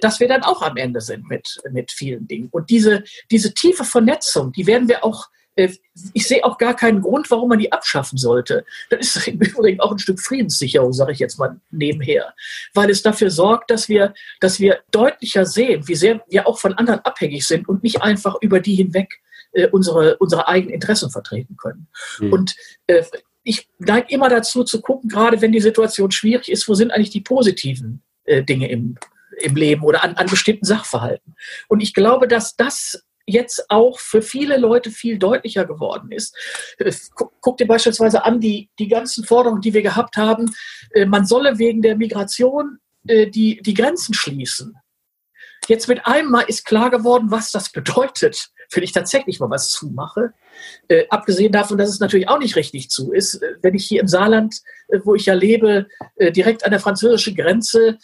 dass 0.00 0.20
wir 0.20 0.28
dann 0.28 0.42
auch 0.42 0.60
am 0.60 0.76
Ende 0.76 1.00
sind 1.00 1.28
mit, 1.28 1.62
mit 1.70 1.92
vielen 1.92 2.26
Dingen. 2.26 2.48
Und 2.50 2.68
diese, 2.68 3.04
diese 3.30 3.54
tiefe 3.54 3.84
Vernetzung, 3.84 4.52
die 4.52 4.66
werden 4.66 4.88
wir 4.88 5.04
auch 5.04 5.28
äh, 5.28 5.30
ich 5.56 6.26
sehe 6.26 6.44
auch 6.44 6.58
gar 6.58 6.74
keinen 6.74 7.00
Grund, 7.00 7.30
warum 7.30 7.48
man 7.48 7.58
die 7.58 7.70
abschaffen 7.70 8.18
sollte. 8.18 8.64
Das 8.90 9.16
ist 9.16 9.28
im 9.28 9.40
Übrigen 9.40 9.80
auch 9.80 9.92
ein 9.92 9.98
Stück 9.98 10.20
Friedenssicherung, 10.20 10.92
sage 10.92 11.12
ich 11.12 11.18
jetzt 11.18 11.38
mal 11.38 11.60
nebenher, 11.70 12.34
weil 12.74 12.90
es 12.90 13.02
dafür 13.02 13.30
sorgt, 13.30 13.70
dass 13.70 13.88
wir, 13.88 14.14
dass 14.40 14.58
wir 14.58 14.80
deutlicher 14.90 15.46
sehen, 15.46 15.86
wie 15.86 15.94
sehr 15.94 16.20
wir 16.28 16.46
auch 16.46 16.58
von 16.58 16.74
anderen 16.74 17.00
abhängig 17.00 17.46
sind 17.46 17.68
und 17.68 17.82
nicht 17.82 18.02
einfach 18.02 18.36
über 18.40 18.60
die 18.60 18.74
hinweg 18.74 19.20
äh, 19.52 19.68
unsere, 19.68 20.16
unsere 20.18 20.48
eigenen 20.48 20.74
Interessen 20.74 21.10
vertreten 21.10 21.56
können. 21.56 21.86
Mhm. 22.18 22.32
Und 22.32 22.56
äh, 22.88 23.04
ich 23.44 23.68
neige 23.78 24.12
immer 24.12 24.28
dazu 24.28 24.64
zu 24.64 24.80
gucken, 24.80 25.08
gerade 25.08 25.40
wenn 25.40 25.52
die 25.52 25.60
Situation 25.60 26.10
schwierig 26.10 26.50
ist, 26.50 26.68
wo 26.68 26.74
sind 26.74 26.90
eigentlich 26.90 27.10
die 27.10 27.20
positiven 27.20 28.02
äh, 28.24 28.42
Dinge 28.42 28.68
im, 28.70 28.96
im 29.40 29.54
Leben 29.54 29.82
oder 29.82 30.02
an, 30.02 30.14
an 30.14 30.26
bestimmten 30.26 30.64
Sachverhalten. 30.64 31.36
Und 31.68 31.80
ich 31.80 31.94
glaube, 31.94 32.26
dass 32.26 32.56
das 32.56 33.04
jetzt 33.26 33.70
auch 33.70 33.98
für 33.98 34.22
viele 34.22 34.56
Leute 34.56 34.90
viel 34.90 35.18
deutlicher 35.18 35.64
geworden 35.64 36.12
ist. 36.12 36.36
Äh, 36.78 36.92
guck 37.40 37.56
dir 37.56 37.66
beispielsweise 37.66 38.24
an 38.24 38.40
die, 38.40 38.70
die 38.78 38.88
ganzen 38.88 39.24
Forderungen, 39.24 39.60
die 39.60 39.74
wir 39.74 39.82
gehabt 39.82 40.16
haben. 40.16 40.54
Äh, 40.92 41.06
man 41.06 41.26
solle 41.26 41.58
wegen 41.58 41.82
der 41.82 41.96
Migration 41.96 42.78
äh, 43.06 43.28
die, 43.28 43.60
die 43.62 43.74
Grenzen 43.74 44.14
schließen. 44.14 44.76
Jetzt 45.66 45.88
mit 45.88 46.06
einem 46.06 46.30
Mal 46.30 46.42
ist 46.42 46.66
klar 46.66 46.90
geworden, 46.90 47.30
was 47.30 47.50
das 47.50 47.72
bedeutet, 47.72 48.50
wenn 48.72 48.82
ich 48.82 48.92
tatsächlich 48.92 49.40
mal 49.40 49.48
was 49.48 49.70
zumache. 49.70 50.34
Äh, 50.88 51.06
abgesehen 51.08 51.52
davon, 51.52 51.78
dass 51.78 51.88
es 51.88 52.00
natürlich 52.00 52.28
auch 52.28 52.38
nicht 52.38 52.56
richtig 52.56 52.90
zu 52.90 53.12
ist, 53.12 53.40
wenn 53.62 53.74
ich 53.74 53.86
hier 53.86 54.02
im 54.02 54.08
Saarland, 54.08 54.60
wo 55.04 55.14
ich 55.14 55.26
ja 55.26 55.34
lebe, 55.34 55.86
direkt 56.18 56.64
an 56.64 56.70
der 56.70 56.80
französischen 56.80 57.34
Grenze 57.34 57.98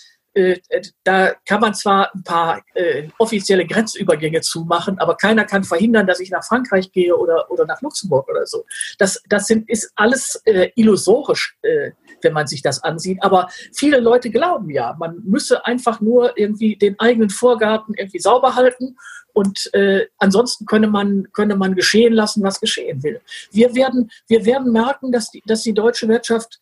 da 1.05 1.33
kann 1.45 1.61
man 1.61 1.75
zwar 1.75 2.15
ein 2.15 2.23
paar 2.23 2.63
äh, 2.75 3.09
offizielle 3.19 3.67
Grenzübergänge 3.67 4.41
zumachen, 4.41 4.99
aber 4.99 5.17
keiner 5.17 5.45
kann 5.45 5.65
verhindern, 5.65 6.07
dass 6.07 6.21
ich 6.21 6.31
nach 6.31 6.45
Frankreich 6.45 6.93
gehe 6.93 7.17
oder, 7.17 7.51
oder 7.51 7.67
nach 7.67 7.81
Luxemburg 7.83 8.29
oder 8.29 8.47
so. 8.47 8.65
Das, 8.99 9.23
das 9.29 9.47
sind, 9.47 9.69
ist 9.69 9.93
alles 9.97 10.41
äh, 10.45 10.71
illusorisch, 10.77 11.57
äh, 11.63 11.91
wenn 12.23 12.33
man 12.33 12.47
sich 12.47 12.63
das 12.63 12.83
ansieht. 12.83 13.19
Aber 13.23 13.49
viele 13.73 13.99
Leute 13.99 14.31
glauben 14.31 14.71
ja, 14.71 14.95
man 14.99 15.21
müsse 15.25 15.67
einfach 15.67 16.01
nur 16.01 16.39
irgendwie 16.39 16.77
den 16.77 16.99
eigenen 17.01 17.31
Vorgarten 17.31 17.95
irgendwie 17.95 18.21
sauber 18.21 18.55
halten 18.55 18.97
und 19.33 19.73
äh, 19.75 20.07
ansonsten 20.19 20.67
könne 20.67 20.89
man, 20.89 21.29
könne 21.33 21.57
man 21.57 21.75
geschehen 21.75 22.13
lassen, 22.13 22.43
was 22.43 22.61
geschehen 22.61 23.03
will. 23.03 23.21
Wir 23.51 23.75
werden, 23.75 24.11
wir 24.29 24.45
werden 24.45 24.73
merken, 24.73 25.13
dass 25.13 25.31
die, 25.31 25.43
dass 25.47 25.63
die 25.63 25.75
deutsche 25.75 26.09
Wirtschaft 26.09 26.61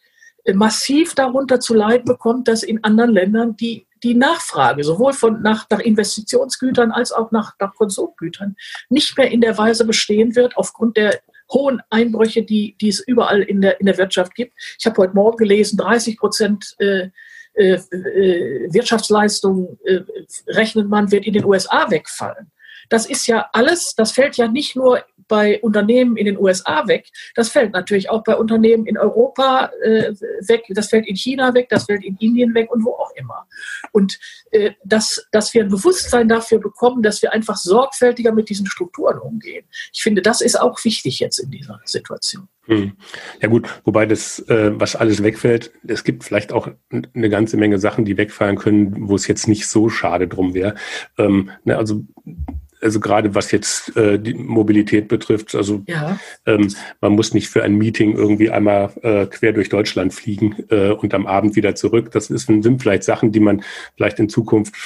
massiv 0.55 1.15
darunter 1.15 1.61
zu 1.61 1.75
leiden 1.75 2.05
bekommt, 2.05 2.49
dass 2.49 2.63
in 2.63 2.83
anderen 2.85 3.13
Ländern 3.13 3.57
die, 3.57 3.87
die 4.03 4.15
Nachfrage 4.15 4.85
sowohl 4.85 5.13
von, 5.13 5.43
nach, 5.43 5.67
nach 5.71 5.81
Investitionsgütern 5.81 6.91
als 6.91 7.13
auch 7.13 7.31
nach, 7.31 7.55
nach 7.59 7.75
Konsumgütern 7.75 8.57
nicht 8.89 9.17
mehr 9.19 9.31
in 9.31 9.41
der 9.41 9.59
Weise 9.59 9.85
bestehen 9.85 10.37
wird, 10.37 10.57
aufgrund 10.57 10.97
der 10.97 11.21
hohen 11.51 11.81
Einbrüche, 11.91 12.43
die, 12.43 12.77
die 12.81 12.89
es 12.89 13.01
überall 13.01 13.43
in 13.43 13.61
der, 13.61 13.81
in 13.81 13.87
der 13.87 13.99
Wirtschaft 13.99 14.35
gibt. 14.35 14.53
Ich 14.79 14.87
habe 14.87 14.97
heute 14.99 15.15
Morgen 15.15 15.39
gelesen, 15.39 15.79
30 15.79 16.19
Prozent 16.19 16.75
äh, 16.79 17.09
äh, 17.55 17.75
äh, 17.75 18.73
Wirtschaftsleistung 18.73 19.79
äh, 19.85 20.01
rechnet 20.47 20.89
man, 20.89 21.11
wird 21.11 21.27
in 21.27 21.33
den 21.33 21.45
USA 21.45 21.91
wegfallen. 21.91 22.53
Das 22.89 23.07
ist 23.07 23.27
ja 23.27 23.49
alles, 23.53 23.95
das 23.95 24.13
fällt 24.13 24.37
ja 24.37 24.49
nicht 24.49 24.77
nur 24.77 25.05
bei 25.29 25.61
Unternehmen 25.61 26.17
in 26.17 26.25
den 26.25 26.39
USA 26.39 26.89
weg, 26.89 27.09
das 27.35 27.51
fällt 27.51 27.73
natürlich 27.73 28.09
auch 28.09 28.25
bei 28.25 28.35
Unternehmen 28.37 28.87
in 28.87 28.97
Europa 28.97 29.71
äh, 29.83 30.15
weg, 30.49 30.65
das 30.71 30.89
fällt 30.89 31.07
in 31.07 31.17
China 31.17 31.53
weg, 31.55 31.69
das 31.69 31.85
fällt 31.85 32.03
in 32.05 32.17
Indien 32.17 32.55
weg 32.55 32.71
und 32.73 32.85
wo 32.85 32.93
auch 32.93 33.11
immer. 33.15 33.47
Und 33.93 34.19
äh, 34.51 34.73
dass, 34.85 35.27
dass 35.31 35.53
wir 35.53 35.65
ein 35.65 35.69
Bewusstsein 35.69 36.29
dafür 36.29 36.59
bekommen, 36.59 37.03
dass 37.03 37.21
wir 37.21 37.33
einfach 37.33 37.57
sorgfältiger 37.57 38.33
mit 38.33 38.49
diesen 38.49 38.67
Strukturen 38.67 39.19
umgehen. 39.19 39.67
Ich 39.93 40.03
finde, 40.03 40.23
das 40.23 40.41
ist 40.41 40.59
auch 40.59 40.83
wichtig 40.85 41.19
jetzt 41.21 41.39
in 41.39 41.51
dieser 41.51 41.81
Situation. 41.85 42.49
Hm. 42.69 42.93
Ja 43.41 43.49
gut, 43.49 43.67
wobei 43.85 44.05
das, 44.05 44.41
äh, 44.49 44.79
was 44.79 44.95
alles 44.95 45.23
wegfällt, 45.23 45.73
es 45.87 46.05
gibt 46.05 46.23
vielleicht 46.23 46.53
auch 46.53 46.69
eine 46.91 47.31
ganze 47.31 47.57
Menge 47.57 47.79
Sachen, 47.79 48.05
die 48.05 48.19
wegfallen 48.19 48.57
können, 48.57 49.09
wo 49.09 49.15
es 49.15 49.27
jetzt 49.27 49.49
nicht 49.49 49.67
so 49.67 49.89
schade 49.89 50.29
drum 50.29 50.53
wäre. 50.53 50.75
Ähm, 51.17 51.51
ne, 51.65 51.79
also 51.79 52.05
also 52.81 53.01
gerade 53.01 53.35
was 53.35 53.51
jetzt 53.51 53.97
äh, 53.97 54.19
die 54.19 54.35
Mobilität 54.35 55.09
betrifft, 55.09 55.55
also 55.55 55.83
ja. 55.89 56.21
ähm, 56.47 56.73
man 57.01 57.13
muss 57.13 57.35
nicht 57.35 57.49
für 57.49 57.65
ein 57.65 57.75
Meeting 57.77 58.15
irgendwie 58.15 58.51
einmal 58.51 58.93
äh, 59.03 59.27
quer 59.27 59.53
durch 59.53 59.69
Deutschland 59.69 60.15
fliegen 60.15 60.65
äh, 60.71 60.91
und 60.91 61.13
am 61.15 61.27
Abend 61.27 61.57
wieder 61.57 61.75
zurück. 61.75 62.13
Das 62.13 62.31
ist, 62.31 62.47
sind 62.47 62.81
vielleicht 62.81 63.03
Sachen, 63.03 63.33
die 63.33 63.41
man 63.41 63.63
vielleicht 63.97 64.21
in 64.21 64.29
Zukunft 64.29 64.77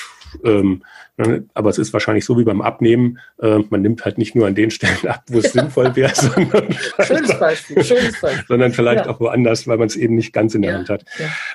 ähm, 0.45 0.83
ne, 1.17 1.45
aber 1.55 1.71
es 1.71 1.79
ist 1.79 1.93
wahrscheinlich 1.93 2.25
so 2.25 2.39
wie 2.39 2.45
beim 2.45 2.61
Abnehmen. 2.61 3.19
Äh, 3.41 3.59
man 3.71 3.83
nimmt 3.83 4.05
halt 4.05 4.19
nicht 4.19 4.35
nur 4.35 4.47
an 4.47 4.55
den 4.55 4.71
Stellen 4.71 5.07
ab, 5.07 5.25
wo 5.29 5.39
es 5.39 5.53
sinnvoll 5.53 5.95
wäre, 5.97 6.15
sondern, 6.15 6.75
schönes 7.01 7.39
Beispiel, 7.39 7.85
schönes 7.85 8.21
Beispiel. 8.21 8.45
sondern 8.49 8.73
vielleicht 8.73 9.07
ja. 9.07 9.13
auch 9.13 9.21
woanders, 9.21 9.67
weil 9.67 9.79
man 9.79 9.87
es 9.87 9.97
eben 9.97 10.15
nicht 10.15 10.33
ganz 10.33 10.55
in 10.55 10.63
der 10.63 10.73
ja. 10.73 10.79
Hand 10.79 10.89
hat. 10.89 11.05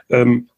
Ähm, 0.10 0.50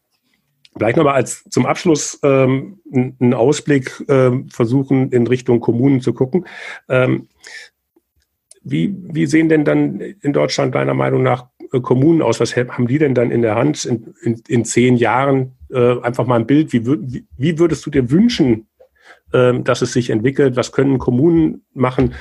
Vielleicht 0.76 0.96
nochmal 0.96 1.14
als 1.14 1.42
zum 1.50 1.66
Abschluss 1.66 2.20
ähm, 2.22 2.78
einen 2.92 3.34
Ausblick 3.34 4.04
ähm, 4.08 4.48
versuchen, 4.50 5.10
in 5.10 5.26
Richtung 5.26 5.58
Kommunen 5.58 6.00
zu 6.00 6.14
gucken. 6.14 6.46
Ähm, 6.88 7.28
wie, 8.62 8.94
wie 8.96 9.26
sehen 9.26 9.48
denn 9.48 9.64
dann 9.64 10.00
in 10.00 10.32
Deutschland 10.32 10.74
deiner 10.74 10.94
Meinung 10.94 11.22
nach 11.22 11.48
Kommunen 11.78 12.22
aus? 12.22 12.40
Was 12.40 12.56
haben 12.56 12.88
die 12.88 12.98
denn 12.98 13.14
dann 13.14 13.30
in 13.30 13.42
der 13.42 13.54
Hand 13.54 13.84
in, 13.84 14.14
in, 14.22 14.42
in 14.48 14.64
zehn 14.64 14.96
Jahren? 14.96 15.52
Äh, 15.70 16.00
einfach 16.00 16.26
mal 16.26 16.36
ein 16.36 16.46
Bild. 16.46 16.72
Wie, 16.72 17.24
wie, 17.36 17.58
würdest 17.58 17.86
du 17.86 17.90
dir 17.90 18.10
wünschen, 18.10 18.66
ähm, 19.32 19.62
dass 19.62 19.82
es 19.82 19.92
sich 19.92 20.10
entwickelt? 20.10 20.56
Was 20.56 20.72
können 20.72 20.98
Kommunen 20.98 21.62
machen? 21.74 22.14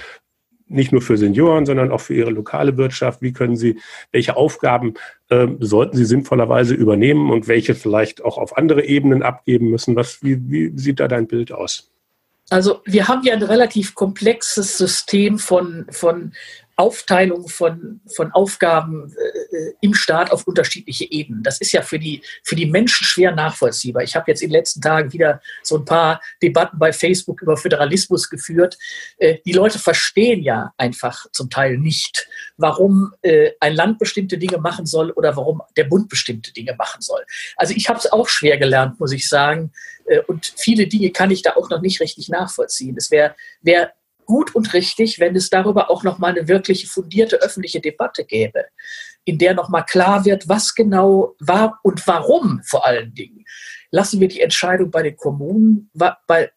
Nicht 0.68 0.92
nur 0.92 1.02
für 1.02 1.18
Senioren, 1.18 1.66
sondern 1.66 1.92
auch 1.92 2.02
für 2.02 2.14
ihre 2.14 2.30
lokale 2.30 2.78
Wirtschaft. 2.78 3.24
Wie 3.24 3.34
können 3.34 3.58
sie, 3.58 3.80
welche 4.12 4.38
Aufgaben 4.38 4.94
äh, 5.30 5.48
sollten 5.60 5.98
sie 5.98 6.06
sinnvollerweise 6.06 6.76
übernehmen 6.76 7.32
und 7.32 7.48
welche 7.48 7.74
vielleicht 7.74 8.24
auch 8.24 8.38
auf 8.38 8.56
andere 8.56 8.86
Ebenen 8.86 9.24
abgeben 9.24 9.72
müssen? 9.72 9.96
Was, 9.96 10.22
wie, 10.22 10.38
wie 10.52 10.78
sieht 10.78 11.00
da 11.00 11.08
dein 11.08 11.26
Bild 11.26 11.52
aus? 11.52 11.90
Also 12.52 12.82
wir 12.86 13.08
haben 13.08 13.24
ja 13.24 13.34
ein 13.34 13.44
relativ 13.44 13.96
komplexes 13.96 14.78
System 14.78 15.40
von, 15.40 15.88
von 15.90 16.34
Aufteilung 16.80 17.50
von, 17.50 18.00
von 18.16 18.32
Aufgaben 18.32 19.12
äh, 19.12 19.39
im 19.82 19.94
Staat 19.94 20.32
auf 20.32 20.48
unterschiedliche 20.48 21.10
Ebenen. 21.12 21.44
Das 21.44 21.60
ist 21.60 21.72
ja 21.72 21.82
für 21.82 22.00
die, 22.00 22.22
für 22.44 22.56
die 22.56 22.66
Menschen 22.66 23.06
schwer 23.06 23.34
nachvollziehbar. 23.34 24.04
Ich 24.04 24.16
habe 24.16 24.30
jetzt 24.30 24.42
in 24.42 24.50
den 24.50 24.54
letzten 24.54 24.82
Tagen 24.82 25.12
wieder 25.12 25.42
so 25.64 25.78
ein 25.78 25.86
paar 25.86 26.22
Debatten 26.42 26.78
bei 26.78 26.94
Facebook 26.94 27.42
über 27.42 27.58
Föderalismus 27.58 28.30
geführt. 28.30 28.78
Äh, 29.18 29.38
die 29.46 29.54
Leute 29.54 29.80
verstehen 29.80 30.44
ja 30.44 30.74
einfach 30.78 31.26
zum 31.32 31.50
Teil 31.50 31.78
nicht, 31.78 32.28
warum 32.58 33.14
äh, 33.22 33.52
ein 33.60 33.74
Land 33.74 34.00
bestimmte 34.00 34.38
Dinge 34.38 34.58
machen 34.58 34.86
soll 34.86 35.12
oder 35.12 35.36
warum 35.36 35.62
der 35.78 35.86
Bund 35.86 36.10
bestimmte 36.10 36.54
Dinge 36.54 36.76
machen 36.78 37.02
soll. 37.02 37.24
Also 37.56 37.74
ich 37.76 37.90
habe 37.90 38.00
es 38.00 38.12
auch 38.12 38.28
schwer 38.28 38.58
gelernt, 38.58 39.00
muss 39.00 39.12
ich 39.12 39.28
sagen. 39.28 39.72
Äh, 40.06 40.22
und 40.28 40.54
viele 40.58 40.88
Dinge 40.88 41.12
kann 41.12 41.32
ich 41.32 41.42
da 41.42 41.56
auch 41.56 41.70
noch 41.70 41.82
nicht 41.82 42.00
richtig 42.02 42.30
nachvollziehen. 42.30 42.96
Es 42.98 43.12
wäre 43.12 43.36
wär 43.62 43.94
gut 44.30 44.54
und 44.54 44.74
richtig, 44.74 45.20
wenn 45.20 45.36
es 45.36 45.50
darüber 45.50 45.90
auch 45.90 46.04
noch 46.04 46.20
mal 46.20 46.28
eine 46.28 46.48
wirklich 46.48 46.88
fundierte 46.88 47.38
öffentliche 47.38 47.82
Debatte 47.82 48.24
gäbe, 48.26 48.66
in 49.26 49.38
der 49.38 49.54
noch 49.54 49.70
mal 49.70 49.84
klar 49.84 50.26
wird, 50.26 50.48
was 50.50 50.74
genau 50.76 51.36
war 51.40 51.80
und 51.84 52.06
warum 52.08 52.62
vor 52.64 52.86
allen 52.86 53.14
Dingen. 53.14 53.46
Lassen 53.92 54.20
wir 54.20 54.28
die 54.28 54.42
Entscheidung 54.42 54.92
bei 54.92 55.04
den 55.04 55.18
Kommunen, 55.18 55.90
bei, 55.94 56.52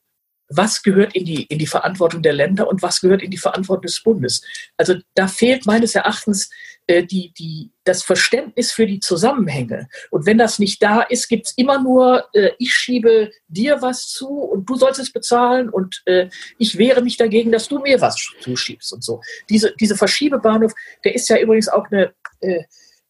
was 0.49 0.83
gehört 0.83 1.15
in 1.15 1.25
die, 1.25 1.45
in 1.45 1.59
die 1.59 1.67
Verantwortung 1.67 2.23
der 2.23 2.35
Länder 2.35 2.69
und 2.69 2.83
was 2.83 3.01
gehört 3.01 3.23
in 3.23 3.31
die 3.31 3.39
Verantwortung 3.39 3.83
des 3.83 4.03
Bundes. 4.03 4.43
Also 4.77 4.97
da 5.15 5.29
fehlt 5.29 5.67
meines 5.67 5.95
Erachtens 5.95 6.51
äh, 6.87 7.05
die, 7.05 7.33
die, 7.33 7.71
das 7.85 8.03
Verständnis 8.03 8.73
für 8.73 8.87
die 8.87 9.01
Zusammenhänge. 9.01 9.89
Und 10.11 10.27
wenn 10.27 10.39
das 10.39 10.59
nicht 10.59 10.83
da 10.83 11.03
ist, 11.03 11.29
gibt 11.29 11.47
es 11.47 11.53
immer 11.57 11.83
nur, 11.83 12.29
äh, 12.35 12.51
ich 12.59 12.75
schiebe 12.75 13.31
dir 13.49 13.83
was 13.83 14.09
zu 14.09 14.29
und 14.29 14.69
du 14.69 14.77
sollst 14.77 15.01
es 15.01 15.13
bezahlen 15.13 15.69
und 15.69 16.03
äh, 16.07 16.29
ich 16.59 16.79
wehre 16.79 17.03
mich 17.03 17.17
dagegen, 17.17 17.53
dass 17.53 17.69
du 17.69 17.79
mir 17.79 18.01
was 18.01 18.17
zuschiebst 18.41 18.93
und 18.93 19.05
so. 19.05 19.21
Diese, 19.49 19.75
diese 19.79 19.97
Verschiebebahnhof, 19.97 20.73
der 21.05 21.15
ist 21.15 21.29
ja 21.29 21.39
übrigens 21.39 21.69
auch 21.69 21.87
eine, 21.91 22.15
äh, 22.41 22.65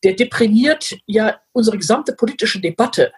der 0.05 0.15
deprimiert 0.15 0.97
ja 1.07 1.41
unsere 1.53 1.79
gesamte 1.79 2.15
politische 2.15 2.61
Debatte 2.61 3.13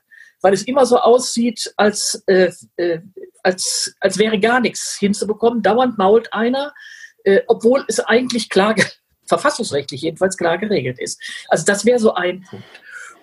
weil 0.44 0.52
es 0.52 0.64
immer 0.64 0.84
so 0.84 0.98
aussieht, 0.98 1.72
als, 1.78 2.22
äh, 2.26 2.52
äh, 2.76 3.00
als, 3.42 3.94
als 3.98 4.18
wäre 4.18 4.38
gar 4.38 4.60
nichts 4.60 4.98
hinzubekommen. 4.98 5.62
Dauernd 5.62 5.96
mault 5.96 6.30
einer, 6.34 6.74
äh, 7.24 7.40
obwohl 7.46 7.86
es 7.88 7.98
eigentlich 7.98 8.50
klar 8.50 8.74
verfassungsrechtlich 9.26 10.02
jedenfalls 10.02 10.36
klar 10.36 10.58
geregelt 10.58 10.98
ist. 10.98 11.20
Also 11.48 11.64
das 11.64 11.84
wäre 11.84 11.98
so 11.98 12.14
ein 12.14 12.42
Punkt. 12.48 12.64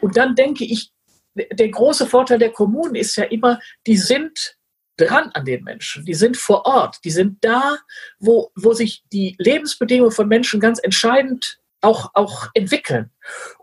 Und 0.02 0.18
dann 0.18 0.36
denke 0.36 0.66
ich, 0.66 0.92
der 1.36 1.70
große 1.70 2.08
Vorteil 2.08 2.40
der 2.40 2.52
Kommunen 2.52 2.96
ist 2.96 3.16
ja 3.16 3.24
immer, 3.26 3.60
die 3.88 3.98
sind 3.98 4.58
dran 4.98 5.32
an 5.34 5.46
den 5.46 5.64
Menschen, 5.64 6.06
die 6.06 6.14
sind 6.14 6.38
vor 6.38 6.66
Ort, 6.66 6.98
die 7.06 7.12
sind 7.12 7.44
da, 7.44 7.78
wo, 8.20 8.52
wo 8.56 8.74
sich 8.74 9.04
die 9.12 9.36
Lebensbedingungen 9.40 10.12
von 10.12 10.28
Menschen 10.28 10.60
ganz 10.60 10.80
entscheidend 10.80 11.60
auch, 11.82 12.12
auch 12.14 12.50
entwickeln. 12.54 13.12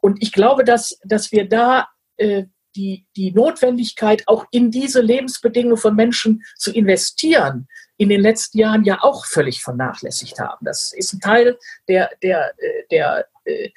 Und 0.00 0.22
ich 0.22 0.32
glaube, 0.32 0.64
dass, 0.64 0.98
dass 1.04 1.30
wir 1.30 1.48
da 1.48 1.88
äh, 2.16 2.44
die, 2.78 3.04
die 3.16 3.32
Notwendigkeit, 3.32 4.22
auch 4.26 4.46
in 4.52 4.70
diese 4.70 5.00
Lebensbedingungen 5.00 5.76
von 5.76 5.96
Menschen 5.96 6.44
zu 6.56 6.72
investieren, 6.72 7.66
in 7.96 8.08
den 8.08 8.20
letzten 8.20 8.58
Jahren 8.58 8.84
ja 8.84 9.02
auch 9.02 9.26
völlig 9.26 9.60
vernachlässigt 9.60 10.38
haben. 10.38 10.64
Das 10.64 10.92
ist 10.92 11.12
ein 11.12 11.20
Teil 11.20 11.58
der, 11.88 12.08
der, 12.22 12.52
äh, 12.58 12.84
der, 12.90 13.26
der 13.44 13.70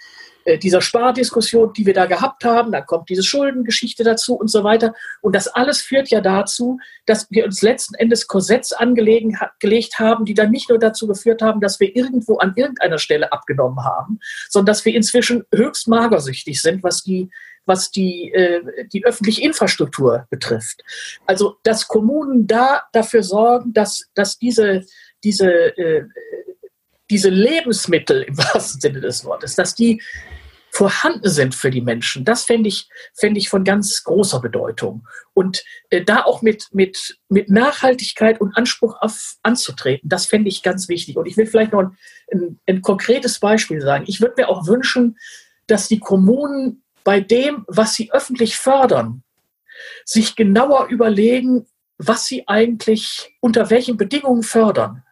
äh, 0.43 0.57
dieser 0.57 0.81
Spardiskussion, 0.81 1.73
die 1.73 1.85
wir 1.85 1.93
da 1.93 2.05
gehabt 2.05 2.43
haben. 2.43 2.71
Dann 2.71 2.85
kommt 2.85 3.09
diese 3.09 3.23
Schuldengeschichte 3.23 4.03
dazu 4.03 4.35
und 4.35 4.47
so 4.49 4.63
weiter. 4.63 4.93
Und 5.21 5.35
das 5.35 5.47
alles 5.47 5.81
führt 5.81 6.09
ja 6.09 6.21
dazu, 6.21 6.79
dass 7.05 7.29
wir 7.29 7.45
uns 7.45 7.61
letzten 7.61 7.95
Endes 7.95 8.27
Korsetts 8.27 8.73
angelegt 8.73 9.99
haben, 9.99 10.25
die 10.25 10.33
dann 10.33 10.51
nicht 10.51 10.69
nur 10.69 10.79
dazu 10.79 11.07
geführt 11.07 11.41
haben, 11.41 11.61
dass 11.61 11.79
wir 11.79 11.95
irgendwo 11.95 12.37
an 12.37 12.53
irgendeiner 12.55 12.97
Stelle 12.97 13.31
abgenommen 13.31 13.83
haben, 13.83 14.19
sondern 14.49 14.67
dass 14.67 14.85
wir 14.85 14.95
inzwischen 14.95 15.43
höchst 15.53 15.87
magersüchtig 15.87 16.61
sind, 16.61 16.83
was 16.83 17.03
die 17.03 17.29
was 17.65 17.91
die, 17.91 18.31
äh, 18.33 18.87
die 18.91 19.05
öffentliche 19.05 19.41
Infrastruktur 19.41 20.25
betrifft. 20.29 20.83
Also, 21.25 21.57
dass 21.63 21.87
Kommunen 21.87 22.47
da 22.47 22.83
dafür 22.91 23.23
sorgen, 23.23 23.73
dass, 23.73 24.09
dass 24.13 24.37
diese, 24.37 24.85
diese, 25.23 25.77
äh, 25.77 26.05
diese 27.09 27.29
Lebensmittel 27.29 28.23
im 28.23 28.37
wahrsten 28.37 28.81
Sinne 28.81 29.01
des 29.01 29.25
Wortes, 29.25 29.55
dass 29.55 29.75
die 29.75 30.01
vorhanden 30.71 31.29
sind 31.29 31.53
für 31.53 31.69
die 31.69 31.81
Menschen. 31.81 32.23
Das 32.23 32.45
fände 32.45 32.69
ich, 32.69 32.87
fände 33.13 33.37
ich 33.39 33.49
von 33.49 33.65
ganz 33.65 34.03
großer 34.03 34.39
Bedeutung. 34.39 35.05
Und 35.33 35.63
äh, 35.89 36.01
da 36.01 36.23
auch 36.23 36.41
mit, 36.41 36.69
mit, 36.71 37.19
mit 37.27 37.49
Nachhaltigkeit 37.49 38.39
und 38.39 38.55
Anspruch 38.55 38.95
auf, 39.01 39.35
anzutreten, 39.43 40.07
das 40.07 40.25
fände 40.25 40.47
ich 40.47 40.63
ganz 40.63 40.87
wichtig. 40.87 41.17
Und 41.17 41.25
ich 41.25 41.35
will 41.35 41.45
vielleicht 41.45 41.73
noch 41.73 41.81
ein, 41.81 41.97
ein, 42.31 42.59
ein 42.67 42.81
konkretes 42.81 43.39
Beispiel 43.39 43.81
sagen. 43.81 44.05
Ich 44.07 44.21
würde 44.21 44.35
mir 44.37 44.47
auch 44.47 44.65
wünschen, 44.65 45.17
dass 45.67 45.89
die 45.89 45.99
Kommunen 45.99 46.83
bei 47.03 47.19
dem, 47.19 47.65
was 47.67 47.95
sie 47.95 48.11
öffentlich 48.11 48.57
fördern, 48.57 49.23
sich 50.05 50.35
genauer 50.35 50.87
überlegen, 50.87 51.65
was 51.97 52.25
sie 52.25 52.47
eigentlich 52.47 53.35
unter 53.39 53.69
welchen 53.69 53.97
Bedingungen 53.97 54.43
fördern. 54.43 55.03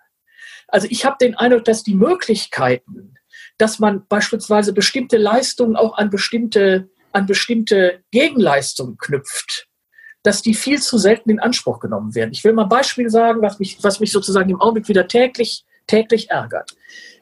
Also 0.67 0.87
ich 0.89 1.05
habe 1.05 1.17
den 1.19 1.35
Eindruck, 1.35 1.65
dass 1.65 1.83
die 1.83 1.95
Möglichkeiten, 1.95 3.15
dass 3.57 3.79
man 3.79 4.07
beispielsweise 4.07 4.73
bestimmte 4.73 5.17
Leistungen 5.17 5.75
auch 5.75 5.97
an 5.97 6.09
bestimmte, 6.09 6.89
an 7.11 7.25
bestimmte 7.25 8.03
Gegenleistungen 8.11 8.97
knüpft, 8.97 9.67
dass 10.23 10.41
die 10.41 10.53
viel 10.53 10.81
zu 10.81 10.97
selten 10.97 11.29
in 11.29 11.39
Anspruch 11.39 11.79
genommen 11.79 12.15
werden. 12.15 12.31
Ich 12.31 12.43
will 12.43 12.53
mal 12.53 12.63
ein 12.63 12.69
Beispiel 12.69 13.09
sagen, 13.09 13.41
was 13.41 13.59
mich, 13.59 13.83
was 13.83 13.99
mich 13.99 14.11
sozusagen 14.11 14.49
im 14.49 14.61
Augenblick 14.61 14.87
wieder 14.87 15.07
täglich, 15.07 15.65
täglich 15.89 16.29
ärgert. 16.29 16.71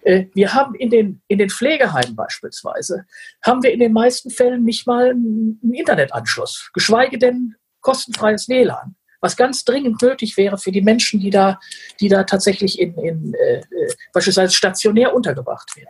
Äh, 0.03 0.25
wir 0.33 0.53
haben 0.53 0.75
in 0.75 0.89
den, 0.89 1.21
in 1.27 1.39
den 1.39 1.49
Pflegeheimen 1.49 2.15
beispielsweise, 2.15 3.05
haben 3.43 3.63
wir 3.63 3.71
in 3.71 3.79
den 3.79 3.93
meisten 3.93 4.29
Fällen 4.29 4.63
nicht 4.63 4.85
mal 4.85 5.09
einen 5.09 5.73
Internetanschluss, 5.73 6.69
geschweige 6.73 7.17
denn 7.17 7.55
kostenfreies 7.81 8.49
WLAN, 8.49 8.95
was 9.21 9.37
ganz 9.37 9.63
dringend 9.63 10.01
nötig 10.01 10.37
wäre 10.37 10.57
für 10.57 10.71
die 10.71 10.81
Menschen, 10.81 11.19
die 11.19 11.29
da, 11.29 11.59
die 11.99 12.09
da 12.09 12.23
tatsächlich 12.23 12.79
in, 12.79 12.93
in 12.95 13.33
äh, 13.33 13.59
äh 13.59 13.93
beispielsweise 14.13 14.53
stationär 14.53 15.15
untergebracht 15.15 15.75
werden. 15.75 15.89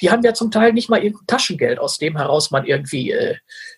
Die 0.00 0.10
haben 0.10 0.22
ja 0.22 0.34
zum 0.34 0.50
Teil 0.50 0.72
nicht 0.72 0.88
mal 0.88 1.02
irgendein 1.02 1.26
Taschengeld, 1.26 1.78
aus 1.78 1.98
dem 1.98 2.16
heraus 2.16 2.50
man 2.52 2.64
irgendwie 2.64 3.10
äh, 3.10 3.36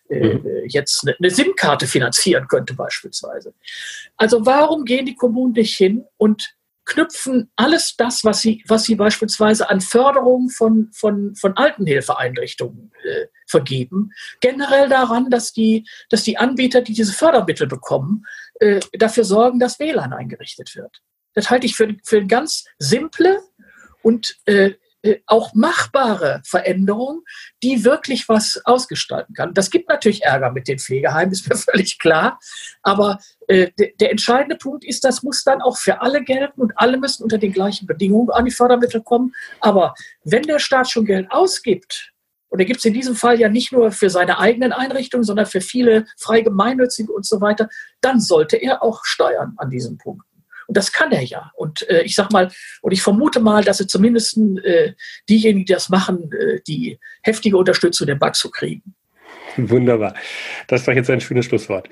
äh, 0.08 0.34
mhm. 0.34 0.64
jetzt 0.68 1.04
eine, 1.04 1.16
eine 1.16 1.30
SIM-Karte 1.30 1.86
finanzieren 1.86 2.46
könnte 2.48 2.74
beispielsweise. 2.74 3.54
Also 4.16 4.44
warum 4.44 4.84
gehen 4.84 5.06
die 5.06 5.16
Kommunen 5.16 5.52
nicht 5.52 5.74
hin 5.76 6.04
und 6.18 6.56
knüpfen 6.86 7.50
alles 7.56 7.96
das, 7.96 8.24
was 8.24 8.40
sie, 8.40 8.64
was 8.66 8.84
sie 8.84 8.94
beispielsweise 8.94 9.68
an 9.68 9.80
Förderung 9.80 10.48
von, 10.48 10.88
von, 10.92 11.34
von 11.34 11.56
Altenhilfeeinrichtungen 11.56 12.92
äh, 13.04 13.26
vergeben, 13.46 14.12
generell 14.40 14.88
daran, 14.88 15.28
dass 15.28 15.52
die, 15.52 15.86
dass 16.08 16.22
die 16.22 16.38
Anbieter, 16.38 16.80
die 16.80 16.94
diese 16.94 17.12
Fördermittel 17.12 17.66
bekommen, 17.66 18.24
äh, 18.60 18.80
dafür 18.92 19.24
sorgen, 19.24 19.58
dass 19.58 19.78
WLAN 19.78 20.12
eingerichtet 20.12 20.74
wird. 20.74 21.02
Das 21.34 21.50
halte 21.50 21.66
ich 21.66 21.76
für, 21.76 21.94
für 22.04 22.18
eine 22.18 22.26
ganz 22.26 22.64
simple 22.78 23.40
und 24.02 24.38
äh, 24.46 24.72
auch 25.26 25.54
machbare 25.54 26.40
Veränderung, 26.44 27.22
die 27.62 27.84
wirklich 27.84 28.28
was 28.28 28.60
ausgestalten 28.64 29.34
kann. 29.34 29.54
Das 29.54 29.70
gibt 29.70 29.88
natürlich 29.88 30.22
Ärger 30.22 30.50
mit 30.50 30.68
den 30.68 30.78
Pflegeheimen, 30.78 31.32
ist 31.32 31.48
mir 31.48 31.56
völlig 31.56 31.98
klar. 31.98 32.38
Aber 32.82 33.18
äh, 33.48 33.70
der 34.00 34.10
entscheidende 34.10 34.56
Punkt 34.56 34.84
ist, 34.84 35.04
das 35.04 35.22
muss 35.22 35.44
dann 35.44 35.62
auch 35.62 35.76
für 35.76 36.00
alle 36.00 36.22
gelten 36.22 36.60
und 36.60 36.72
alle 36.76 36.98
müssen 36.98 37.22
unter 37.22 37.38
den 37.38 37.52
gleichen 37.52 37.86
Bedingungen 37.86 38.30
an 38.30 38.44
die 38.44 38.50
Fördermittel 38.50 39.02
kommen. 39.02 39.34
Aber 39.60 39.94
wenn 40.24 40.42
der 40.42 40.58
Staat 40.58 40.90
schon 40.90 41.04
Geld 41.04 41.30
ausgibt, 41.30 42.12
und 42.48 42.60
er 42.60 42.64
gibt 42.64 42.78
es 42.78 42.84
in 42.84 42.94
diesem 42.94 43.16
Fall 43.16 43.40
ja 43.40 43.48
nicht 43.48 43.72
nur 43.72 43.90
für 43.90 44.08
seine 44.08 44.38
eigenen 44.38 44.72
Einrichtungen, 44.72 45.24
sondern 45.24 45.46
für 45.46 45.60
viele 45.60 46.06
frei 46.16 46.42
gemeinnützige 46.42 47.12
und 47.12 47.26
so 47.26 47.40
weiter, 47.40 47.68
dann 48.00 48.20
sollte 48.20 48.56
er 48.56 48.82
auch 48.82 49.04
steuern 49.04 49.54
an 49.56 49.68
diesem 49.68 49.98
Punkt. 49.98 50.24
Und 50.66 50.76
das 50.76 50.92
kann 50.92 51.12
er 51.12 51.22
ja. 51.22 51.50
Und 51.54 51.88
äh, 51.88 52.02
ich 52.02 52.14
sag 52.14 52.32
mal, 52.32 52.50
und 52.82 52.92
ich 52.92 53.02
vermute 53.02 53.40
mal, 53.40 53.62
dass 53.62 53.78
sie 53.78 53.86
zumindest 53.86 54.36
äh, 54.36 54.92
diejenigen, 55.28 55.66
die 55.66 55.72
das 55.72 55.88
machen, 55.88 56.30
äh, 56.32 56.60
die 56.66 56.98
heftige 57.22 57.56
Unterstützung 57.56 58.06
der 58.06 58.16
BAXO 58.16 58.50
kriegen. 58.50 58.94
Wunderbar. 59.56 60.14
Das 60.66 60.86
war 60.86 60.94
jetzt 60.94 61.10
ein 61.10 61.20
schönes 61.20 61.46
Schlusswort. 61.46 61.88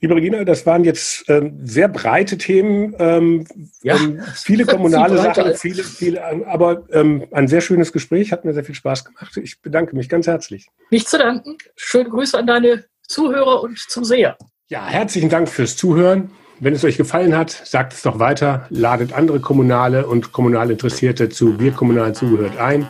Liebe 0.00 0.16
Regina, 0.16 0.44
das 0.44 0.66
waren 0.66 0.84
jetzt 0.84 1.24
ähm, 1.30 1.58
sehr 1.62 1.88
breite 1.88 2.36
Themen, 2.36 2.94
ähm, 2.98 3.46
ja. 3.82 3.96
ähm, 3.96 4.22
viele 4.34 4.66
kommunale 4.66 5.16
Sachen, 5.16 5.54
viele, 5.54 5.82
viele, 5.82 6.46
aber 6.46 6.84
ähm, 6.90 7.24
ein 7.30 7.48
sehr 7.48 7.62
schönes 7.62 7.90
Gespräch, 7.90 8.30
hat 8.30 8.44
mir 8.44 8.52
sehr 8.52 8.64
viel 8.64 8.74
Spaß 8.74 9.06
gemacht. 9.06 9.34
Ich 9.38 9.62
bedanke 9.62 9.96
mich 9.96 10.10
ganz 10.10 10.26
herzlich. 10.26 10.66
Nicht 10.90 11.08
zu 11.08 11.16
danken. 11.16 11.56
Schöne 11.76 12.10
Grüße 12.10 12.36
an 12.36 12.46
deine 12.46 12.84
Zuhörer 13.08 13.62
und 13.62 13.78
Zuseher. 13.78 14.36
Ja, 14.68 14.86
herzlichen 14.86 15.30
Dank 15.30 15.48
fürs 15.48 15.76
Zuhören. 15.76 16.30
Wenn 16.60 16.74
es 16.74 16.84
euch 16.84 16.96
gefallen 16.96 17.36
hat, 17.36 17.50
sagt 17.50 17.92
es 17.92 18.02
doch 18.02 18.18
weiter, 18.18 18.66
ladet 18.70 19.12
andere 19.12 19.40
Kommunale 19.40 20.06
und 20.06 20.32
kommunal 20.32 20.70
Interessierte 20.70 21.28
zu 21.28 21.58
Wir 21.58 21.72
Kommunal 21.72 22.14
zugehört 22.14 22.58
ein 22.58 22.88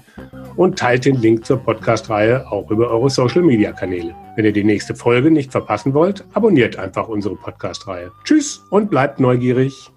und 0.56 0.78
teilt 0.78 1.04
den 1.04 1.16
Link 1.16 1.46
zur 1.46 1.58
Podcast-Reihe 1.58 2.50
auch 2.50 2.70
über 2.70 2.90
eure 2.90 3.10
Social-Media-Kanäle. 3.10 4.14
Wenn 4.36 4.44
ihr 4.44 4.52
die 4.52 4.64
nächste 4.64 4.94
Folge 4.94 5.30
nicht 5.30 5.52
verpassen 5.52 5.94
wollt, 5.94 6.24
abonniert 6.34 6.76
einfach 6.76 7.08
unsere 7.08 7.36
Podcast-Reihe. 7.36 8.12
Tschüss 8.24 8.64
und 8.70 8.90
bleibt 8.90 9.20
neugierig. 9.20 9.93